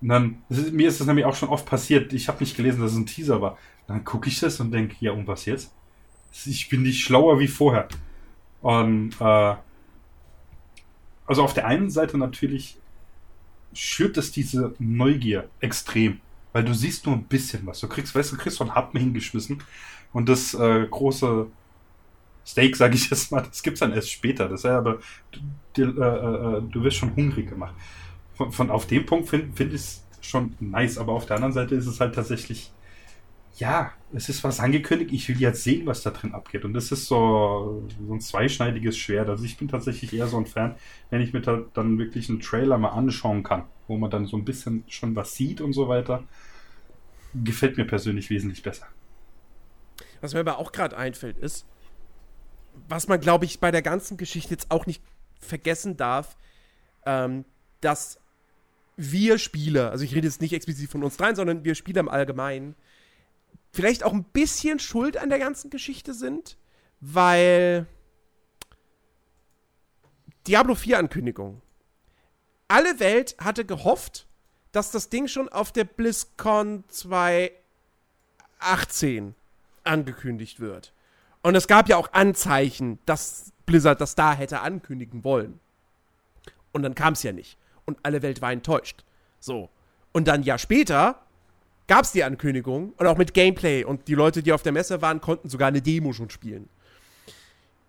[0.00, 2.12] Und dann, ist, mir ist das nämlich auch schon oft passiert.
[2.12, 3.58] Ich habe nicht gelesen, dass es ein Teaser war.
[3.86, 5.72] Dann gucke ich das und denke, ja, und was jetzt?
[6.46, 7.88] Ich bin nicht schlauer wie vorher.
[8.62, 9.54] Und äh,
[11.26, 12.78] also auf der einen Seite natürlich
[13.72, 16.20] schürt es diese Neugier extrem.
[16.52, 17.80] Weil du siehst nur ein bisschen was.
[17.80, 19.62] Du kriegst, weißt du, kriegst so einen Happen hingeschmissen.
[20.12, 21.46] Und das äh, große
[22.44, 24.48] Steak, sage ich jetzt mal, das gibt's dann erst später.
[24.48, 24.98] Das heißt aber,
[25.74, 27.74] du, äh, äh, du wirst schon hungrig gemacht.
[28.34, 30.98] Von, von auf dem Punkt finde find ich es schon nice.
[30.98, 32.72] Aber auf der anderen Seite ist es halt tatsächlich
[33.56, 36.64] ja, es ist was angekündigt, ich will jetzt sehen, was da drin abgeht.
[36.64, 39.28] Und das ist so, so ein zweischneidiges Schwert.
[39.28, 40.74] Also ich bin tatsächlich eher so ein Fan,
[41.10, 44.36] wenn ich mir da dann wirklich einen Trailer mal anschauen kann, wo man dann so
[44.36, 46.24] ein bisschen schon was sieht und so weiter.
[47.34, 48.86] Gefällt mir persönlich wesentlich besser.
[50.20, 51.66] Was mir aber auch gerade einfällt, ist,
[52.88, 55.02] was man, glaube ich, bei der ganzen Geschichte jetzt auch nicht
[55.38, 56.36] vergessen darf,
[57.06, 57.44] ähm,
[57.80, 58.18] dass
[58.96, 62.08] wir Spieler, also ich rede jetzt nicht explizit von uns dreien, sondern wir Spieler im
[62.08, 62.74] Allgemeinen,
[63.72, 66.56] vielleicht auch ein bisschen schuld an der ganzen Geschichte sind,
[67.00, 67.86] weil
[70.46, 71.62] Diablo 4 Ankündigung.
[72.68, 74.26] Alle Welt hatte gehofft,
[74.72, 79.34] dass das Ding schon auf der BlizzCon 2018
[79.84, 80.92] angekündigt wird.
[81.42, 85.58] Und es gab ja auch Anzeichen, dass Blizzard das da hätte ankündigen wollen.
[86.72, 87.58] Und dann kam es ja nicht.
[87.84, 89.04] Und alle Welt war enttäuscht.
[89.40, 89.70] So.
[90.12, 91.22] Und dann ein Jahr später
[91.90, 93.82] gab es die Ankündigung und auch mit Gameplay.
[93.82, 96.68] Und die Leute, die auf der Messe waren, konnten sogar eine Demo schon spielen.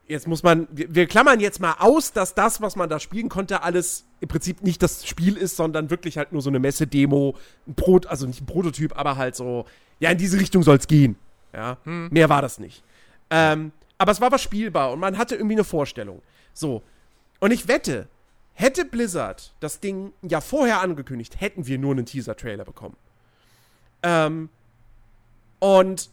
[0.07, 3.29] Jetzt muss man, wir, wir klammern jetzt mal aus, dass das, was man da spielen
[3.29, 7.35] konnte, alles im Prinzip nicht das Spiel ist, sondern wirklich halt nur so eine Messe-Demo,
[7.67, 9.65] ein Brot, also nicht ein Prototyp, aber halt so,
[9.99, 11.15] ja, in diese Richtung soll es gehen.
[11.53, 12.09] Ja, hm.
[12.09, 12.83] mehr war das nicht.
[13.29, 16.23] Ähm, aber es war was spielbar und man hatte irgendwie eine Vorstellung.
[16.55, 16.81] So.
[17.39, 18.07] Und ich wette,
[18.53, 22.97] hätte Blizzard das Ding ja vorher angekündigt, hätten wir nur einen Teaser-Trailer bekommen.
[24.03, 24.49] Ähm,
[25.59, 26.09] und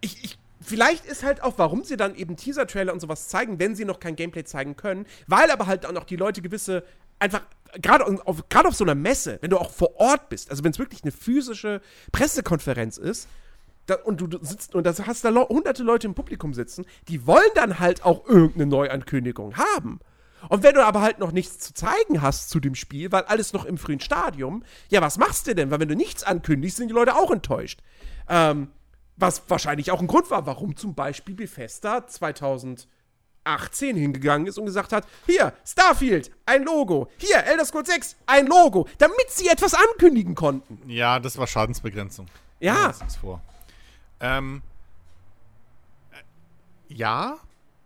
[0.00, 3.74] ich, ich, vielleicht ist halt auch, warum sie dann eben Teaser-Trailer und sowas zeigen, wenn
[3.74, 6.84] sie noch kein Gameplay zeigen können, weil aber halt auch noch die Leute gewisse,
[7.18, 7.42] einfach,
[7.74, 10.78] gerade auf, auf so einer Messe, wenn du auch vor Ort bist, also wenn es
[10.78, 11.80] wirklich eine physische
[12.12, 13.28] Pressekonferenz ist,
[13.86, 17.50] da, und du sitzt und da hast da hunderte Leute im Publikum sitzen, die wollen
[17.54, 20.00] dann halt auch irgendeine Neuankündigung haben.
[20.48, 23.52] Und wenn du aber halt noch nichts zu zeigen hast zu dem Spiel, weil alles
[23.52, 25.70] noch im frühen Stadium, ja, was machst du denn?
[25.70, 27.80] Weil wenn du nichts ankündigst, sind die Leute auch enttäuscht.
[28.28, 28.68] Ähm,
[29.16, 32.86] was wahrscheinlich auch ein Grund war, warum zum Beispiel Bethesda 2018
[33.96, 37.10] hingegangen ist und gesagt hat, hier, Starfield, ein Logo.
[37.18, 38.86] Hier, Elder Scrolls 6, ein Logo.
[38.98, 40.80] Damit sie etwas ankündigen konnten.
[40.88, 42.26] Ja, das war Schadensbegrenzung.
[42.60, 42.88] Ja.
[42.88, 43.42] Das ist vor.
[44.20, 44.62] Ähm,
[46.12, 47.38] äh, ja,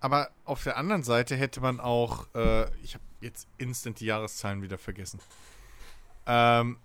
[0.02, 4.60] aber auf der anderen Seite hätte man auch, äh, ich habe jetzt instant die Jahreszahlen
[4.60, 5.20] wieder vergessen.
[6.26, 6.76] Ähm,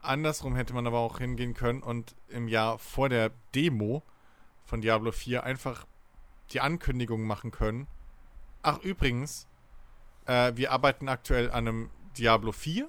[0.00, 4.02] andersrum hätte man aber auch hingehen können und im Jahr vor der Demo
[4.64, 5.86] von Diablo 4 einfach
[6.52, 7.88] die Ankündigung machen können.
[8.62, 9.46] Ach, übrigens,
[10.24, 12.88] äh, wir arbeiten aktuell an einem Diablo 4.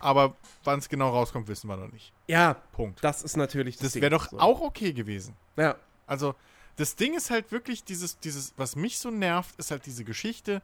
[0.00, 0.34] Aber
[0.64, 2.12] wann es genau rauskommt, wissen wir noch nicht.
[2.26, 3.02] Ja, Punkt.
[3.04, 4.40] Das ist natürlich das Das wäre doch so.
[4.40, 5.36] auch okay gewesen.
[5.56, 5.76] Ja.
[6.06, 6.34] Also,
[6.76, 10.62] das Ding ist halt wirklich dieses, dieses, was mich so nervt, ist halt diese Geschichte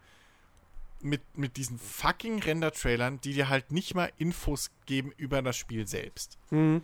[1.01, 5.87] mit, mit diesen fucking Render-Trailern, die dir halt nicht mal Infos geben über das Spiel
[5.87, 6.39] selbst.
[6.51, 6.83] Mhm.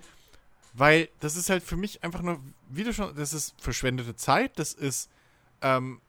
[0.74, 4.58] Weil das ist halt für mich einfach nur, wie du schon, das ist verschwendete Zeit,
[4.58, 5.10] das ist
[5.62, 6.00] ähm,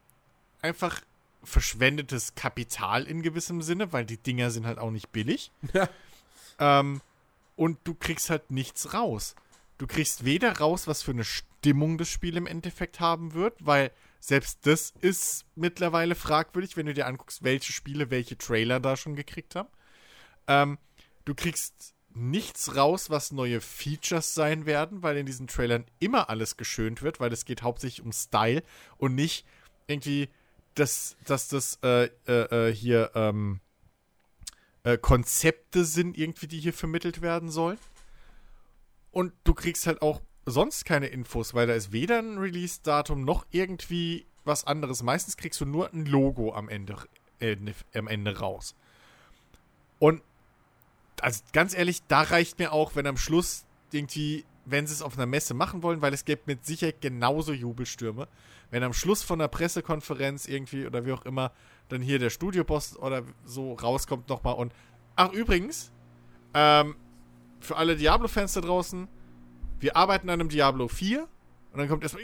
[0.62, 1.02] einfach
[1.44, 5.52] verschwendetes Kapital in gewissem Sinne, weil die Dinger sind halt auch nicht billig.
[6.62, 7.02] Ähm,
[7.56, 9.36] und du kriegst halt nichts raus.
[9.78, 11.24] Du kriegst weder raus, was für eine
[11.60, 13.92] Stimmung das Spiel im Endeffekt haben wird, weil
[14.22, 19.16] selbst das ist mittlerweile fragwürdig, wenn du dir anguckst, welche Spiele welche Trailer da schon
[19.16, 19.70] gekriegt haben.
[20.48, 20.78] Ähm,
[21.26, 26.56] du kriegst nichts raus, was neue Features sein werden, weil in diesen Trailern immer alles
[26.56, 28.64] geschönt wird, weil es geht hauptsächlich um Style
[28.98, 29.46] und nicht
[29.88, 30.30] irgendwie,
[30.76, 33.60] dass, dass das äh, äh, äh hier ähm,
[34.84, 37.78] äh, Konzepte sind, irgendwie, die hier vermittelt werden sollen.
[39.12, 43.46] Und du kriegst halt auch sonst keine Infos, weil da ist weder ein Release-Datum noch
[43.52, 45.04] irgendwie was anderes.
[45.04, 46.96] Meistens kriegst du nur ein Logo am Ende,
[47.40, 47.56] äh,
[47.94, 48.76] am Ende raus.
[50.00, 50.22] Und
[51.22, 55.18] also ganz ehrlich, da reicht mir auch, wenn am Schluss irgendwie, wenn sie es auf
[55.18, 58.28] einer Messe machen wollen, weil es gibt mit Sicherheit genauso Jubelstürme,
[58.72, 61.52] wenn am Schluss von einer Pressekonferenz irgendwie oder wie auch immer
[61.90, 64.74] dann hier der Studioboss oder so rauskommt nochmal und
[65.16, 65.92] ach übrigens,
[66.54, 66.96] ähm,
[67.60, 69.08] für alle Diablo-Fans da draußen,
[69.80, 71.22] wir arbeiten an einem Diablo 4
[71.72, 72.24] und dann kommt erstmal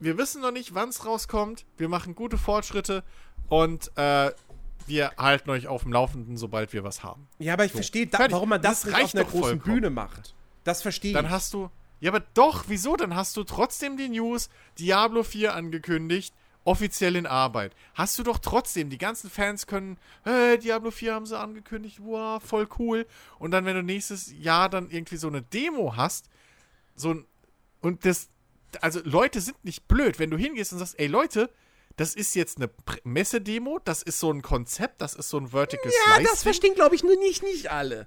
[0.00, 1.64] wir wissen noch nicht, wann es rauskommt.
[1.76, 3.02] Wir machen gute Fortschritte
[3.48, 4.30] und äh,
[4.86, 7.26] wir halten euch auf dem Laufenden, sobald wir was haben.
[7.38, 7.78] Ja, aber ich so.
[7.78, 9.74] verstehe, da, warum man das, das nicht auf einer großen vollkommen.
[9.74, 10.34] Bühne macht.
[10.64, 11.16] Das verstehe ich.
[11.16, 11.70] Dann hast du.
[12.00, 12.96] Ja, aber doch, wieso?
[12.96, 16.32] Dann hast du trotzdem die News, Diablo 4 angekündigt,
[16.64, 17.74] offiziell in Arbeit.
[17.94, 22.42] Hast du doch trotzdem, die ganzen Fans können, hey, Diablo 4 haben sie angekündigt, wow,
[22.42, 23.06] voll cool.
[23.38, 26.28] Und dann, wenn du nächstes Jahr dann irgendwie so eine Demo hast,
[26.94, 27.24] so ein,
[27.80, 28.28] und das,
[28.80, 31.50] also Leute sind nicht blöd, wenn du hingehst und sagst, ey Leute,
[31.96, 32.70] das ist jetzt eine
[33.02, 36.22] Messedemo, das ist so ein Konzept, das ist so ein Vertical ja, Slice.
[36.22, 38.06] Ja, das verstehen, glaube ich, nur nicht, nicht alle.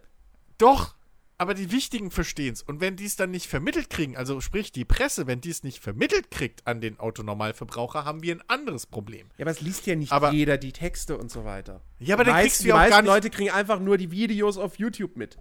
[0.57, 0.95] Doch,
[1.41, 2.61] aber die Wichtigen verstehen es.
[2.61, 5.63] Und wenn die es dann nicht vermittelt kriegen, also sprich die Presse, wenn die es
[5.63, 9.27] nicht vermittelt kriegt an den Autonormalverbraucher, haben wir ein anderes Problem.
[9.39, 11.81] Ja, aber es liest ja nicht aber, jeder die Texte und so weiter.
[11.97, 14.11] Ja, aber dann meisten, kriegst du ja auch gar nicht Leute kriegen einfach nur die
[14.11, 15.39] Videos auf YouTube mit.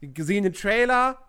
[0.00, 1.22] Die gesehenen Trailer.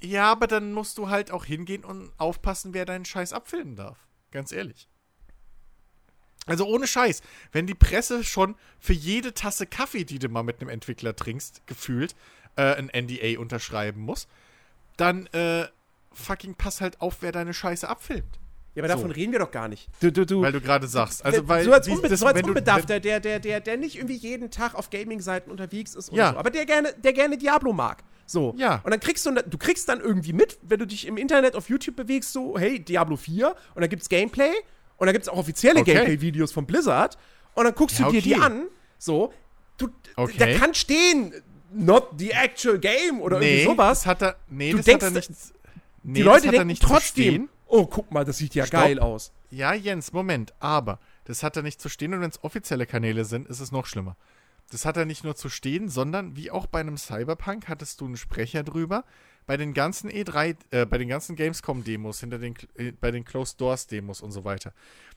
[0.00, 3.98] Ja, aber dann musst du halt auch hingehen und aufpassen, wer deinen Scheiß abfilmen darf.
[4.30, 4.88] Ganz ehrlich.
[6.46, 7.22] Also ohne Scheiß,
[7.52, 11.66] wenn die Presse schon für jede Tasse Kaffee, die du mal mit einem Entwickler trinkst,
[11.66, 12.14] gefühlt
[12.60, 14.28] äh, ein NDA unterschreiben muss,
[14.96, 15.66] dann äh,
[16.12, 18.38] fucking pass halt auf, wer deine Scheiße abfilmt.
[18.74, 18.98] Ja, aber so.
[18.98, 19.88] davon reden wir doch gar nicht.
[20.00, 20.42] Du, du, du.
[20.42, 21.24] Weil du gerade sagst.
[21.24, 24.14] Also, weil so als, Unbe das, so als Unbedarfter, der, der, der, der nicht irgendwie
[24.14, 26.32] jeden Tag auf Gaming-Seiten unterwegs ist ja.
[26.32, 26.38] so.
[26.38, 28.04] Aber der gerne, der gerne Diablo mag.
[28.26, 28.54] So.
[28.56, 28.80] Ja.
[28.84, 31.68] Und dann kriegst du, du kriegst dann irgendwie mit, wenn du dich im Internet auf
[31.68, 34.52] YouTube bewegst, so, hey, Diablo 4, und dann gibt's Gameplay
[34.98, 35.94] und da gibt es auch offizielle okay.
[35.94, 37.18] Gameplay-Videos von Blizzard.
[37.54, 38.20] Und dann guckst du ja, okay.
[38.20, 38.66] dir die an.
[38.98, 39.32] So,
[39.78, 40.34] du, okay.
[40.38, 41.34] da kann stehen,
[41.72, 43.98] not the actual game oder nee, irgendwie sowas.
[44.00, 45.30] Das hat er, nee, du das denkst, hat er nicht.
[46.02, 48.80] Nee, die Leute denken trotzdem, oh, guck mal, das sieht ja Stopp.
[48.80, 49.32] geil aus.
[49.50, 53.24] Ja, Jens, Moment, aber das hat er nicht zu stehen und wenn es offizielle Kanäle
[53.24, 54.16] sind, ist es noch schlimmer.
[54.70, 58.06] Das hat er nicht nur zu stehen, sondern wie auch bei einem Cyberpunk hattest du
[58.06, 59.04] einen Sprecher drüber,
[59.46, 63.60] bei den ganzen E3, äh, bei den ganzen Gamescom-Demos, hinter den, äh, bei den Closed
[63.60, 64.72] Doors-Demos und so weiter,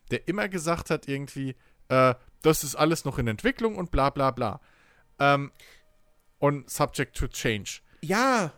[0.10, 1.56] der immer gesagt hat, irgendwie,
[1.90, 4.60] äh, das ist alles noch in Entwicklung und bla bla bla.
[5.20, 5.52] Ähm,
[6.44, 7.80] und subject to change.
[8.02, 8.52] Ja.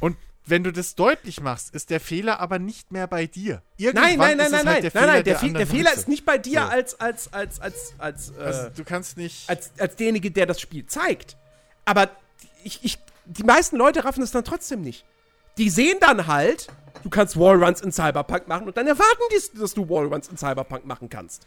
[0.00, 3.62] Und wenn du das deutlich machst, ist der Fehler aber nicht mehr bei dir.
[3.76, 6.26] Irgendwann nein, nein, nein, nein, halt nein, nein, nein, der, der, der Fehler ist nicht
[6.26, 6.66] bei dir so.
[6.66, 9.48] als, als, als, als, als, äh, also, du kannst nicht.
[9.48, 11.36] Als, als derjenige, der das Spiel zeigt.
[11.84, 12.10] Aber
[12.64, 15.04] ich, ich, die meisten Leute raffen es dann trotzdem nicht.
[15.58, 16.66] Die sehen dann halt,
[17.04, 20.84] du kannst Wallruns in Cyberpunk machen und dann erwarten die, dass du Wallruns in Cyberpunk
[20.86, 21.46] machen kannst.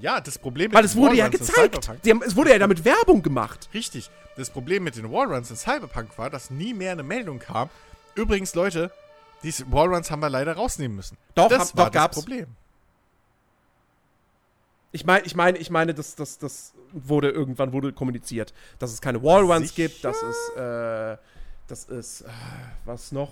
[0.00, 1.88] Ja, das Problem Weil es wurde ja gezeigt.
[1.88, 3.68] Haben, es wurde ja damit Werbung gemacht.
[3.74, 4.10] Richtig.
[4.36, 7.68] Das Problem mit den Wallruns in Cyberpunk war, dass nie mehr eine Meldung kam.
[8.14, 8.92] Übrigens, Leute,
[9.42, 11.16] diese Wallruns haben wir leider rausnehmen müssen.
[11.34, 12.18] Doch, das hab, war doch, das gab's.
[12.18, 12.46] Problem.
[14.92, 19.00] Ich meine, ich meine, ich meine, das, das, das wurde irgendwann wurde kommuniziert, dass es
[19.00, 21.16] keine Wallruns gibt, dass es äh,
[21.70, 22.28] das ist, äh,
[22.84, 23.30] was noch?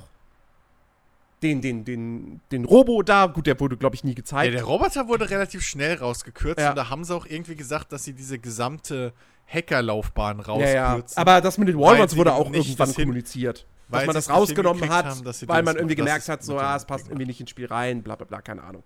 [1.43, 4.47] Den, den, den, den Robo da, gut, der wurde, glaube ich, nie gezeigt.
[4.47, 6.70] Ja, der Roboter wurde relativ schnell rausgekürzt ja.
[6.70, 9.12] und da haben sie auch irgendwie gesagt, dass sie diese gesamte
[9.47, 10.74] Hackerlaufbahn rauskürzen.
[10.74, 11.05] Ja, ja.
[11.15, 13.66] Aber das mit den Wallruns wurde auch irgendwann kommuniziert.
[13.89, 17.06] Dass man das rausgenommen hat, haben, weil man irgendwie gemerkt hat, so, ah, es passt
[17.06, 18.82] irgendwie nicht ins Spiel rein, bla bla bla, keine Ahnung.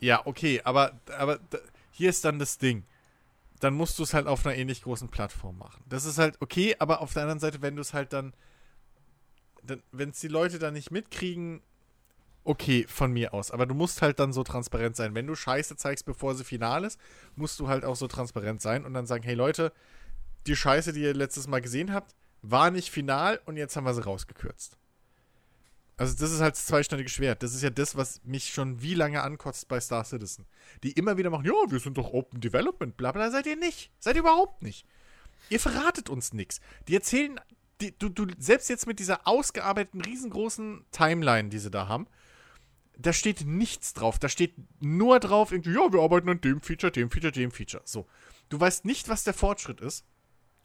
[0.00, 1.38] Ja, okay, aber, aber
[1.90, 2.84] hier ist dann das Ding
[3.60, 5.82] dann musst du es halt auf einer ähnlich großen Plattform machen.
[5.88, 8.32] Das ist halt okay, aber auf der anderen Seite, wenn du es halt dann
[9.92, 11.60] wenn es die Leute dann nicht mitkriegen,
[12.44, 13.50] okay, von mir aus.
[13.50, 15.14] Aber du musst halt dann so transparent sein.
[15.14, 16.98] Wenn du Scheiße zeigst, bevor sie final ist,
[17.36, 19.72] musst du halt auch so transparent sein und dann sagen, hey Leute,
[20.46, 23.94] die Scheiße, die ihr letztes Mal gesehen habt, war nicht final und jetzt haben wir
[23.94, 24.78] sie rausgekürzt.
[25.98, 27.42] Also das ist halt das zweischneidige Schwert.
[27.42, 30.46] Das ist ja das, was mich schon wie lange ankotzt bei Star Citizen.
[30.84, 33.90] Die immer wieder machen, ja, wir sind doch Open Development, bla bla, seid ihr nicht.
[33.98, 34.86] Seid ihr überhaupt nicht.
[35.50, 36.60] Ihr verratet uns nichts.
[36.86, 37.40] Die erzählen,
[37.80, 42.06] die, du, du, selbst jetzt mit dieser ausgearbeiteten, riesengroßen Timeline, die sie da haben,
[42.98, 44.18] da steht nichts drauf.
[44.18, 47.82] Da steht nur drauf, irgendwie, ja, wir arbeiten an dem Feature, dem Feature, dem Feature.
[47.84, 48.06] So.
[48.48, 50.04] Du weißt nicht, was der Fortschritt ist.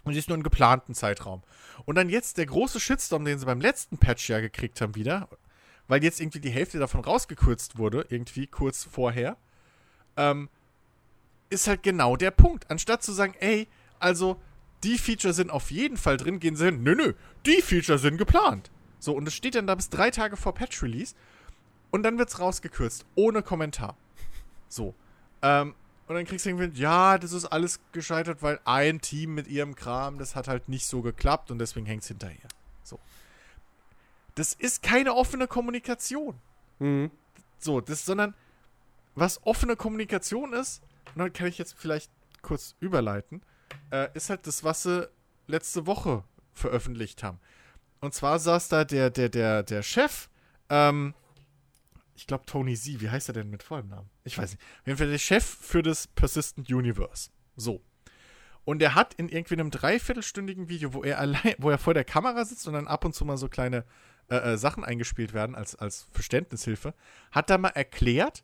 [0.03, 1.43] Und ist nur einen geplanten Zeitraum.
[1.85, 5.29] Und dann jetzt der große Shitstorm, den sie beim letzten Patch ja gekriegt haben, wieder,
[5.87, 9.37] weil jetzt irgendwie die Hälfte davon rausgekürzt wurde, irgendwie kurz vorher,
[10.17, 10.49] ähm,
[11.49, 12.69] ist halt genau der Punkt.
[12.69, 13.69] Anstatt zu sagen, ey,
[13.99, 14.41] also
[14.83, 17.13] die Feature sind auf jeden Fall drin, gehen sie hin, nö, nö,
[17.45, 18.71] die Feature sind geplant.
[18.99, 21.15] So, und es steht dann da bis drei Tage vor Patch-Release
[21.93, 23.95] und dann wird's rausgekürzt, ohne Kommentar.
[24.67, 24.95] So.
[25.43, 25.75] Ähm,
[26.07, 29.75] und dann kriegst du irgendwie, ja, das ist alles gescheitert, weil ein Team mit ihrem
[29.75, 32.49] Kram, das hat halt nicht so geklappt und deswegen hängt es hinterher.
[32.81, 32.99] So.
[34.33, 36.35] Das ist keine offene Kommunikation.
[36.79, 37.11] Mhm.
[37.59, 38.33] So, das, sondern
[39.13, 40.81] was offene Kommunikation ist,
[41.13, 42.09] und dann kann ich jetzt vielleicht
[42.41, 43.43] kurz überleiten,
[43.91, 45.07] äh, ist halt das, was sie
[45.45, 47.39] letzte Woche veröffentlicht haben.
[48.01, 50.27] Und zwar saß da der, der, der, der Chef,
[50.69, 51.13] ähm,
[52.15, 54.09] ich glaube Tony Z, wie heißt er denn mit vollem Namen?
[54.23, 54.61] Ich weiß nicht.
[54.81, 57.29] Auf jeden Fall der Chef für das Persistent Universe.
[57.55, 57.81] So.
[58.65, 62.05] Und er hat in irgendwie einem dreiviertelstündigen Video, wo er allein, wo er vor der
[62.05, 63.85] Kamera sitzt und dann ab und zu mal so kleine
[64.29, 66.93] äh, äh, Sachen eingespielt werden als, als Verständnishilfe,
[67.31, 68.43] hat da mal erklärt,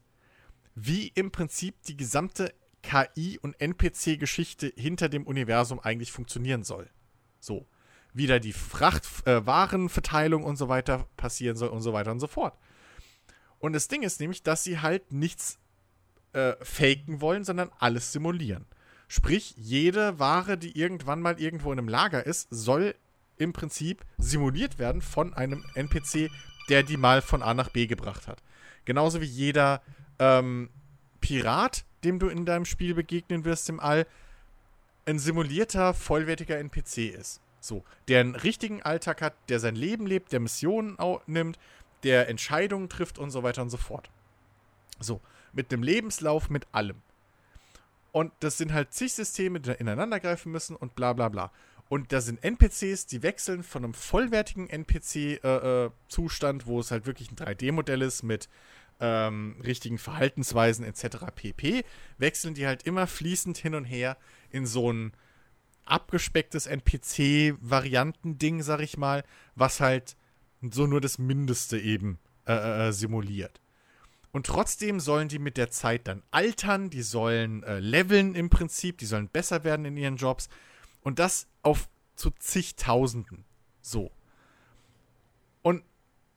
[0.75, 6.89] wie im Prinzip die gesamte KI- und NPC-Geschichte hinter dem Universum eigentlich funktionieren soll.
[7.39, 7.67] So.
[8.13, 12.27] Wie da die Frachtwarenverteilung äh, und so weiter passieren soll und so weiter und so
[12.27, 12.57] fort.
[13.59, 15.59] Und das Ding ist nämlich, dass sie halt nichts
[16.33, 18.65] äh, faken wollen, sondern alles simulieren.
[19.07, 22.95] Sprich, jede Ware, die irgendwann mal irgendwo in einem Lager ist, soll
[23.37, 26.29] im Prinzip simuliert werden von einem NPC,
[26.69, 28.43] der die mal von A nach B gebracht hat.
[28.85, 29.81] Genauso wie jeder
[30.19, 30.69] ähm,
[31.21, 34.05] Pirat, dem du in deinem Spiel begegnen wirst im All,
[35.05, 37.41] ein simulierter, vollwertiger NPC ist.
[37.61, 41.57] So, der einen richtigen Alltag hat, der sein Leben lebt, der Missionen nimmt,
[42.03, 44.09] der Entscheidungen trifft und so weiter und so fort.
[44.99, 45.21] So,
[45.53, 47.01] mit dem Lebenslauf, mit allem.
[48.11, 51.51] Und das sind halt zig Systeme, die ineinander greifen müssen und bla bla bla.
[51.89, 57.07] Und da sind NPCs, die wechseln von einem vollwertigen NPC-Zustand, äh, äh wo es halt
[57.07, 58.47] wirklich ein 3D-Modell ist mit
[58.99, 61.17] ähm, richtigen Verhaltensweisen etc.
[61.33, 61.83] pp.
[62.17, 64.17] Wechseln die halt immer fließend hin und her
[64.51, 65.13] in so ein
[65.85, 69.23] abgespecktes NPC-Variantending, sag ich mal,
[69.55, 70.15] was halt
[70.61, 73.61] so nur das Mindeste eben äh, äh, äh, simuliert.
[74.31, 78.97] Und trotzdem sollen die mit der Zeit dann altern, die sollen äh, leveln im Prinzip,
[78.99, 80.49] die sollen besser werden in ihren Jobs.
[81.01, 83.45] Und das auf zu zigtausenden.
[83.81, 84.11] So.
[85.61, 85.83] Und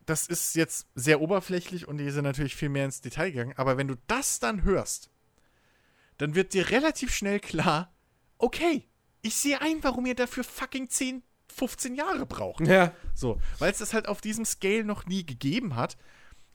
[0.07, 3.55] das ist jetzt sehr oberflächlich und die sind natürlich viel mehr ins Detail gegangen.
[3.57, 5.11] Aber wenn du das dann hörst,
[6.19, 7.93] dann wird dir relativ schnell klar,
[8.39, 8.87] okay,
[9.23, 11.23] ich sehe ein, warum ihr dafür fucking 10,
[11.53, 12.67] 15 Jahre braucht.
[12.67, 12.93] Ja.
[13.15, 15.97] So, weil es das halt auf diesem Scale noch nie gegeben hat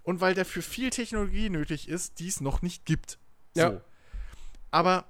[0.03, 3.17] und weil dafür viel Technologie nötig ist, die es noch nicht gibt.
[3.53, 3.61] So.
[3.61, 3.81] Ja.
[4.71, 5.05] Aber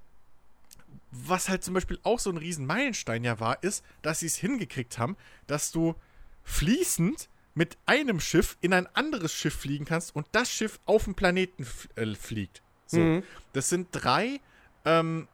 [1.11, 4.35] was halt zum Beispiel auch so ein riesen Meilenstein ja war, ist, dass sie es
[4.35, 5.95] hingekriegt haben, dass du
[6.43, 11.15] fließend mit einem Schiff in ein anderes Schiff fliegen kannst und das Schiff auf dem
[11.15, 11.65] Planeten
[11.95, 12.61] äh, fliegt.
[12.85, 12.99] So.
[12.99, 13.23] Mhm.
[13.53, 14.39] Das sind drei
[14.85, 15.27] ähm,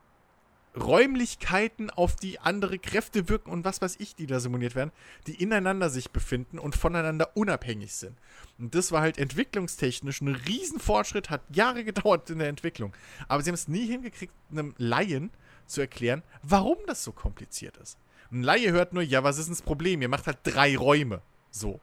[0.75, 4.91] Räumlichkeiten, auf die andere Kräfte wirken und was weiß ich, die da simuliert werden,
[5.27, 8.17] die ineinander sich befinden und voneinander unabhängig sind.
[8.57, 12.93] Und das war halt entwicklungstechnisch ein Riesenfortschritt, hat Jahre gedauert in der Entwicklung.
[13.27, 15.31] Aber sie haben es nie hingekriegt, einem Laien
[15.67, 17.97] zu erklären, warum das so kompliziert ist.
[18.31, 20.01] Ein Laie hört nur, ja, was ist denn das Problem?
[20.01, 21.21] Ihr macht halt drei Räume.
[21.51, 21.79] So.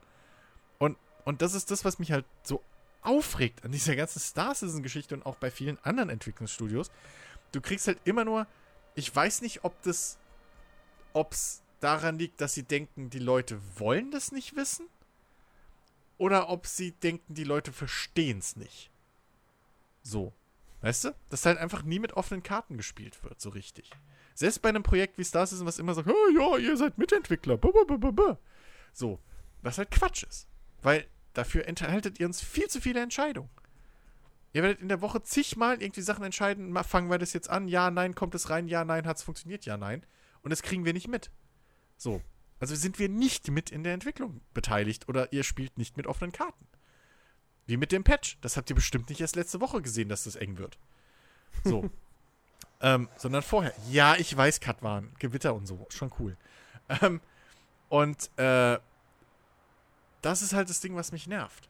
[0.79, 2.63] Und, und das ist das, was mich halt so
[3.03, 6.91] aufregt an dieser ganzen Star Citizen-Geschichte und auch bei vielen anderen Entwicklungsstudios.
[7.53, 8.47] Du kriegst halt immer nur
[8.95, 10.19] ich weiß nicht, ob das,
[11.13, 14.87] ob es daran liegt, dass sie denken, die Leute wollen das nicht wissen.
[16.19, 18.91] Oder ob sie denken, die Leute verstehen es nicht.
[20.03, 20.35] So.
[20.83, 21.15] Weißt du?
[21.29, 23.91] Dass halt einfach nie mit offenen Karten gespielt wird, so richtig.
[24.35, 27.59] Selbst bei einem Projekt wie Star Citizen, was immer sagt, oh, ja, ihr seid Mitentwickler.
[28.93, 29.21] So.
[29.63, 30.47] Was halt Quatsch ist.
[30.83, 33.51] Weil dafür enthaltet ihr uns viel zu viele Entscheidungen.
[34.53, 37.91] Ihr werdet in der Woche zigmal irgendwie Sachen entscheiden, fangen wir das jetzt an, ja,
[37.91, 40.05] nein, kommt es rein, ja, nein, hat es funktioniert, ja, nein.
[40.43, 41.31] Und das kriegen wir nicht mit.
[41.97, 42.21] So.
[42.59, 46.33] Also sind wir nicht mit in der Entwicklung beteiligt oder ihr spielt nicht mit offenen
[46.33, 46.67] Karten.
[47.67, 48.39] Wie mit dem Patch.
[48.41, 50.79] Das habt ihr bestimmt nicht erst letzte Woche gesehen, dass das eng wird.
[51.65, 51.89] So.
[52.81, 53.73] ähm, sondern vorher.
[53.91, 55.15] Ja, ich weiß, Cut waren.
[55.19, 55.87] Gewitter und so.
[55.91, 56.37] Schon cool.
[57.01, 57.21] Ähm,
[57.89, 58.79] und äh,
[60.21, 61.70] das ist halt das Ding, was mich nervt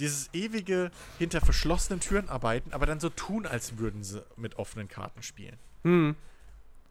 [0.00, 4.88] dieses ewige hinter verschlossenen Türen arbeiten, aber dann so tun, als würden sie mit offenen
[4.88, 5.58] Karten spielen.
[5.84, 6.16] Hm.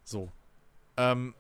[0.04, 0.32] So.
[0.98, 1.34] Ähm,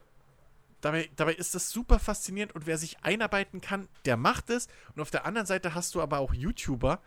[0.81, 4.67] dabei, dabei ist das super faszinierend und wer sich einarbeiten kann, der macht es.
[4.95, 6.99] Und auf der anderen Seite hast du aber auch YouTuber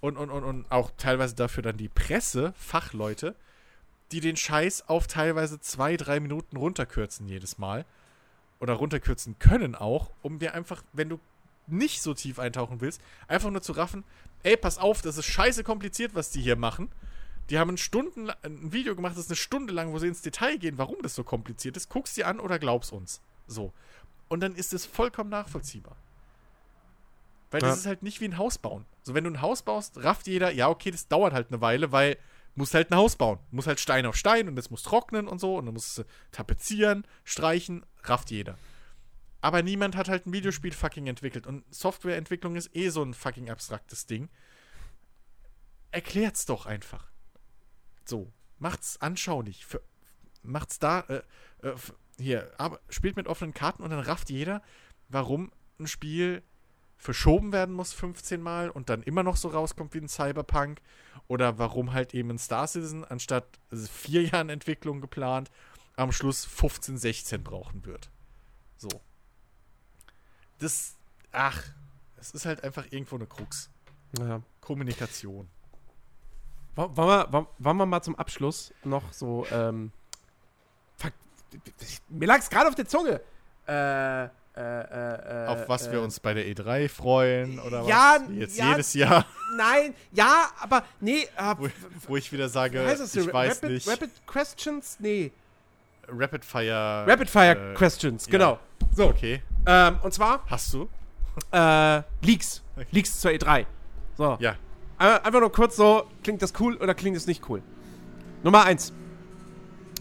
[0.00, 3.34] und, und, und, und auch teilweise dafür dann die Presse, Fachleute,
[4.12, 7.84] die den Scheiß auf teilweise zwei, drei Minuten runterkürzen jedes Mal.
[8.60, 11.20] Oder runterkürzen können auch, um dir einfach, wenn du
[11.66, 14.04] nicht so tief eintauchen willst, einfach nur zu raffen,
[14.42, 16.90] ey, pass auf, das ist scheiße kompliziert, was die hier machen.
[17.50, 20.22] Die haben ein, Stunden, ein Video gemacht, das ist eine Stunde lang, wo sie ins
[20.22, 21.90] Detail gehen, warum das so kompliziert ist.
[21.90, 23.20] Guck's dir an oder glaub's uns.
[23.46, 23.72] So.
[24.28, 25.96] Und dann ist es vollkommen nachvollziehbar.
[27.50, 27.68] Weil ja.
[27.68, 28.86] das ist halt nicht wie ein Haus bauen.
[29.02, 31.92] So, wenn du ein Haus baust, rafft jeder, ja, okay, das dauert halt eine Weile,
[31.92, 32.16] weil
[32.54, 33.38] musst halt ein Haus bauen.
[33.50, 36.04] Muss halt Stein auf Stein und es muss trocknen und so und dann musst du
[36.32, 38.56] tapezieren, streichen, rafft jeder.
[39.44, 43.50] Aber niemand hat halt ein Videospiel fucking entwickelt und Softwareentwicklung ist eh so ein fucking
[43.50, 44.30] abstraktes Ding.
[45.90, 47.10] Erklärt's doch einfach.
[48.06, 49.66] So, macht's anschaulich.
[49.66, 49.82] Für,
[50.42, 51.22] macht's da, äh,
[51.60, 51.74] äh,
[52.16, 54.62] hier, aber spielt mit offenen Karten und dann rafft jeder,
[55.10, 56.42] warum ein Spiel
[56.96, 60.80] verschoben werden muss 15 Mal und dann immer noch so rauskommt wie ein Cyberpunk
[61.28, 65.50] oder warum halt eben ein Star Citizen anstatt vier Jahren Entwicklung geplant
[65.96, 68.10] am Schluss 15, 16 brauchen wird.
[68.78, 68.88] So.
[70.58, 70.96] Das,
[71.32, 71.62] ach,
[72.18, 73.70] es ist halt einfach irgendwo eine Krux.
[74.18, 74.40] Naja.
[74.60, 75.48] Kommunikation.
[76.76, 79.92] Wollen wir, wollen wir mal zum Abschluss noch so, ähm,
[80.96, 81.12] fuck,
[82.08, 83.20] mir lag es gerade auf der Zunge.
[83.66, 84.26] Äh, äh,
[84.56, 88.36] äh, auf was wir äh, uns bei der E3 freuen oder ja, was?
[88.36, 89.26] Jetzt ja, jedes Jahr.
[89.56, 91.26] Nein, ja, aber nee.
[91.36, 91.68] Äh, wo,
[92.06, 93.88] wo, ich wieder sage, ich Rapid, weiß nicht.
[93.88, 94.96] Rapid Questions?
[95.00, 95.32] Nee.
[96.08, 97.04] Rapid Fire.
[97.06, 98.52] Rapid Fire äh, Questions, genau.
[98.52, 98.88] Ja.
[98.94, 99.08] So.
[99.08, 99.42] Okay.
[99.66, 100.42] Ähm, und zwar.
[100.46, 100.88] Hast du?
[101.52, 102.62] Äh, Leaks.
[102.76, 102.86] Okay.
[102.90, 103.66] Leaks zur E3.
[104.16, 104.36] So.
[104.40, 104.56] Ja.
[104.98, 107.62] Einfach nur kurz so, klingt das cool oder klingt es nicht cool?
[108.42, 108.92] Nummer 1.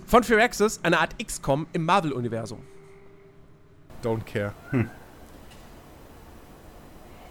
[0.05, 2.61] Von Firaxis eine Art XCOM im Marvel-Universum.
[4.03, 4.53] Don't care.
[4.69, 4.89] Hm.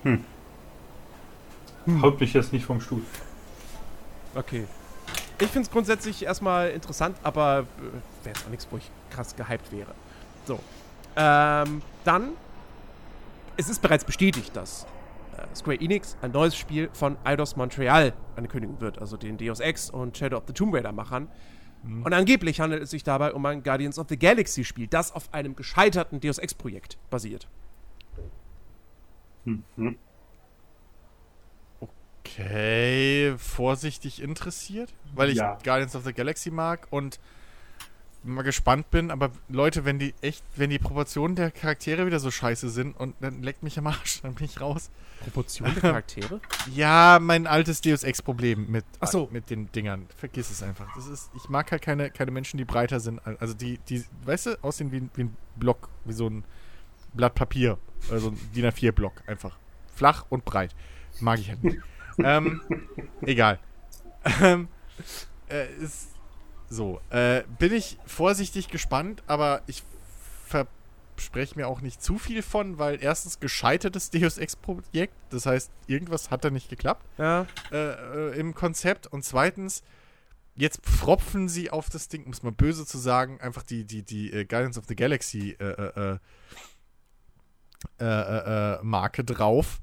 [0.03, 0.25] Hm.
[1.85, 2.03] hm.
[2.03, 3.03] Haut mich jetzt nicht vom Stuhl.
[4.35, 4.67] Okay.
[5.39, 9.37] Ich finde es grundsätzlich erstmal interessant, aber äh, wäre jetzt auch nichts, wo ich krass
[9.37, 9.95] gehypt wäre.
[10.47, 10.59] So.
[11.17, 12.31] Ähm, dann.
[13.57, 14.87] Es ist bereits bestätigt, dass
[15.37, 19.91] äh, Square Enix ein neues Spiel von Eidos Montreal ankündigen wird, also den Deus Ex
[19.91, 21.29] und Shadow of the Tomb Raider Machern.
[21.83, 22.03] Mhm.
[22.05, 25.33] Und angeblich handelt es sich dabei um ein Guardians of the Galaxy Spiel, das auf
[25.35, 27.49] einem gescheiterten Deus Ex Projekt basiert.
[29.45, 29.97] Mhm.
[32.25, 35.59] Okay, vorsichtig interessiert, weil ich ja.
[35.65, 37.19] Guardians of the Galaxy mag und
[38.25, 42.31] mal gespannt bin, aber Leute, wenn die echt, wenn die Proportionen der Charaktere wieder so
[42.31, 44.91] scheiße sind und dann leckt mich am Arsch, dann bin ich raus.
[45.21, 46.41] Proportionen der Charaktere?
[46.75, 49.29] ja, mein altes Deus Ex-Problem mit, Ach so.
[49.31, 50.07] mit den Dingern.
[50.17, 50.95] Vergiss es einfach.
[50.95, 53.21] Das ist, ich mag halt keine, keine Menschen, die breiter sind.
[53.41, 56.45] Also die, die, weißt du, aussehen wie, wie ein Block, wie so ein
[57.15, 57.79] Blatt Papier.
[58.11, 59.59] Also ein DIN A4-Block einfach.
[59.95, 60.75] Flach und breit.
[61.21, 61.79] Mag ich halt nicht.
[62.19, 62.61] ähm,
[63.23, 63.59] egal.
[64.41, 64.69] Ähm,
[65.49, 66.09] äh, ist,
[66.73, 69.83] so, äh, bin ich vorsichtig gespannt, aber ich
[70.47, 76.31] verspreche mir auch nicht zu viel von, weil erstens gescheitertes Deus Ex-Projekt, das heißt, irgendwas
[76.31, 77.47] hat da nicht geklappt ja.
[77.71, 79.83] äh, äh, im Konzept und zweitens,
[80.55, 84.33] jetzt pfropfen sie auf das Ding, muss man böse zu sagen, einfach die, die, die
[84.33, 86.19] uh, Guardians of the Galaxy äh,
[87.99, 89.83] äh, Marke drauf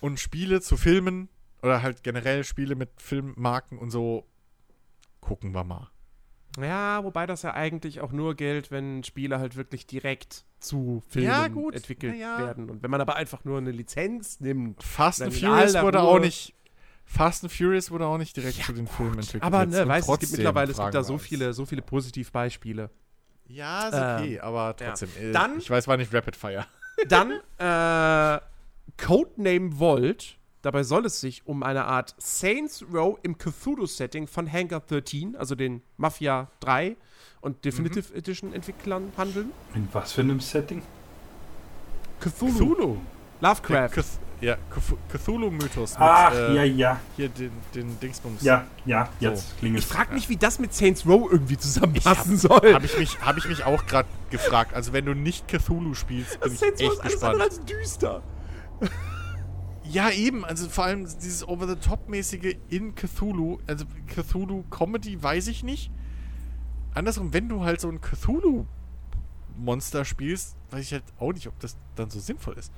[0.00, 1.28] und Spiele zu Filmen
[1.62, 4.24] oder halt generell Spiele mit Filmmarken und so
[5.20, 5.90] gucken wir mal.
[6.60, 11.28] Ja, wobei das ja eigentlich auch nur gilt, wenn Spiele halt wirklich direkt zu Filmen
[11.28, 12.46] ja, entwickelt ja, ja.
[12.46, 12.70] werden.
[12.70, 14.82] Und wenn man aber einfach nur eine Lizenz nimmt.
[14.82, 16.54] Fast and Furious wurde auch nicht.
[17.04, 18.94] Fast and Furious wurde auch nicht direkt zu den gut.
[18.94, 19.42] Filmen entwickelt.
[19.42, 22.90] Aber ne, weißt es gibt mittlerweile es gibt da so viele, so viele Positivbeispiele.
[23.46, 25.10] Ja, ist okay, ähm, aber trotzdem.
[25.20, 26.66] Äh, dann, ich weiß, war nicht Rapid Fire.
[27.08, 28.40] Dann äh,
[28.96, 34.80] Codename Volt Dabei soll es sich um eine Art Saints Row im Cthulhu-Setting von Hangar
[34.80, 36.96] 13, also den Mafia 3
[37.42, 38.18] und Definitive mhm.
[38.18, 39.52] Edition Entwicklern handeln.
[39.74, 40.80] In was für einem Setting?
[42.18, 42.54] Cthulhu.
[42.54, 42.96] Cthulhu.
[43.42, 43.90] Lovecraft.
[44.40, 44.56] Ja,
[45.12, 45.96] Cthulhu-Mythos.
[45.98, 47.00] Ach, äh, ja, ja.
[47.16, 48.42] Hier den, den Dingsbums.
[48.42, 49.56] Ja, ja, jetzt so.
[49.58, 52.74] klingelt Ich frage mich, wie das mit Saints Row irgendwie zusammenpassen hab, soll.
[52.74, 54.72] Habe ich, mich, hab ich mich auch gerade gefragt.
[54.72, 57.40] Also, wenn du nicht Cthulhu spielst, bin das ich Saints echt Row ist gespannt.
[57.42, 58.22] Alles als düster.
[59.94, 60.44] Ja, eben.
[60.44, 63.60] Also vor allem dieses Over-the-Top-mäßige in Cthulhu.
[63.68, 65.92] Also Cthulhu-Comedy weiß ich nicht.
[66.94, 71.76] Andersrum, wenn du halt so ein Cthulhu-Monster spielst, weiß ich halt auch nicht, ob das
[71.94, 72.72] dann so sinnvoll ist.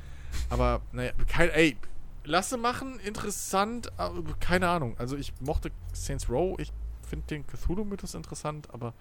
[0.51, 1.78] Aber, naja, kein, ey,
[2.24, 3.90] lasse machen, interessant,
[4.38, 4.94] keine Ahnung.
[4.98, 6.70] Also ich mochte Saints Row, ich
[7.09, 8.93] finde den Cthulhu-Mythos interessant, aber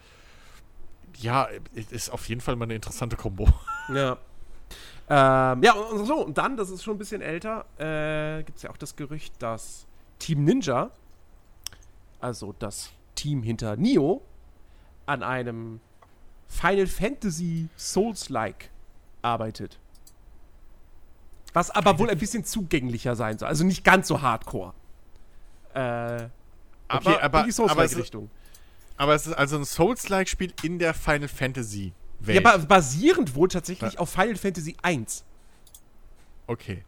[1.17, 3.49] ja, ist auf jeden Fall mal eine interessante Kombo.
[3.93, 4.17] Ja.
[5.07, 8.64] Ähm, ja, und so, und dann, das ist schon ein bisschen älter, äh, gibt es
[8.64, 9.85] ja auch das Gerücht, dass
[10.18, 10.89] Team Ninja,
[12.19, 14.22] also das Team hinter Nio,
[15.06, 15.80] an einem
[16.47, 18.72] Final Fantasy Souls-like
[19.22, 19.80] arbeitet.
[21.53, 23.47] Was aber wohl ein bisschen zugänglicher sein soll.
[23.47, 24.73] Also nicht ganz so hardcore.
[25.73, 26.30] Äh, okay,
[26.88, 28.30] aber, aber in die Souls-like-Richtung.
[28.97, 32.43] Aber es ist also ein Souls-like-Spiel in der Final Fantasy Welt.
[32.43, 33.99] Ja, aber basierend wohl tatsächlich ja.
[33.99, 35.23] auf Final Fantasy 1.
[36.47, 36.83] Okay.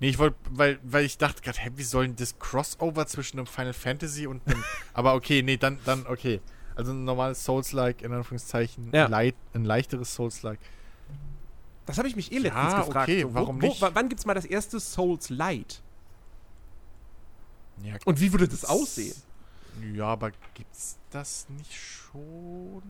[0.00, 3.38] Nee, ich wollte, weil, weil ich dachte gerade, hä, wie soll denn das Crossover zwischen
[3.38, 4.64] einem Final Fantasy und einem.
[4.94, 6.40] aber okay, nee, dann, dann, okay.
[6.74, 9.06] Also ein normales Souls-like, in Anführungszeichen, ja.
[9.06, 10.58] leit, ein leichteres Souls-like.
[11.84, 13.08] Das habe ich mich eh letztens ja, gefragt.
[13.08, 13.82] Okay, so, wo, warum nicht?
[13.82, 15.82] Wo, wann gibt es mal das erste Souls-Light?
[17.82, 19.16] Ja, und wie würde das aussehen?
[19.94, 22.82] Ja, aber gibt's das nicht schon?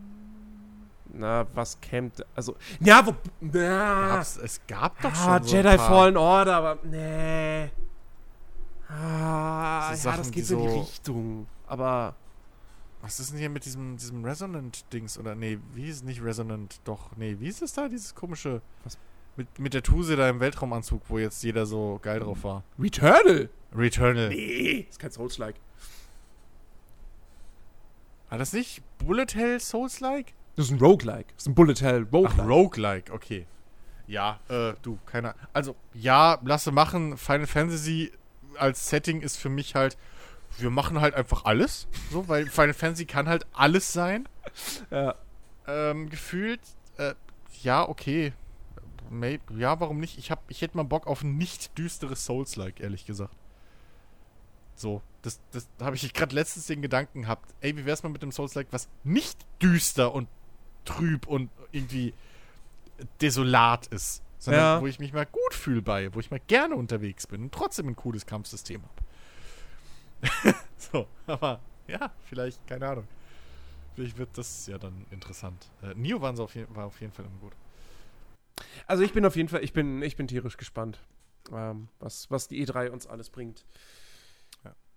[1.13, 2.25] Na, was campt.
[2.35, 2.55] Also.
[2.79, 3.15] Ja, wo.
[3.39, 5.43] Na, Gab's, es gab doch ah, schon.
[5.43, 6.77] So Jedi Fallen Order, aber.
[6.83, 7.69] Nee.
[8.87, 11.47] Ah, so ja, das geht so in die Richtung.
[11.67, 12.15] Aber.
[13.01, 15.17] Was ist denn hier mit diesem, diesem Resonant-Dings?
[15.17, 16.79] Oder nee, wie ist es nicht Resonant?
[16.83, 18.61] Doch, nee, wie ist es da, dieses komische.
[18.83, 18.97] Was?
[19.37, 22.63] Mit, mit der Tuse da im Weltraumanzug, wo jetzt jeder so geil drauf war.
[22.77, 23.49] Returnal!
[23.73, 24.29] Returnal.
[24.29, 25.55] Nee, ist kein Souls-like.
[28.29, 30.33] War das nicht Bullet Hell Souls-like?
[30.55, 31.33] Das ist ein Roguelike.
[31.35, 32.41] Das ist ein Bullet Hell Roguelike.
[32.41, 33.45] Ach, Roguelike, okay.
[34.07, 35.35] Ja, äh, du, keiner.
[35.53, 37.17] Also, ja, lasse machen.
[37.17, 38.11] Final Fantasy
[38.57, 39.97] als Setting ist für mich halt,
[40.57, 41.87] wir machen halt einfach alles.
[42.11, 44.27] So, weil Final Fantasy kann halt alles sein.
[44.89, 45.15] Ja.
[45.67, 46.59] Ähm, gefühlt,
[46.97, 47.13] äh,
[47.61, 48.33] ja, okay.
[49.09, 50.17] Maybe, ja, warum nicht?
[50.17, 53.35] Ich, hab, ich hätte mal Bock auf ein nicht düsteres Souls-like, ehrlich gesagt.
[54.75, 57.53] So, das, das habe ich gerade letztens den Gedanken gehabt.
[57.61, 60.27] Ey, wie wär's mal mit dem Souls-like, was nicht düster und
[60.85, 62.13] trüb und irgendwie
[63.21, 64.23] desolat ist.
[64.37, 64.81] Sondern ja.
[64.81, 67.87] wo ich mich mal gut fühle bei, wo ich mal gerne unterwegs bin und trotzdem
[67.87, 70.55] ein cooles Kampfsystem habe.
[70.77, 73.07] so, aber ja, vielleicht, keine Ahnung.
[73.93, 75.69] Vielleicht wird das ja dann interessant.
[75.83, 77.53] Äh, Nio waren auf war auf jeden Fall immer gut.
[78.87, 80.99] Also ich bin auf jeden Fall, ich bin, ich bin tierisch gespannt,
[81.51, 83.65] ähm, was, was die E3 uns alles bringt.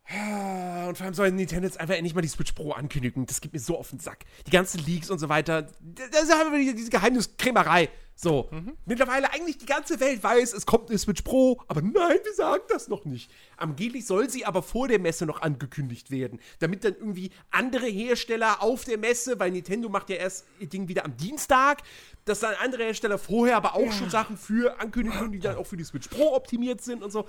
[0.07, 3.25] Und vor allem sollen Nintendo jetzt einfach endlich mal die Switch Pro ankündigen.
[3.25, 4.25] Das geht mir so auf den Sack.
[4.47, 5.63] Die ganzen Leaks und so weiter.
[5.63, 7.89] Das ist einfach diese Geheimniskrämerei.
[8.15, 8.49] So.
[8.53, 8.77] Mhm.
[8.85, 12.63] Mittlerweile eigentlich die ganze Welt weiß, es kommt eine Switch Pro, aber nein, wir sagen
[12.69, 13.31] das noch nicht.
[13.57, 16.39] Angeblich soll sie aber vor der Messe noch angekündigt werden.
[16.61, 20.87] Damit dann irgendwie andere Hersteller auf der Messe, weil Nintendo macht ja erst ihr Ding
[20.87, 21.83] wieder am Dienstag,
[22.25, 23.93] dass dann andere Hersteller vorher aber auch ja.
[23.93, 27.27] schon Sachen für ankündigen, die dann auch für die Switch Pro optimiert sind und so.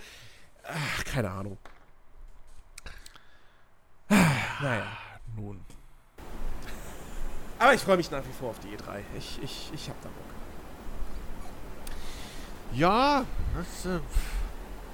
[0.64, 1.58] Ach, keine Ahnung.
[4.10, 4.86] Naja.
[5.36, 5.60] Nun.
[7.60, 9.00] Aber ich freue mich nach wie vor auf die E3.
[9.18, 10.26] Ich, ich, ich hab da Bock.
[12.74, 13.26] Ja,
[13.56, 14.00] das, äh,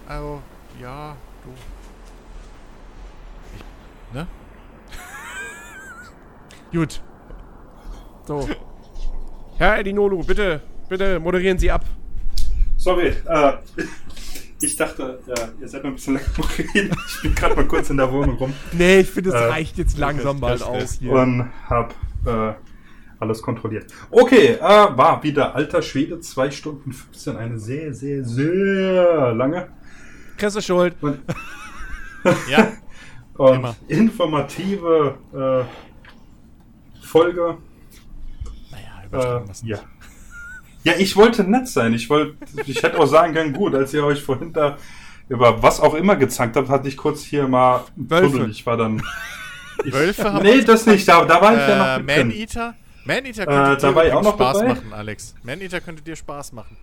[0.07, 0.41] also,
[0.79, 1.53] ja, du.
[3.55, 4.27] Ich, ne?
[6.71, 7.01] Gut.
[8.27, 8.47] So.
[9.57, 11.85] Herr Edinolu, bitte, bitte moderieren Sie ab.
[12.77, 13.53] Sorry, äh,
[14.63, 16.27] ich dachte, ja, ihr seid noch ein bisschen länger
[16.75, 16.95] reden.
[17.07, 18.53] Ich bin gerade mal kurz in der Wohnung rum.
[18.71, 21.11] Nee, ich finde, es äh, reicht jetzt langsam mal aus hier.
[21.11, 21.93] Und hab
[22.25, 22.53] äh,
[23.19, 23.91] alles kontrolliert.
[24.09, 29.69] Okay, äh, war wieder alter Schwede, 2 Stunden 15, eine sehr, sehr, sehr lange.
[30.37, 30.95] Chris schuld.
[31.01, 31.19] Und,
[32.49, 32.73] ja.
[33.37, 33.75] und Immer.
[33.87, 37.57] informative äh, Folge.
[38.71, 39.79] Naja, übertragen äh, ja.
[40.83, 41.93] Ja, ich wollte nett sein.
[41.93, 42.35] Ich wollte,
[42.65, 44.77] ich hätte auch sagen können, gut, als ihr euch vorhin da
[45.29, 48.47] über was auch immer gezankt habt, hatte ich kurz hier mal Wölfe.
[48.49, 49.01] Ich war dann.
[49.85, 51.07] Ich, Wölfe haben Nee, das nicht.
[51.07, 52.05] Da, da war ich äh, ja noch.
[52.05, 52.75] Man-Eater?
[53.05, 54.73] Man-Eater könnte äh, da war ich auch noch Spaß dabei.
[54.73, 55.35] machen, Alex.
[55.43, 56.77] Man-Eater könnte dir Spaß machen.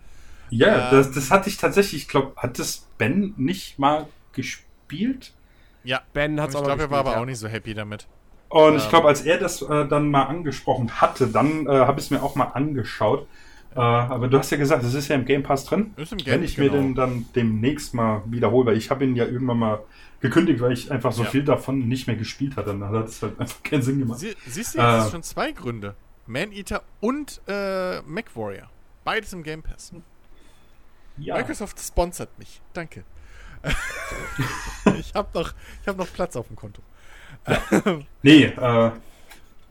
[0.49, 2.03] Ja, ähm, das, das hatte ich tatsächlich.
[2.03, 5.33] Ich glaube, hat das Ben nicht mal gespielt?
[5.83, 7.21] Ja, Ben hat es auch Ich glaube, er war aber ja.
[7.21, 8.07] auch nicht so happy damit.
[8.49, 11.99] Und ähm, ich glaube, als er das äh, dann mal angesprochen hatte, dann äh, habe
[11.99, 13.27] ich es mir auch mal angeschaut.
[13.75, 15.93] Äh, aber du hast ja gesagt, das ist ja im Game Pass drin.
[15.95, 16.73] Ist im Game, Wenn ich genau.
[16.73, 19.83] mir den dann demnächst mal wiederhole, weil ich habe ihn ja irgendwann mal
[20.21, 21.29] gekündigt, weil ich einfach so ja.
[21.29, 22.69] viel davon nicht mehr gespielt hatte.
[22.69, 24.19] Dann hat es halt einfach keinen Sinn gemacht.
[24.19, 25.95] Sie, siehst du, jetzt äh, schon zwei Gründe.
[26.25, 28.69] Man-Eater und äh, MacWarrior.
[29.03, 29.93] Beides im Game Pass.
[31.17, 31.35] Ja.
[31.35, 32.61] Microsoft sponsert mich.
[32.73, 33.03] Danke.
[34.99, 35.53] ich habe noch,
[35.85, 36.81] hab noch Platz auf dem Konto.
[38.23, 38.91] nee, äh,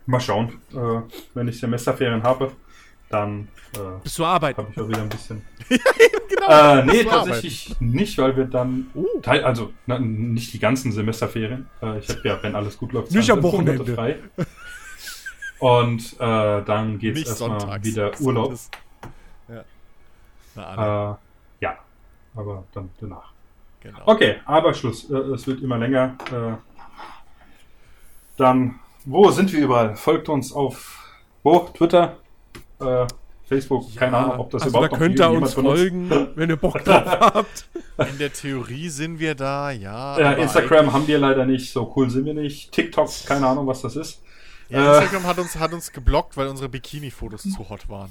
[0.07, 1.01] mal schauen, äh,
[1.35, 2.53] wenn ich Semesterferien habe
[3.09, 4.59] dann äh, Bist du arbeiten?
[4.59, 5.43] Habe ich auch wieder ein bisschen.
[5.69, 6.49] genau.
[6.49, 7.91] Äh, nee, tatsächlich arbeiten.
[7.91, 9.21] nicht, weil wir dann uh.
[9.23, 11.69] Teil, also na, nicht die ganzen Semesterferien.
[11.83, 14.19] Äh, ich habe ja, wenn alles gut läuft, nicht am Wochenende frei.
[15.59, 18.55] Und äh, dann geht es erstmal wieder Urlaub.
[19.49, 21.13] Ja.
[21.13, 21.17] Äh,
[21.61, 21.79] ja,
[22.35, 23.33] aber dann danach.
[23.81, 23.99] Genau.
[24.07, 25.11] Okay, aber Schluss.
[25.11, 26.17] Äh, es wird immer länger.
[26.31, 26.57] Äh,
[28.37, 29.97] dann, wo sind wir überall?
[29.97, 30.99] Folgt uns auf
[31.43, 31.61] wo?
[31.61, 32.17] Twitter?
[32.81, 33.07] Äh,
[33.49, 36.57] Facebook, ja, keine Ahnung, ob das also überhaupt da könnt ihr uns folgen, wenn ihr
[36.57, 37.69] Bock drauf habt.
[37.97, 40.19] In der Theorie sind wir da, ja.
[40.19, 42.73] ja Instagram haben wir leider nicht, so cool sind wir nicht.
[42.73, 44.21] TikTok, keine Ahnung, was das ist.
[44.69, 48.11] Ja, Instagram äh, hat, uns, hat uns geblockt, weil unsere Bikini-Fotos zu hot waren.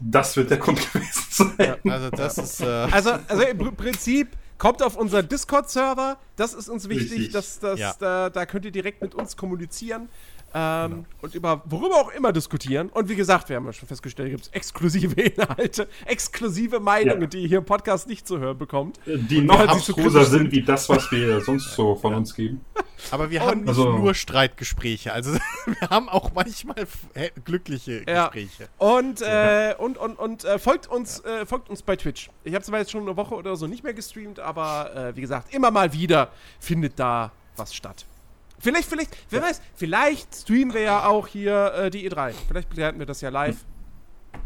[0.00, 1.76] Das wird der Grund gewesen sein.
[1.84, 2.60] Ja, also das ist.
[2.60, 6.16] Äh also, also im Prinzip kommt auf unseren Discord-Server.
[6.36, 7.32] Das ist uns wichtig.
[7.32, 7.94] Dass, dass, ja.
[7.98, 10.08] da, da könnt ihr direkt mit uns kommunizieren.
[10.52, 11.04] Ähm, genau.
[11.22, 12.88] Und über worüber auch immer diskutieren.
[12.88, 17.26] Und wie gesagt, wir haben ja schon festgestellt, gibt es exklusive Inhalte, exklusive Meinungen, ja.
[17.26, 18.98] die ihr hier im Podcast nicht zu hören bekommt.
[19.06, 22.18] Die noch abstruser so sind wie das, was wir sonst so von ja.
[22.18, 22.64] uns geben.
[23.10, 25.32] Aber wir haben nicht also, nur Streitgespräche, also
[25.66, 26.86] wir haben auch manchmal
[27.44, 28.28] glückliche ja.
[28.28, 28.68] Gespräche.
[28.78, 32.30] Und, äh, und, und, und äh, folgt, uns, äh, folgt uns bei Twitch.
[32.44, 35.20] Ich habe zwar jetzt schon eine Woche oder so nicht mehr gestreamt, aber äh, wie
[35.20, 38.04] gesagt, immer mal wieder findet da was statt.
[38.60, 39.46] Vielleicht, vielleicht, wer ja.
[39.46, 42.34] weiß, vielleicht streamen wir ja auch hier äh, die E3.
[42.46, 43.64] Vielleicht begleiten wir das ja live.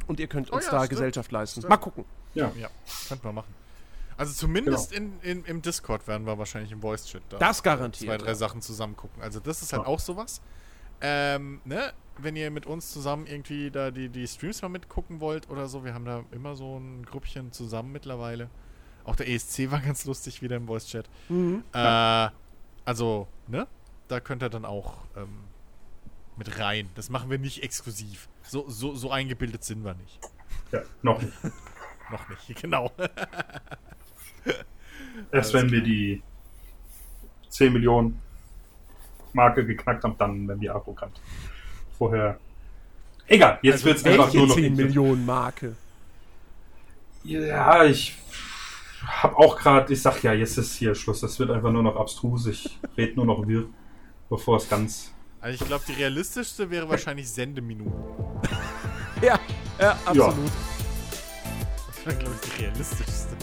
[0.06, 0.90] Und ihr könnt oh uns oh ja, da stimmt.
[0.90, 1.60] Gesellschaft leisten.
[1.60, 1.70] Stimmt.
[1.70, 2.04] Mal gucken.
[2.34, 2.68] Ja, ja,
[3.08, 3.54] könnten wir machen.
[4.16, 5.12] Also zumindest genau.
[5.22, 8.34] in, in, im Discord werden wir wahrscheinlich im Voice-Chat da das garantiert, zwei, drei ja.
[8.34, 9.22] Sachen zusammen gucken.
[9.22, 9.88] Also das ist halt ja.
[9.88, 10.40] auch sowas.
[11.00, 11.92] Ähm, ne?
[12.18, 15.84] Wenn ihr mit uns zusammen irgendwie da die, die Streams mal mitgucken wollt oder so,
[15.84, 18.48] wir haben da immer so ein Grüppchen zusammen mittlerweile.
[19.04, 21.08] Auch der ESC war ganz lustig wieder im Voice-Chat.
[21.28, 21.64] Mhm.
[21.72, 22.28] Äh,
[22.84, 23.66] also, ne?
[24.08, 25.44] Da könnt ihr dann auch ähm,
[26.36, 26.88] mit rein.
[26.94, 28.28] Das machen wir nicht exklusiv.
[28.42, 30.20] So, so, so eingebildet sind wir nicht.
[30.72, 31.32] Ja, noch nicht.
[32.10, 32.90] noch nicht, genau.
[35.30, 36.22] Erst wenn wir die
[37.48, 38.20] 10 Millionen
[39.32, 41.20] Marke geknackt haben, dann werden wir arrogant.
[41.96, 42.38] Vorher.
[43.26, 44.54] Egal, jetzt also wird es einfach nur noch.
[44.54, 45.76] 10 Millionen Marke.
[47.22, 48.16] Ja, ich
[49.06, 51.20] habe auch gerade, ich sag ja, jetzt ist hier Schluss.
[51.20, 52.46] Das wird einfach nur noch abstrus.
[52.46, 53.66] Ich rede nur noch wirr
[54.28, 55.10] bevor es ganz.
[55.40, 57.92] Also ich glaube, die realistischste wäre wahrscheinlich Sendeminuten.
[59.22, 59.38] ja,
[59.78, 60.34] ja, absolut.
[60.36, 60.52] Ja.
[61.86, 63.36] Das wäre, glaube ich, die realistischste.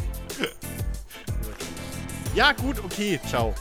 [2.34, 3.54] ja, gut, okay, ciao.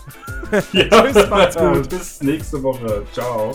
[0.72, 1.88] ja, Tschüss, macht's gut.
[1.88, 3.04] Bis nächste Woche.
[3.12, 3.54] Ciao.